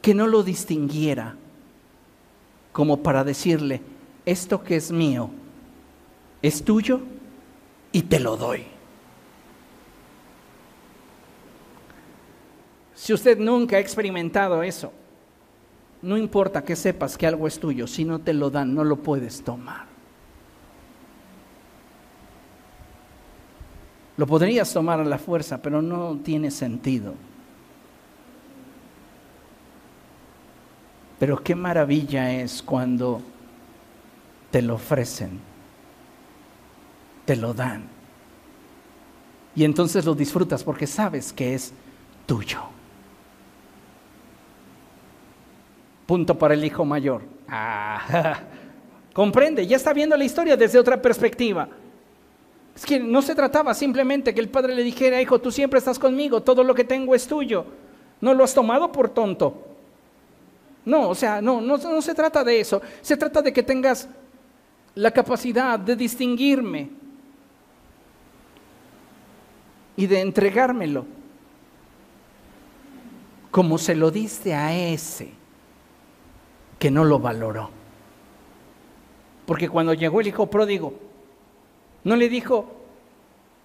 Que 0.00 0.14
no 0.14 0.26
lo 0.26 0.42
distinguiera 0.42 1.36
como 2.76 2.98
para 2.98 3.24
decirle, 3.24 3.80
esto 4.26 4.62
que 4.62 4.76
es 4.76 4.92
mío 4.92 5.30
es 6.42 6.62
tuyo 6.62 7.00
y 7.90 8.02
te 8.02 8.20
lo 8.20 8.36
doy. 8.36 8.64
Si 12.94 13.14
usted 13.14 13.38
nunca 13.38 13.76
ha 13.76 13.78
experimentado 13.78 14.62
eso, 14.62 14.92
no 16.02 16.18
importa 16.18 16.62
que 16.64 16.76
sepas 16.76 17.16
que 17.16 17.26
algo 17.26 17.46
es 17.46 17.58
tuyo, 17.58 17.86
si 17.86 18.04
no 18.04 18.18
te 18.18 18.34
lo 18.34 18.50
dan, 18.50 18.74
no 18.74 18.84
lo 18.84 18.96
puedes 18.96 19.42
tomar. 19.42 19.86
Lo 24.18 24.26
podrías 24.26 24.70
tomar 24.70 25.00
a 25.00 25.04
la 25.04 25.16
fuerza, 25.16 25.62
pero 25.62 25.80
no 25.80 26.18
tiene 26.22 26.50
sentido. 26.50 27.14
Pero 31.18 31.42
qué 31.42 31.54
maravilla 31.54 32.30
es 32.32 32.62
cuando 32.62 33.22
te 34.50 34.62
lo 34.62 34.74
ofrecen, 34.74 35.40
te 37.24 37.36
lo 37.36 37.54
dan. 37.54 37.84
Y 39.54 39.64
entonces 39.64 40.04
lo 40.04 40.14
disfrutas 40.14 40.62
porque 40.62 40.86
sabes 40.86 41.32
que 41.32 41.54
es 41.54 41.72
tuyo. 42.26 42.60
Punto 46.04 46.38
para 46.38 46.54
el 46.54 46.64
hijo 46.64 46.84
mayor. 46.84 47.22
Ah, 47.48 48.40
comprende, 49.14 49.66
ya 49.66 49.76
está 49.76 49.92
viendo 49.94 50.16
la 50.16 50.24
historia 50.24 50.56
desde 50.56 50.78
otra 50.78 51.00
perspectiva. 51.00 51.68
Es 52.74 52.84
que 52.84 53.00
no 53.00 53.22
se 53.22 53.34
trataba 53.34 53.72
simplemente 53.72 54.34
que 54.34 54.40
el 54.40 54.50
padre 54.50 54.74
le 54.74 54.82
dijera, 54.82 55.20
hijo, 55.22 55.40
tú 55.40 55.50
siempre 55.50 55.78
estás 55.78 55.98
conmigo, 55.98 56.42
todo 56.42 56.62
lo 56.62 56.74
que 56.74 56.84
tengo 56.84 57.14
es 57.14 57.26
tuyo. 57.26 57.64
No 58.20 58.34
lo 58.34 58.44
has 58.44 58.52
tomado 58.52 58.92
por 58.92 59.08
tonto. 59.08 59.75
No, 60.86 61.10
o 61.10 61.14
sea, 61.14 61.42
no, 61.42 61.60
no, 61.60 61.76
no 61.76 62.00
se 62.00 62.14
trata 62.14 62.42
de 62.42 62.60
eso. 62.60 62.80
Se 63.02 63.16
trata 63.16 63.42
de 63.42 63.52
que 63.52 63.62
tengas 63.62 64.08
la 64.94 65.10
capacidad 65.10 65.78
de 65.78 65.96
distinguirme 65.96 66.88
y 69.96 70.06
de 70.06 70.20
entregármelo 70.20 71.04
como 73.50 73.78
se 73.78 73.94
lo 73.94 74.10
diste 74.10 74.54
a 74.54 74.76
ese 74.76 75.30
que 76.78 76.90
no 76.90 77.04
lo 77.04 77.18
valoró. 77.18 77.70
Porque 79.46 79.68
cuando 79.68 79.94
llegó 79.94 80.20
el 80.20 80.26
hijo 80.26 80.48
pródigo, 80.48 80.94
no 82.04 82.16
le 82.16 82.28
dijo, 82.28 82.70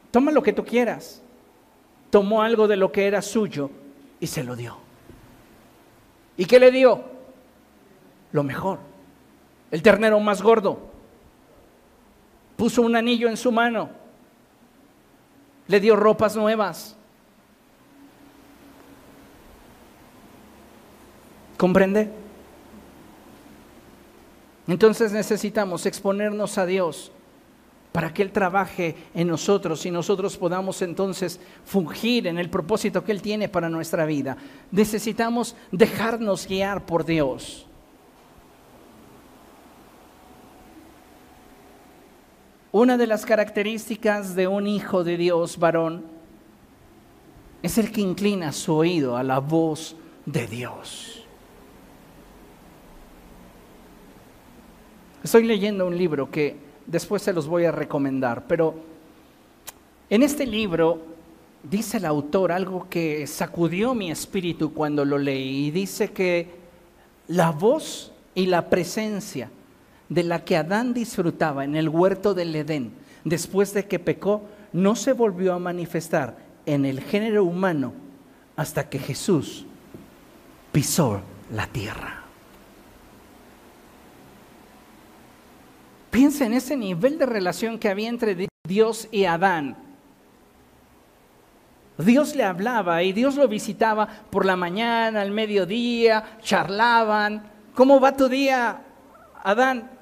toma 0.10 0.32
lo 0.32 0.42
que 0.42 0.54
tú 0.54 0.64
quieras. 0.64 1.22
Tomó 2.10 2.42
algo 2.42 2.68
de 2.68 2.78
lo 2.78 2.92
que 2.92 3.06
era 3.06 3.22
suyo 3.22 3.70
y 4.20 4.28
se 4.28 4.44
lo 4.44 4.56
dio. 4.56 4.78
¿Y 6.38 6.46
qué 6.46 6.60
le 6.60 6.72
dio? 6.72 7.11
Lo 8.32 8.44
mejor, 8.44 8.80
el 9.72 9.82
ternero 9.82 10.20
más 10.20 10.42
gordo. 10.42 10.80
Puso 12.56 12.82
un 12.82 12.96
anillo 12.96 13.28
en 13.28 13.38
su 13.38 13.52
mano, 13.52 13.90
le 15.68 15.80
dio 15.80 15.96
ropas 15.96 16.36
nuevas. 16.36 16.96
¿Comprende? 21.58 22.12
Entonces 24.68 25.12
necesitamos 25.12 25.86
exponernos 25.86 26.58
a 26.58 26.66
Dios 26.66 27.12
para 27.92 28.14
que 28.14 28.22
Él 28.22 28.32
trabaje 28.32 28.96
en 29.14 29.28
nosotros 29.28 29.86
y 29.86 29.92
nosotros 29.92 30.38
podamos 30.38 30.82
entonces 30.82 31.40
fungir 31.66 32.28
en 32.28 32.38
el 32.38 32.50
propósito 32.50 33.04
que 33.04 33.12
Él 33.12 33.22
tiene 33.22 33.50
para 33.50 33.70
nuestra 33.70 34.06
vida. 34.06 34.38
Necesitamos 34.72 35.56
dejarnos 35.72 36.48
guiar 36.48 36.86
por 36.86 37.06
Dios. 37.06 37.68
Una 42.74 42.98
de 42.98 43.06
las 43.06 43.26
características 43.26 44.34
de 44.34 44.48
un 44.48 44.66
hijo 44.66 45.04
de 45.04 45.18
Dios 45.18 45.58
varón 45.58 46.06
es 47.62 47.78
el 47.78 47.92
que 47.92 48.00
inclina 48.00 48.54
su 48.54 48.74
oído 48.74 49.18
a 49.18 49.24
la 49.24 49.40
voz 49.40 49.98
de 50.26 50.48
Dios. 50.48 51.26
Estoy 55.22 55.44
leyendo 55.44 55.86
un 55.86 55.98
libro 55.98 56.32
que 56.32 56.56
después 56.88 57.22
se 57.22 57.34
los 57.34 57.46
voy 57.46 57.66
a 57.66 57.72
recomendar, 57.72 58.46
pero 58.48 58.74
en 60.10 60.24
este 60.24 60.48
libro 60.48 61.02
dice 61.70 61.98
el 61.98 62.06
autor 62.06 62.54
algo 62.54 62.88
que 62.90 63.28
sacudió 63.28 63.94
mi 63.94 64.12
espíritu 64.12 64.74
cuando 64.74 65.04
lo 65.04 65.18
leí 65.18 65.68
y 65.68 65.72
dice 65.72 66.12
que 66.12 66.48
la 67.28 67.52
voz 67.52 68.14
y 68.34 68.46
la 68.46 68.70
presencia 68.70 69.50
de 70.12 70.24
la 70.24 70.44
que 70.44 70.58
Adán 70.58 70.94
disfrutaba 70.94 71.64
en 71.64 71.78
el 71.78 71.88
huerto 71.88 72.34
del 72.34 72.54
Edén 72.54 72.92
después 73.24 73.74
de 73.74 73.88
que 73.88 73.98
pecó 73.98 74.44
no 74.74 74.98
se 74.98 75.14
volvió 75.14 75.54
a 75.54 75.60
manifestar 75.60 76.36
en 76.66 76.84
el 76.84 77.00
género 77.00 77.46
humano 77.46 77.94
hasta 78.58 78.90
que 78.90 79.00
Jesús 79.00 79.66
pisó 80.74 81.22
la 81.54 81.66
tierra. 81.66 82.24
Piensa 86.10 86.46
en 86.46 86.56
ese 86.56 86.76
nivel 86.76 87.18
de 87.18 87.26
relación 87.26 87.80
que 87.80 87.88
había 87.88 88.10
entre 88.10 88.50
Dios 88.68 89.08
y 89.14 89.24
Adán. 89.24 89.78
Dios 91.98 92.36
le 92.36 92.44
hablaba 92.44 93.02
y 93.02 93.14
Dios 93.14 93.38
lo 93.38 93.48
visitaba 93.48 94.10
por 94.30 94.46
la 94.46 94.58
mañana, 94.58 95.22
al 95.22 95.32
mediodía, 95.32 96.38
charlaban. 96.42 97.50
¿Cómo 97.76 98.02
va 98.02 98.18
tu 98.18 98.28
día, 98.28 98.82
Adán? 99.42 100.01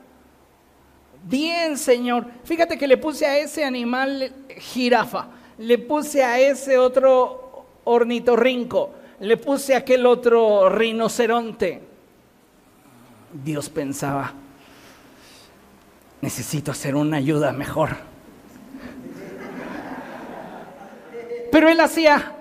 Bien, 1.23 1.77
Señor. 1.77 2.25
Fíjate 2.43 2.77
que 2.77 2.87
le 2.87 2.97
puse 2.97 3.25
a 3.25 3.37
ese 3.37 3.63
animal 3.63 4.33
jirafa, 4.57 5.27
le 5.57 5.77
puse 5.77 6.23
a 6.23 6.39
ese 6.39 6.77
otro 6.77 7.65
ornitorrinco, 7.83 8.91
le 9.19 9.37
puse 9.37 9.75
a 9.75 9.79
aquel 9.79 10.05
otro 10.05 10.69
rinoceronte. 10.69 11.81
Dios 13.31 13.69
pensaba, 13.69 14.33
necesito 16.21 16.71
hacer 16.71 16.95
una 16.95 17.17
ayuda 17.17 17.51
mejor. 17.51 17.97
Pero 21.51 21.69
él 21.69 21.79
hacía 21.79 22.35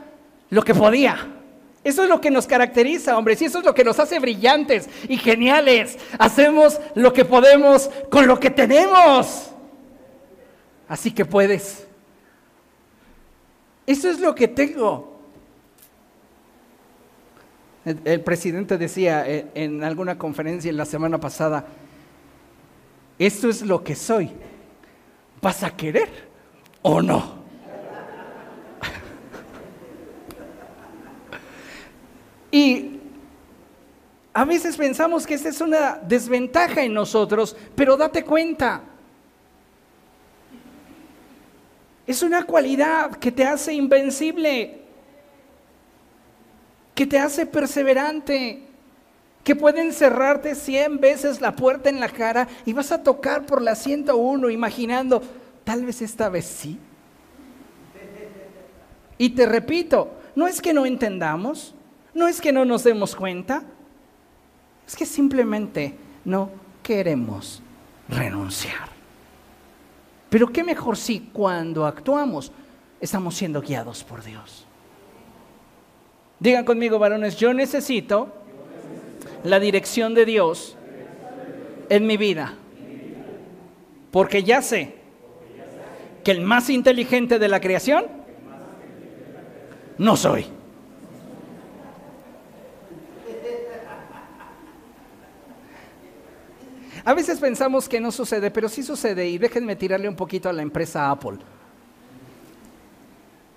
lo 0.50 0.62
que 0.62 0.74
podía. 0.74 1.37
Eso 1.84 2.02
es 2.02 2.08
lo 2.08 2.20
que 2.20 2.30
nos 2.30 2.46
caracteriza, 2.46 3.16
hombres, 3.16 3.40
y 3.40 3.46
eso 3.46 3.60
es 3.60 3.64
lo 3.64 3.74
que 3.74 3.84
nos 3.84 3.98
hace 3.98 4.18
brillantes 4.18 4.88
y 5.08 5.16
geniales. 5.16 5.98
Hacemos 6.18 6.80
lo 6.94 7.12
que 7.12 7.24
podemos 7.24 7.90
con 8.10 8.26
lo 8.26 8.38
que 8.38 8.50
tenemos. 8.50 9.50
Así 10.88 11.12
que 11.12 11.24
puedes. 11.24 11.86
Eso 13.86 14.10
es 14.10 14.20
lo 14.20 14.34
que 14.34 14.48
tengo. 14.48 15.16
El, 17.84 18.20
presidente 18.20 18.76
decía 18.76 19.24
en 19.26 19.82
alguna 19.82 20.18
conferencia 20.18 20.70
la 20.72 20.84
semana 20.84 21.18
pasada, 21.18 21.64
esto 23.18 23.48
es 23.48 23.62
lo 23.62 23.82
que 23.82 23.94
soy. 23.94 24.30
¿Vas 25.40 25.62
a 25.62 25.74
querer 25.74 26.10
o 26.82 27.00
no? 27.00 27.37
Y 32.50 32.98
a 34.32 34.44
veces 34.44 34.76
pensamos 34.76 35.26
que 35.26 35.34
esta 35.34 35.48
es 35.48 35.60
una 35.60 35.96
desventaja 35.96 36.82
en 36.82 36.94
nosotros, 36.94 37.56
pero 37.74 37.96
date 37.96 38.24
cuenta. 38.24 38.82
Es 42.06 42.22
una 42.22 42.44
cualidad 42.44 43.16
que 43.16 43.32
te 43.32 43.44
hace 43.44 43.74
invencible, 43.74 44.80
que 46.94 47.06
te 47.06 47.18
hace 47.18 47.46
perseverante, 47.46 48.62
que 49.44 49.56
pueden 49.56 49.92
cerrarte 49.92 50.54
cien 50.54 51.00
veces 51.00 51.40
la 51.40 51.56
puerta 51.56 51.88
en 51.88 52.00
la 52.00 52.08
cara 52.08 52.48
y 52.64 52.72
vas 52.72 52.92
a 52.92 53.02
tocar 53.02 53.44
por 53.44 53.60
la 53.60 53.74
101 53.74 54.50
imaginando, 54.50 55.22
tal 55.64 55.84
vez 55.84 56.00
esta 56.00 56.28
vez 56.28 56.44
sí. 56.44 56.78
Y 59.18 59.30
te 59.30 59.46
repito, 59.46 60.12
no 60.36 60.46
es 60.46 60.62
que 60.62 60.72
no 60.72 60.86
entendamos, 60.86 61.74
no 62.18 62.26
es 62.28 62.40
que 62.40 62.52
no 62.52 62.64
nos 62.64 62.84
demos 62.84 63.14
cuenta, 63.14 63.62
es 64.86 64.96
que 64.96 65.06
simplemente 65.06 65.94
no 66.24 66.50
queremos 66.82 67.62
renunciar. 68.08 68.88
Pero 70.28 70.48
qué 70.48 70.64
mejor 70.64 70.96
si 70.96 71.20
cuando 71.32 71.86
actuamos 71.86 72.52
estamos 73.00 73.36
siendo 73.36 73.62
guiados 73.62 74.02
por 74.02 74.24
Dios. 74.24 74.66
Digan 76.40 76.64
conmigo, 76.64 76.98
varones, 76.98 77.36
yo 77.36 77.54
necesito 77.54 78.32
la 79.44 79.60
dirección 79.60 80.14
de 80.14 80.24
Dios 80.24 80.76
en 81.88 82.06
mi 82.06 82.16
vida. 82.16 82.54
Porque 84.10 84.42
ya 84.42 84.60
sé 84.60 84.96
que 86.24 86.32
el 86.32 86.40
más 86.40 86.68
inteligente 86.68 87.38
de 87.38 87.48
la 87.48 87.60
creación 87.60 88.06
no 89.98 90.16
soy. 90.16 90.57
A 97.08 97.14
veces 97.14 97.40
pensamos 97.40 97.88
que 97.88 98.00
no 98.00 98.12
sucede, 98.12 98.50
pero 98.50 98.68
sí 98.68 98.82
sucede 98.82 99.26
y 99.26 99.38
déjenme 99.38 99.76
tirarle 99.76 100.10
un 100.10 100.14
poquito 100.14 100.50
a 100.50 100.52
la 100.52 100.60
empresa 100.60 101.10
Apple. 101.10 101.38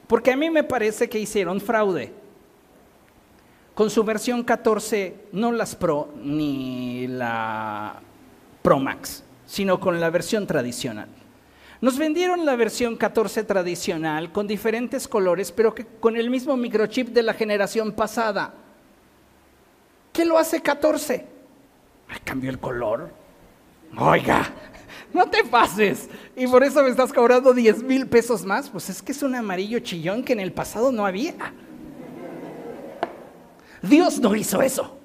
Porque 0.07 0.31
a 0.31 0.37
mí 0.37 0.49
me 0.49 0.63
parece 0.63 1.09
que 1.09 1.19
hicieron 1.19 1.59
fraude. 1.59 2.13
Con 3.73 3.89
su 3.89 4.05
versión 4.05 4.45
14, 4.45 5.25
no 5.33 5.51
las 5.51 5.75
Pro 5.75 6.13
ni 6.23 7.07
la 7.07 7.99
Pro 8.61 8.79
Max, 8.79 9.21
sino 9.45 9.81
con 9.81 9.99
la 9.99 10.09
versión 10.09 10.47
tradicional. 10.47 11.09
Nos 11.81 11.97
vendieron 11.97 12.45
la 12.45 12.55
versión 12.55 12.95
14 12.95 13.43
tradicional 13.43 14.31
con 14.31 14.47
diferentes 14.47 15.09
colores, 15.09 15.51
pero 15.51 15.75
que 15.75 15.85
con 15.85 16.15
el 16.15 16.29
mismo 16.29 16.55
microchip 16.55 17.09
de 17.09 17.23
la 17.23 17.33
generación 17.33 17.91
pasada. 17.91 18.53
¿Qué 20.13 20.23
lo 20.23 20.37
hace 20.37 20.61
14? 20.61 21.27
Cambió 22.23 22.49
el 22.49 22.59
color, 22.59 23.20
Oiga, 23.97 24.49
no 25.13 25.29
te 25.29 25.43
pases. 25.43 26.09
Y 26.35 26.47
por 26.47 26.63
eso 26.63 26.83
me 26.83 26.89
estás 26.89 27.11
cobrando 27.11 27.53
10 27.53 27.83
mil 27.83 28.07
pesos 28.07 28.45
más. 28.45 28.69
Pues 28.69 28.89
es 28.89 29.01
que 29.01 29.11
es 29.11 29.21
un 29.23 29.35
amarillo 29.35 29.79
chillón 29.79 30.23
que 30.23 30.33
en 30.33 30.39
el 30.39 30.53
pasado 30.53 30.91
no 30.91 31.05
había. 31.05 31.33
Dios 33.81 34.19
no 34.19 34.35
hizo 34.35 34.61
eso. 34.61 34.97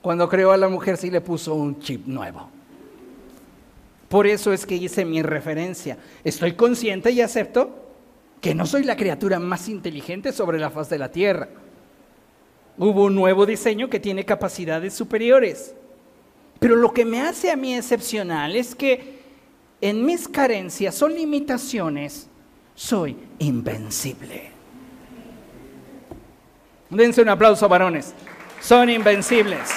Cuando 0.00 0.28
creó 0.28 0.52
a 0.52 0.56
la 0.56 0.68
mujer 0.68 0.96
sí 0.96 1.10
le 1.10 1.20
puso 1.20 1.54
un 1.54 1.80
chip 1.80 2.06
nuevo. 2.06 2.48
Por 4.08 4.26
eso 4.26 4.52
es 4.52 4.64
que 4.64 4.76
hice 4.76 5.04
mi 5.04 5.20
referencia. 5.20 5.98
Estoy 6.22 6.52
consciente 6.54 7.10
y 7.10 7.20
acepto 7.20 7.86
que 8.40 8.54
no 8.54 8.66
soy 8.66 8.84
la 8.84 8.96
criatura 8.96 9.40
más 9.40 9.68
inteligente 9.68 10.32
sobre 10.32 10.60
la 10.60 10.70
faz 10.70 10.88
de 10.88 10.98
la 10.98 11.10
tierra. 11.10 11.48
Hubo 12.78 13.04
un 13.04 13.16
nuevo 13.16 13.46
diseño 13.46 13.90
que 13.90 13.98
tiene 13.98 14.24
capacidades 14.24 14.94
superiores. 14.94 15.74
Pero 16.58 16.76
lo 16.76 16.92
que 16.92 17.04
me 17.04 17.20
hace 17.20 17.50
a 17.50 17.56
mí 17.56 17.74
excepcional 17.74 18.56
es 18.56 18.74
que 18.74 19.16
en 19.80 20.04
mis 20.04 20.26
carencias 20.26 21.00
o 21.02 21.08
limitaciones 21.08 22.28
soy 22.74 23.16
invencible. 23.38 24.50
Dense 26.88 27.22
un 27.22 27.28
aplauso, 27.28 27.68
varones. 27.68 28.14
Son 28.60 28.88
invencibles. 28.88 29.70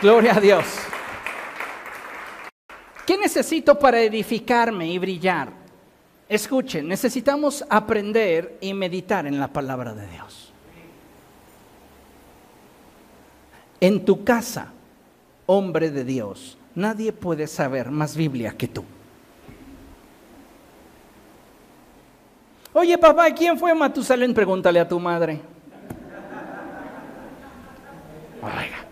Gloria 0.00 0.34
a 0.36 0.40
Dios. 0.40 0.64
¿Qué 3.06 3.18
necesito 3.18 3.78
para 3.78 4.00
edificarme 4.00 4.88
y 4.88 4.98
brillar? 4.98 5.59
Escuchen, 6.30 6.86
necesitamos 6.86 7.64
aprender 7.68 8.56
y 8.60 8.72
meditar 8.72 9.26
en 9.26 9.40
la 9.40 9.48
palabra 9.48 9.94
de 9.94 10.06
Dios. 10.06 10.52
En 13.80 14.04
tu 14.04 14.22
casa, 14.22 14.68
hombre 15.46 15.90
de 15.90 16.04
Dios, 16.04 16.56
nadie 16.76 17.12
puede 17.12 17.48
saber 17.48 17.90
más 17.90 18.14
Biblia 18.14 18.52
que 18.56 18.68
tú. 18.68 18.84
Oye, 22.74 22.96
papá, 22.96 23.28
¿quién 23.34 23.58
fue 23.58 23.74
Matusalén? 23.74 24.32
Pregúntale 24.32 24.78
a 24.78 24.86
tu 24.86 25.00
madre. 25.00 25.40
Oiga, 28.40 28.84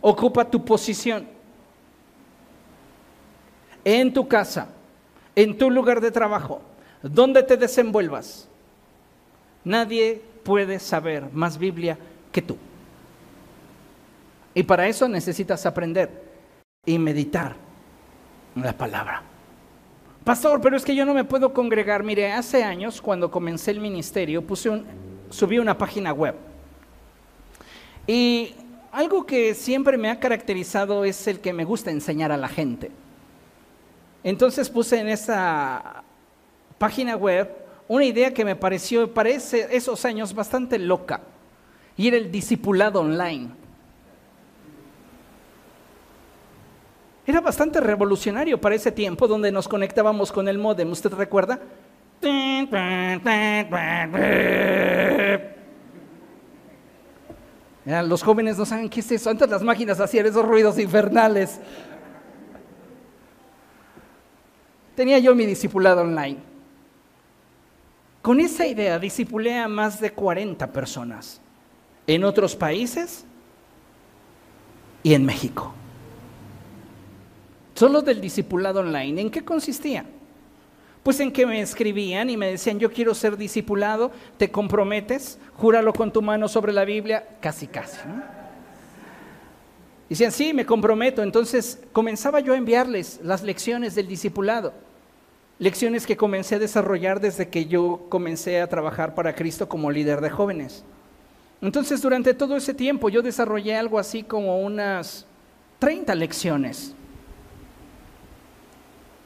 ocupa 0.00 0.44
tu 0.44 0.64
posición 0.64 1.24
en 3.84 4.12
tu 4.12 4.26
casa 4.26 4.70
en 5.38 5.56
tu 5.56 5.70
lugar 5.70 6.00
de 6.00 6.10
trabajo, 6.10 6.60
donde 7.00 7.44
te 7.44 7.56
desenvuelvas, 7.56 8.48
nadie 9.62 10.20
puede 10.42 10.80
saber 10.80 11.32
más 11.32 11.56
Biblia 11.56 11.96
que 12.32 12.42
tú. 12.42 12.56
Y 14.52 14.64
para 14.64 14.88
eso 14.88 15.06
necesitas 15.06 15.64
aprender 15.64 16.10
y 16.84 16.98
meditar 16.98 17.54
la 18.56 18.72
palabra. 18.72 19.22
Pastor, 20.24 20.60
pero 20.60 20.76
es 20.76 20.84
que 20.84 20.96
yo 20.96 21.06
no 21.06 21.14
me 21.14 21.22
puedo 21.22 21.54
congregar. 21.54 22.02
Mire, 22.02 22.32
hace 22.32 22.64
años 22.64 23.00
cuando 23.00 23.30
comencé 23.30 23.70
el 23.70 23.78
ministerio 23.78 24.42
puse 24.42 24.70
un, 24.70 24.86
subí 25.30 25.60
una 25.60 25.78
página 25.78 26.12
web 26.12 26.34
Y 28.08 28.56
algo 28.90 29.24
que 29.24 29.54
siempre 29.54 29.96
me 29.96 30.10
ha 30.10 30.18
caracterizado 30.18 31.04
es 31.04 31.28
el 31.28 31.38
que 31.38 31.52
me 31.52 31.64
gusta 31.64 31.92
enseñar 31.92 32.32
a 32.32 32.36
la 32.36 32.48
gente. 32.48 32.90
Entonces 34.28 34.68
puse 34.68 35.00
en 35.00 35.08
esa 35.08 36.04
página 36.76 37.16
web 37.16 37.48
una 37.88 38.04
idea 38.04 38.34
que 38.34 38.44
me 38.44 38.54
pareció, 38.56 39.14
parece 39.14 39.74
esos 39.74 40.04
años 40.04 40.34
bastante 40.34 40.78
loca, 40.78 41.22
y 41.96 42.08
era 42.08 42.18
el 42.18 42.30
discipulado 42.30 43.00
online. 43.00 43.48
Era 47.26 47.40
bastante 47.40 47.80
revolucionario 47.80 48.60
para 48.60 48.74
ese 48.74 48.92
tiempo 48.92 49.26
donde 49.26 49.50
nos 49.50 49.66
conectábamos 49.66 50.30
con 50.30 50.46
el 50.46 50.58
modem, 50.58 50.92
¿usted 50.92 51.10
recuerda? 51.14 51.58
los 58.02 58.22
jóvenes 58.22 58.58
no 58.58 58.66
saben 58.66 58.90
qué 58.90 59.00
es 59.00 59.10
eso. 59.10 59.30
Antes 59.30 59.48
las 59.48 59.62
máquinas 59.62 59.98
hacían 59.98 60.26
esos 60.26 60.44
ruidos 60.44 60.78
infernales. 60.78 61.58
Tenía 64.98 65.20
yo 65.20 65.32
mi 65.32 65.46
discipulado 65.46 66.00
online. 66.00 66.38
Con 68.20 68.40
esa 68.40 68.66
idea 68.66 68.98
discipulé 68.98 69.56
a 69.56 69.68
más 69.68 70.00
de 70.00 70.10
40 70.10 70.72
personas 70.72 71.40
en 72.04 72.24
otros 72.24 72.56
países 72.56 73.24
y 75.04 75.14
en 75.14 75.24
México. 75.24 75.72
Solo 77.76 78.02
del 78.02 78.20
discipulado 78.20 78.80
online. 78.80 79.20
¿En 79.20 79.30
qué 79.30 79.44
consistía? 79.44 80.04
Pues 81.04 81.20
en 81.20 81.30
que 81.30 81.46
me 81.46 81.60
escribían 81.60 82.28
y 82.28 82.36
me 82.36 82.50
decían, 82.50 82.80
yo 82.80 82.90
quiero 82.90 83.14
ser 83.14 83.36
discipulado, 83.36 84.10
te 84.36 84.50
comprometes, 84.50 85.38
júralo 85.54 85.92
con 85.92 86.12
tu 86.12 86.22
mano 86.22 86.48
sobre 86.48 86.72
la 86.72 86.84
Biblia, 86.84 87.24
casi 87.40 87.68
casi. 87.68 87.98
Decían, 90.08 90.32
sí, 90.32 90.52
me 90.52 90.66
comprometo. 90.66 91.22
Entonces 91.22 91.78
comenzaba 91.92 92.40
yo 92.40 92.54
a 92.54 92.56
enviarles 92.56 93.20
las 93.22 93.44
lecciones 93.44 93.94
del 93.94 94.08
discipulado, 94.08 94.87
lecciones 95.58 96.06
que 96.06 96.16
comencé 96.16 96.56
a 96.56 96.58
desarrollar 96.58 97.20
desde 97.20 97.48
que 97.48 97.66
yo 97.66 98.06
comencé 98.08 98.60
a 98.60 98.68
trabajar 98.68 99.14
para 99.14 99.34
Cristo 99.34 99.68
como 99.68 99.90
líder 99.90 100.20
de 100.20 100.30
jóvenes. 100.30 100.84
Entonces 101.60 102.00
durante 102.00 102.34
todo 102.34 102.56
ese 102.56 102.74
tiempo 102.74 103.08
yo 103.08 103.22
desarrollé 103.22 103.76
algo 103.76 103.98
así 103.98 104.22
como 104.22 104.60
unas 104.60 105.26
30 105.80 106.14
lecciones. 106.14 106.94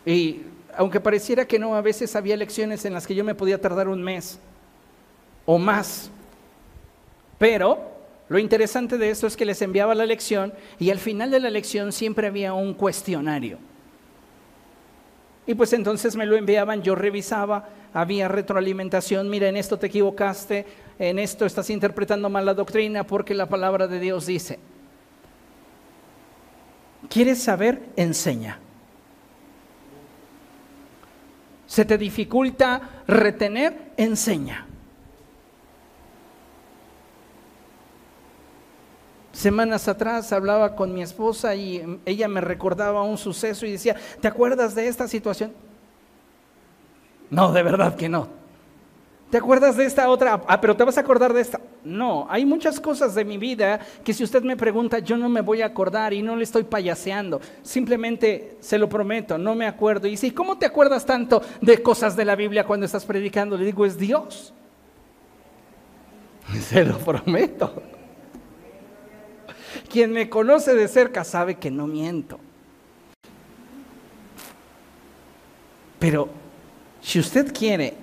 Y 0.07 0.43
aunque 0.77 1.01
pareciera 1.01 1.47
que 1.47 1.59
no, 1.59 1.75
a 1.75 1.83
veces 1.83 2.17
había 2.17 2.37
lecciones 2.37 2.85
en 2.85 2.95
las 2.95 3.07
que 3.07 3.15
yo 3.15 3.25
me 3.25 3.35
podía 3.35 3.61
tardar 3.61 3.89
un 3.89 4.03
mes 4.03 4.39
o 5.45 5.59
más. 5.59 6.11
Pero 7.39 7.93
lo 8.29 8.39
interesante 8.39 8.97
de 8.97 9.11
esto 9.11 9.27
es 9.27 9.37
que 9.37 9.45
les 9.45 9.61
enviaba 9.61 9.95
la 9.95 10.07
lección 10.07 10.55
y 10.79 10.91
al 10.91 10.99
final 10.99 11.31
de 11.31 11.41
la 11.41 11.51
lección 11.51 11.93
siempre 11.93 12.29
había 12.29 12.55
un 12.55 12.73
cuestionario. 12.73 13.59
Y 15.47 15.55
pues 15.55 15.73
entonces 15.73 16.15
me 16.17 16.27
lo 16.27 16.37
enviaban, 16.37 16.83
yo 16.83 16.95
revisaba, 16.95 17.69
había 17.93 18.29
retroalimentación, 18.29 19.29
mira, 19.29 19.49
en 19.49 19.57
esto 19.57 19.79
te 19.79 19.89
equivocaste, 19.89 20.67
en 20.99 21.19
esto 21.19 21.45
estás 21.45 21.69
interpretando 21.71 22.31
mal 22.31 22.47
la 22.47 22.55
doctrina 22.55 23.05
porque 23.05 23.35
la 23.35 23.49
palabra 23.49 23.89
de 23.89 23.99
Dios 23.99 24.27
dice. 24.27 24.59
¿Quieres 27.09 27.43
saber? 27.43 27.83
Enseña. 27.97 28.61
se 31.73 31.87
te 31.87 31.97
dificulta 31.97 33.03
retener, 33.07 33.93
enseña. 33.97 34.67
Semanas 39.33 39.89
atrás 39.89 40.31
hablaba 40.33 40.77
con 40.77 40.93
mi 40.95 41.03
esposa 41.03 41.55
y 41.55 42.01
ella 42.05 42.29
me 42.29 42.43
recordaba 42.43 43.03
un 43.03 43.17
suceso 43.17 43.65
y 43.65 43.73
decía, 43.73 43.97
¿te 44.21 44.29
acuerdas 44.29 44.75
de 44.75 44.89
esta 44.89 45.09
situación? 45.09 45.53
No, 47.31 47.51
de 47.51 47.63
verdad 47.63 47.97
que 47.97 48.11
no. 48.11 48.29
¿Te 49.31 49.39
acuerdas 49.39 49.79
de 49.79 49.87
esta 49.87 50.11
otra? 50.11 50.43
Ah, 50.47 50.61
pero 50.61 50.77
te 50.77 50.85
vas 50.85 50.99
a 50.99 51.01
acordar 51.01 51.33
de 51.33 51.41
esta. 51.41 51.59
No, 51.83 52.27
hay 52.29 52.45
muchas 52.45 52.79
cosas 52.79 53.15
de 53.15 53.25
mi 53.25 53.39
vida 53.39 53.81
que 54.05 54.13
si 54.13 54.23
usted 54.23 54.43
me 54.43 54.59
pregunta, 54.59 54.99
yo 54.99 55.17
no 55.17 55.31
me 55.31 55.41
voy 55.41 55.63
a 55.63 55.67
acordar 55.67 56.13
y 56.13 56.21
no 56.21 56.37
le 56.37 56.45
estoy 56.45 56.65
payaseando. 56.65 57.41
Simplemente 57.63 58.59
se 58.61 58.77
lo 58.77 58.91
prometo, 58.91 59.39
no 59.39 59.55
me 59.55 59.67
acuerdo. 59.67 60.07
Y 60.07 60.11
dice, 60.11 60.35
¿cómo 60.35 60.59
te 60.59 60.67
acuerdas 60.67 61.07
tanto 61.07 61.41
de 61.63 61.83
cosas 61.83 62.15
de 62.15 62.27
la 62.27 62.37
Biblia 62.37 62.67
cuando 62.67 62.85
estás 62.85 63.07
predicando? 63.07 63.57
Le 63.57 63.65
digo, 63.65 63.87
es 63.87 63.97
Dios. 63.97 64.53
Se 66.69 66.85
lo 66.85 66.99
prometo. 66.99 67.83
Quien 69.91 70.13
me 70.13 70.29
conoce 70.29 70.75
de 70.75 70.89
cerca 70.89 71.25
sabe 71.25 71.57
que 71.57 71.71
no 71.71 71.87
miento. 71.87 72.39
Pero 75.99 76.29
si 77.01 77.19
usted 77.19 77.53
quiere 77.53 77.95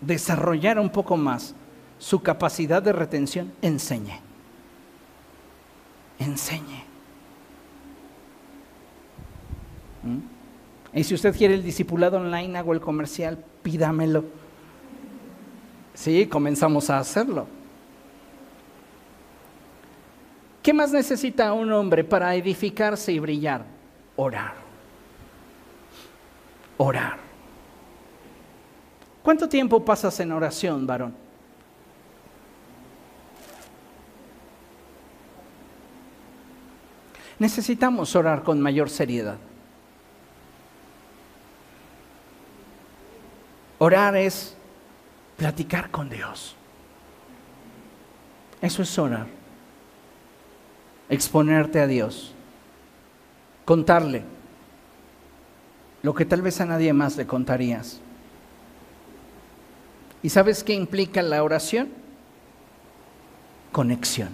desarrollar 0.00 0.78
un 0.78 0.90
poco 0.90 1.16
más 1.16 1.54
su 1.98 2.20
capacidad 2.22 2.82
de 2.82 2.92
retención, 2.92 3.52
enseñe. 3.62 4.20
Enseñe. 6.18 6.84
¿Mm? 10.02 10.98
Y 10.98 11.04
si 11.04 11.14
usted 11.14 11.36
quiere 11.36 11.54
el 11.54 11.62
discipulado 11.62 12.16
online, 12.18 12.58
hago 12.58 12.72
el 12.72 12.80
comercial, 12.80 13.44
pídamelo. 13.62 14.24
Sí, 15.94 16.26
comenzamos 16.26 16.90
a 16.90 16.98
hacerlo. 16.98 17.46
¿Qué 20.66 20.72
más 20.72 20.90
necesita 20.90 21.52
un 21.52 21.70
hombre 21.70 22.02
para 22.02 22.34
edificarse 22.34 23.12
y 23.12 23.20
brillar? 23.20 23.64
Orar. 24.16 24.54
Orar. 26.76 27.18
¿Cuánto 29.22 29.48
tiempo 29.48 29.84
pasas 29.84 30.18
en 30.18 30.32
oración, 30.32 30.84
varón? 30.84 31.14
Necesitamos 37.38 38.16
orar 38.16 38.42
con 38.42 38.60
mayor 38.60 38.90
seriedad. 38.90 39.38
Orar 43.78 44.16
es 44.16 44.56
platicar 45.36 45.92
con 45.92 46.10
Dios. 46.10 46.56
Eso 48.60 48.82
es 48.82 48.98
orar. 48.98 49.35
Exponerte 51.08 51.80
a 51.80 51.86
Dios. 51.86 52.34
Contarle 53.64 54.24
lo 56.02 56.14
que 56.14 56.24
tal 56.24 56.42
vez 56.42 56.60
a 56.60 56.66
nadie 56.66 56.92
más 56.92 57.16
le 57.16 57.26
contarías. 57.26 58.00
¿Y 60.22 60.28
sabes 60.28 60.64
qué 60.64 60.72
implica 60.72 61.22
la 61.22 61.42
oración? 61.42 61.88
Conexión. 63.72 64.30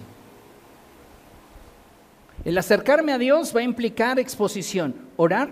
El 2.45 2.57
acercarme 2.57 3.13
a 3.13 3.17
Dios 3.17 3.55
va 3.55 3.61
a 3.61 3.63
implicar 3.63 4.19
exposición. 4.19 4.95
Orar, 5.17 5.49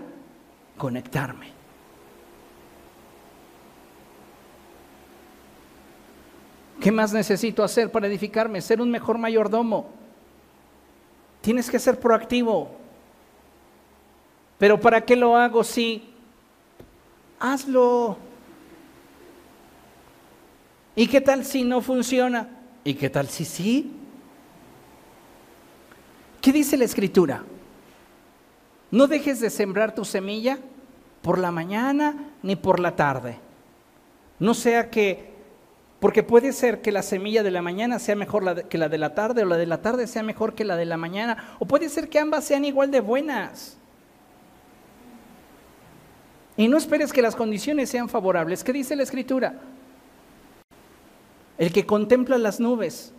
conectarme. 0.76 1.52
¿Qué 6.80 6.90
más 6.90 7.12
necesito 7.12 7.62
hacer 7.62 7.92
para 7.92 8.08
edificarme? 8.08 8.60
Ser 8.60 8.80
un 8.80 8.90
mejor 8.90 9.16
mayordomo. 9.16 10.01
Tienes 11.42 11.70
que 11.70 11.78
ser 11.78 12.00
proactivo. 12.00 12.70
Pero 14.56 14.80
¿para 14.80 15.00
qué 15.04 15.16
lo 15.16 15.36
hago 15.36 15.62
si 15.62 16.08
hazlo? 17.38 18.16
¿Y 20.94 21.06
qué 21.08 21.20
tal 21.20 21.44
si 21.44 21.64
no 21.64 21.80
funciona? 21.80 22.48
¿Y 22.84 22.94
qué 22.94 23.10
tal 23.10 23.28
si 23.28 23.44
sí? 23.44 23.92
¿Qué 26.40 26.52
dice 26.52 26.76
la 26.76 26.84
escritura? 26.84 27.44
No 28.90 29.06
dejes 29.06 29.40
de 29.40 29.50
sembrar 29.50 29.94
tu 29.94 30.04
semilla 30.04 30.58
por 31.22 31.38
la 31.38 31.50
mañana 31.50 32.30
ni 32.42 32.56
por 32.56 32.78
la 32.78 32.94
tarde. 32.94 33.38
No 34.38 34.54
sea 34.54 34.90
que, 34.90 35.31
porque 36.02 36.22
puede 36.22 36.52
ser 36.52 36.82
que 36.82 36.92
la 36.92 37.02
semilla 37.02 37.42
de 37.42 37.50
la 37.50 37.62
mañana 37.62 37.98
sea 37.98 38.16
mejor 38.16 38.68
que 38.68 38.76
la 38.76 38.90
de 38.90 38.98
la 38.98 39.14
tarde 39.14 39.44
o 39.44 39.46
la 39.46 39.56
de 39.56 39.66
la 39.66 39.80
tarde 39.80 40.06
sea 40.06 40.22
mejor 40.22 40.54
que 40.54 40.64
la 40.64 40.76
de 40.76 40.84
la 40.84 40.98
mañana, 40.98 41.56
o 41.60 41.64
puede 41.64 41.88
ser 41.88 42.10
que 42.10 42.18
ambas 42.18 42.44
sean 42.44 42.64
igual 42.64 42.90
de 42.90 43.00
buenas. 43.00 43.78
Y 46.56 46.68
no 46.68 46.76
esperes 46.76 47.12
que 47.12 47.22
las 47.22 47.34
condiciones 47.34 47.88
sean 47.88 48.08
favorables. 48.08 48.62
¿Qué 48.62 48.72
dice 48.72 48.96
la 48.96 49.04
escritura? 49.04 49.54
el 51.62 51.72
que 51.72 51.86
contempla 51.86 52.38
las 52.38 52.58
nubes, 52.58 53.12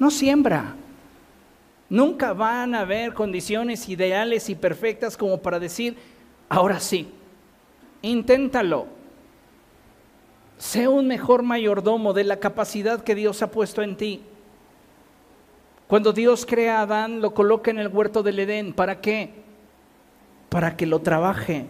no 0.00 0.10
siembra. 0.10 0.74
Nunca 1.88 2.32
van 2.32 2.74
a 2.74 2.80
haber 2.80 3.14
condiciones 3.14 3.88
ideales 3.88 4.48
y 4.48 4.56
perfectas 4.56 5.16
como 5.16 5.40
para 5.40 5.60
decir, 5.60 5.96
ahora 6.48 6.80
sí, 6.80 7.12
inténtalo. 8.00 9.01
Sé 10.62 10.86
un 10.86 11.08
mejor 11.08 11.42
mayordomo 11.42 12.12
de 12.12 12.22
la 12.22 12.36
capacidad 12.36 13.02
que 13.02 13.16
Dios 13.16 13.42
ha 13.42 13.50
puesto 13.50 13.82
en 13.82 13.96
ti. 13.96 14.22
Cuando 15.88 16.12
Dios 16.12 16.46
crea 16.46 16.78
a 16.78 16.82
Adán, 16.82 17.20
lo 17.20 17.34
coloca 17.34 17.72
en 17.72 17.80
el 17.80 17.88
huerto 17.88 18.22
del 18.22 18.38
Edén. 18.38 18.72
¿Para 18.72 19.00
qué? 19.00 19.42
Para 20.48 20.76
que 20.76 20.86
lo 20.86 21.00
trabaje. 21.00 21.66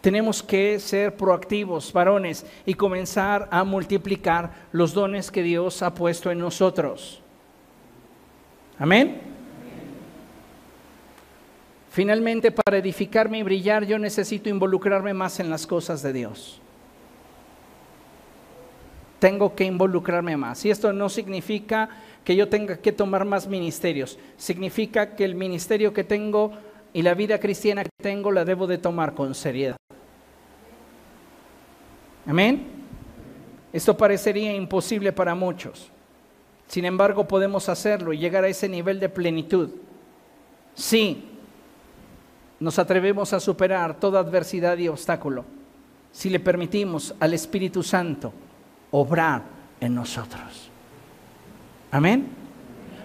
Tenemos 0.00 0.42
que 0.42 0.80
ser 0.80 1.14
proactivos, 1.14 1.92
varones, 1.92 2.46
y 2.64 2.72
comenzar 2.72 3.46
a 3.50 3.62
multiplicar 3.62 4.50
los 4.72 4.94
dones 4.94 5.30
que 5.30 5.42
Dios 5.42 5.82
ha 5.82 5.92
puesto 5.92 6.30
en 6.30 6.38
nosotros. 6.38 7.20
Amén. 8.78 9.20
Finalmente, 11.90 12.50
para 12.50 12.78
edificarme 12.78 13.40
y 13.40 13.42
brillar, 13.42 13.84
yo 13.84 13.98
necesito 13.98 14.48
involucrarme 14.48 15.12
más 15.12 15.40
en 15.40 15.50
las 15.50 15.66
cosas 15.66 16.00
de 16.02 16.14
Dios. 16.14 16.61
Tengo 19.22 19.54
que 19.54 19.62
involucrarme 19.62 20.36
más. 20.36 20.64
Y 20.64 20.70
esto 20.72 20.92
no 20.92 21.08
significa 21.08 21.88
que 22.24 22.34
yo 22.34 22.48
tenga 22.48 22.78
que 22.78 22.90
tomar 22.90 23.24
más 23.24 23.46
ministerios. 23.46 24.18
Significa 24.36 25.14
que 25.14 25.24
el 25.24 25.36
ministerio 25.36 25.92
que 25.92 26.02
tengo 26.02 26.50
y 26.92 27.02
la 27.02 27.14
vida 27.14 27.38
cristiana 27.38 27.84
que 27.84 27.90
tengo 28.02 28.32
la 28.32 28.44
debo 28.44 28.66
de 28.66 28.78
tomar 28.78 29.14
con 29.14 29.32
seriedad. 29.36 29.76
Amén. 32.26 32.66
Esto 33.72 33.96
parecería 33.96 34.56
imposible 34.56 35.12
para 35.12 35.36
muchos. 35.36 35.88
Sin 36.66 36.84
embargo, 36.84 37.28
podemos 37.28 37.68
hacerlo 37.68 38.12
y 38.12 38.18
llegar 38.18 38.42
a 38.42 38.48
ese 38.48 38.68
nivel 38.68 38.98
de 38.98 39.08
plenitud. 39.08 39.70
Sí, 40.74 41.28
nos 42.58 42.76
atrevemos 42.76 43.32
a 43.32 43.38
superar 43.38 44.00
toda 44.00 44.18
adversidad 44.18 44.76
y 44.78 44.88
obstáculo 44.88 45.44
si 46.10 46.28
le 46.28 46.40
permitimos 46.40 47.14
al 47.20 47.34
Espíritu 47.34 47.84
Santo 47.84 48.32
obrar 48.92 49.42
en 49.80 49.94
nosotros. 49.96 50.70
Amén. 51.90 52.28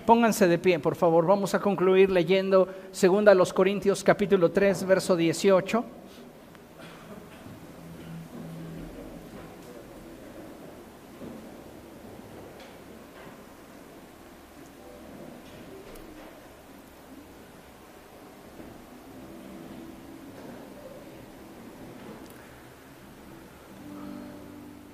Pónganse 0.05 0.47
de 0.47 0.57
pie, 0.57 0.79
por 0.79 0.95
favor. 0.95 1.25
Vamos 1.25 1.53
a 1.53 1.59
concluir 1.59 2.09
leyendo 2.09 2.69
2 2.93 3.53
Corintios 3.53 4.03
capítulo 4.03 4.51
3, 4.51 4.85
verso 4.85 5.15
18. 5.15 5.83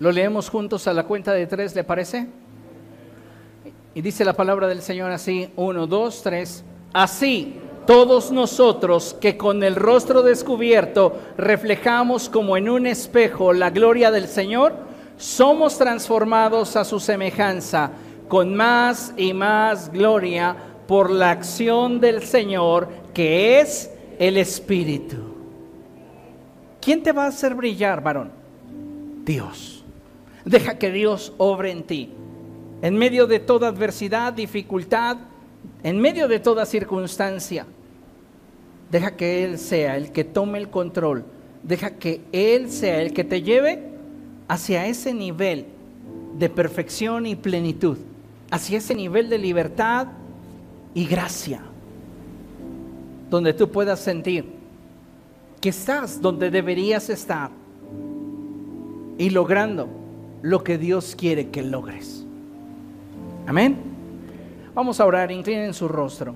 Lo 0.04 0.12
leemos 0.12 0.50
juntos 0.50 0.86
a 0.88 0.94
la 0.94 1.04
cuenta 1.06 1.32
de 1.32 1.48
tres, 1.48 1.74
¿le 1.76 1.86
parece? 1.86 2.28
Y 3.96 4.02
dice 4.02 4.26
la 4.26 4.34
palabra 4.34 4.68
del 4.68 4.82
Señor 4.82 5.12
así, 5.12 5.50
uno, 5.56 5.88
dos, 5.88 6.22
tres. 6.22 6.66
Así, 6.92 7.62
todos 7.88 8.30
nosotros 8.30 9.16
que 9.22 9.38
con 9.38 9.64
el 9.64 9.78
rostro 9.78 10.22
descubierto 10.22 11.18
reflejamos 11.38 12.28
como 12.28 12.58
en 12.58 12.68
un 12.68 12.86
espejo 12.86 13.54
la 13.54 13.70
gloria 13.70 14.12
del 14.12 14.28
Señor, 14.28 14.74
somos 15.16 15.78
transformados 15.78 16.76
a 16.76 16.84
su 16.84 17.00
semejanza 17.00 17.92
con 18.28 18.54
más 18.54 19.14
y 19.16 19.32
más 19.32 19.90
gloria 19.90 20.54
por 20.86 21.12
la 21.12 21.32
acción 21.32 22.02
del 22.02 22.24
Señor, 22.24 22.90
que 23.14 23.62
es 23.62 23.90
el 24.20 24.36
Espíritu. 24.36 25.34
¿Quién 26.82 27.02
te 27.02 27.14
va 27.14 27.24
a 27.24 27.28
hacer 27.28 27.56
brillar, 27.56 28.04
varón? 28.04 28.32
Dios. 29.24 29.73
Deja 30.46 30.78
que 30.78 30.92
Dios 30.92 31.34
obre 31.38 31.72
en 31.72 31.84
ti. 31.84 32.12
En 32.82 32.98
medio 32.98 33.28
de 33.28 33.40
toda 33.40 33.70
adversidad, 33.70 34.34
dificultad, 34.34 35.18
en 35.84 36.00
medio 36.00 36.28
de 36.28 36.40
toda 36.40 36.66
circunstancia. 36.66 37.66
Deja 38.92 39.16
que 39.16 39.46
Él 39.46 39.58
sea 39.58 39.96
el 39.96 40.12
que 40.12 40.24
tome 40.24 40.58
el 40.58 40.70
control. 40.70 41.26
Deja 41.64 41.92
que 41.92 42.22
Él 42.32 42.70
sea 42.70 43.02
el 43.02 43.14
que 43.14 43.24
te 43.24 43.42
lleve 43.42 43.82
hacia 44.50 44.86
ese 44.88 45.14
nivel 45.14 45.66
de 46.38 46.50
perfección 46.50 47.26
y 47.26 47.36
plenitud. 47.36 47.98
Hacia 48.52 48.80
ese 48.80 48.94
nivel 48.96 49.30
de 49.30 49.38
libertad 49.38 50.08
y 50.94 51.06
gracia. 51.06 51.62
Donde 53.30 53.54
tú 53.54 53.72
puedas 53.72 54.00
sentir 54.00 54.46
que 55.62 55.70
estás 55.70 56.22
donde 56.22 56.52
deberías 56.52 57.10
estar. 57.10 57.50
Y 59.18 59.30
logrando 59.30 60.03
lo 60.44 60.64
que 60.64 60.78
Dios 60.78 61.16
quiere 61.16 61.50
que 61.50 61.64
logres. 61.64 62.26
Amén. 63.48 63.78
Vamos 64.76 65.00
a 65.00 65.06
orar, 65.06 65.32
inclinen 65.32 65.74
su 65.74 65.88
rostro. 65.88 66.36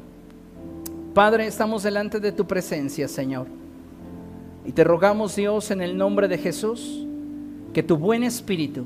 Padre, 1.13 1.45
estamos 1.45 1.83
delante 1.83 2.19
de 2.19 2.31
tu 2.31 2.47
presencia, 2.47 3.07
Señor. 3.09 3.47
Y 4.65 4.71
te 4.71 4.85
rogamos, 4.85 5.35
Dios, 5.35 5.71
en 5.71 5.81
el 5.81 5.97
nombre 5.97 6.27
de 6.29 6.37
Jesús, 6.37 7.05
que 7.73 7.83
tu 7.83 7.97
buen 7.97 8.23
espíritu 8.23 8.85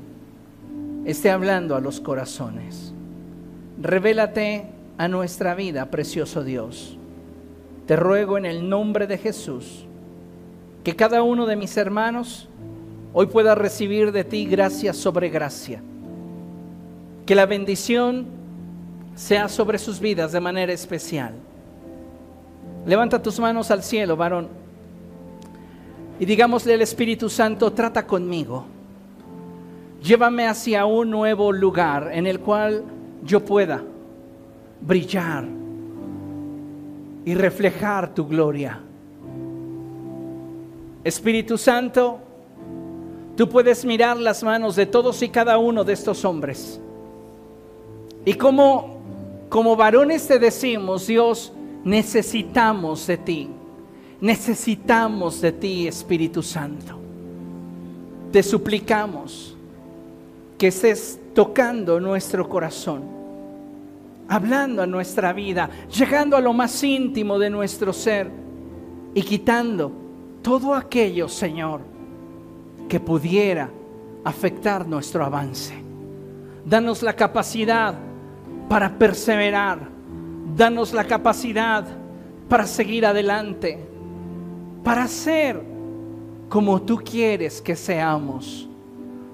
esté 1.04 1.30
hablando 1.30 1.76
a 1.76 1.80
los 1.80 2.00
corazones. 2.00 2.92
Revélate 3.80 4.66
a 4.98 5.06
nuestra 5.06 5.54
vida, 5.54 5.90
precioso 5.90 6.42
Dios. 6.42 6.98
Te 7.86 7.94
ruego 7.94 8.38
en 8.38 8.46
el 8.46 8.68
nombre 8.68 9.06
de 9.06 9.18
Jesús 9.18 9.86
que 10.82 10.96
cada 10.96 11.22
uno 11.22 11.46
de 11.46 11.54
mis 11.54 11.76
hermanos 11.76 12.48
hoy 13.12 13.26
pueda 13.26 13.54
recibir 13.54 14.12
de 14.12 14.24
ti 14.24 14.46
gracia 14.46 14.92
sobre 14.92 15.28
gracia. 15.28 15.82
Que 17.26 17.34
la 17.34 17.46
bendición 17.46 18.26
sea 19.14 19.48
sobre 19.48 19.78
sus 19.78 20.00
vidas 20.00 20.32
de 20.32 20.40
manera 20.40 20.72
especial. 20.72 21.34
Levanta 22.86 23.22
tus 23.22 23.38
manos 23.38 23.70
al 23.70 23.82
cielo, 23.82 24.16
varón, 24.16 24.48
y 26.18 26.24
digámosle 26.24 26.74
al 26.74 26.82
Espíritu 26.82 27.28
Santo, 27.28 27.72
trata 27.72 28.06
conmigo. 28.06 28.64
Llévame 30.02 30.46
hacia 30.46 30.84
un 30.84 31.10
nuevo 31.10 31.52
lugar 31.52 32.10
en 32.12 32.26
el 32.26 32.40
cual 32.40 32.84
yo 33.24 33.44
pueda 33.44 33.82
brillar 34.80 35.44
y 37.24 37.34
reflejar 37.34 38.14
tu 38.14 38.26
gloria. 38.26 38.80
Espíritu 41.04 41.56
Santo, 41.58 42.20
Tú 43.36 43.48
puedes 43.48 43.84
mirar 43.84 44.18
las 44.18 44.42
manos 44.42 44.76
de 44.76 44.86
todos 44.86 45.22
y 45.22 45.28
cada 45.28 45.56
uno 45.58 45.84
de 45.84 45.94
estos 45.94 46.24
hombres. 46.24 46.80
Y 48.24 48.34
como, 48.34 48.98
como 49.48 49.74
varones 49.74 50.28
te 50.28 50.38
decimos, 50.38 51.06
Dios, 51.06 51.52
necesitamos 51.84 53.06
de 53.06 53.16
ti. 53.16 53.48
Necesitamos 54.20 55.40
de 55.40 55.52
ti, 55.52 55.88
Espíritu 55.88 56.42
Santo. 56.42 56.98
Te 58.30 58.42
suplicamos 58.42 59.56
que 60.58 60.68
estés 60.68 61.18
tocando 61.34 61.98
nuestro 61.98 62.48
corazón, 62.48 63.02
hablando 64.28 64.82
a 64.82 64.86
nuestra 64.86 65.32
vida, 65.32 65.68
llegando 65.92 66.36
a 66.36 66.40
lo 66.40 66.52
más 66.52 66.84
íntimo 66.84 67.38
de 67.38 67.50
nuestro 67.50 67.92
ser 67.92 68.30
y 69.14 69.22
quitando 69.22 69.90
todo 70.42 70.74
aquello, 70.74 71.28
Señor, 71.28 71.91
que 72.92 73.00
pudiera 73.00 73.70
afectar 74.22 74.86
nuestro 74.86 75.24
avance. 75.24 75.72
Danos 76.62 77.02
la 77.02 77.16
capacidad 77.16 77.94
para 78.68 78.98
perseverar. 78.98 79.88
Danos 80.54 80.92
la 80.92 81.04
capacidad 81.04 81.86
para 82.50 82.66
seguir 82.66 83.06
adelante. 83.06 83.78
Para 84.84 85.08
ser 85.08 85.58
como 86.50 86.82
tú 86.82 86.98
quieres 86.98 87.62
que 87.62 87.76
seamos. 87.76 88.68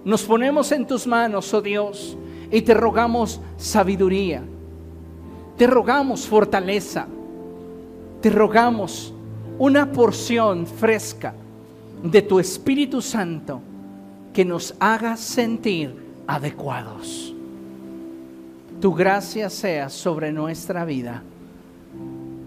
Nos 0.04 0.22
ponemos 0.22 0.70
en 0.70 0.86
tus 0.86 1.04
manos, 1.04 1.52
oh 1.52 1.61
Dios, 1.61 2.16
y 2.52 2.62
te 2.62 2.74
rogamos 2.74 3.40
sabiduría. 3.56 4.44
Te 5.56 5.66
rogamos 5.66 6.28
fortaleza. 6.28 7.09
Te 8.20 8.30
rogamos 8.30 9.12
una 9.59 9.90
porción 9.90 10.64
fresca 10.64 11.34
de 12.03 12.22
tu 12.22 12.38
Espíritu 12.38 13.03
Santo 13.03 13.61
que 14.32 14.44
nos 14.44 14.74
haga 14.78 15.16
sentir 15.16 15.94
adecuados. 16.26 17.34
Tu 18.80 18.94
gracia 18.94 19.51
sea 19.51 19.88
sobre 19.88 20.30
nuestra 20.30 20.84
vida. 20.84 21.22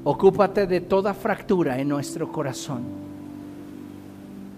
Ocúpate 0.04 0.66
de 0.66 0.82
toda 0.82 1.14
fractura 1.14 1.80
en 1.80 1.90
nuestro 1.90 2.32
corazón. 2.32 2.84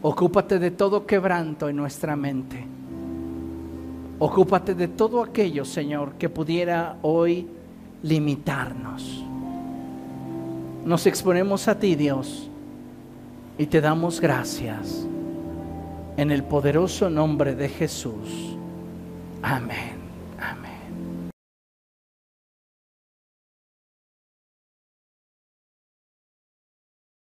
Ocúpate 0.01 0.59
de 0.59 0.71
todo 0.71 1.05
quebranto 1.05 1.67
en 1.69 1.77
nuestra 1.77 2.15
mente. 2.15 2.63
Ocúpate 4.19 4.75
de 4.75 4.89
todo 4.89 5.23
aquello, 5.23 5.65
Señor, 5.65 6.13
que 6.13 6.29
pudiera 6.29 6.97
hoy 7.01 7.47
limitarnos. 8.03 9.23
Nos 10.85 11.07
exponemos 11.07 11.67
a 11.67 11.79
ti, 11.79 11.95
Dios 11.95 12.49
y 13.57 13.67
te 13.67 13.81
damos 13.81 14.19
gracias 14.19 15.05
en 16.17 16.31
el 16.31 16.43
poderoso 16.43 17.09
nombre 17.09 17.55
de 17.55 17.69
Jesús. 17.69 18.57
Amén. 19.41 20.02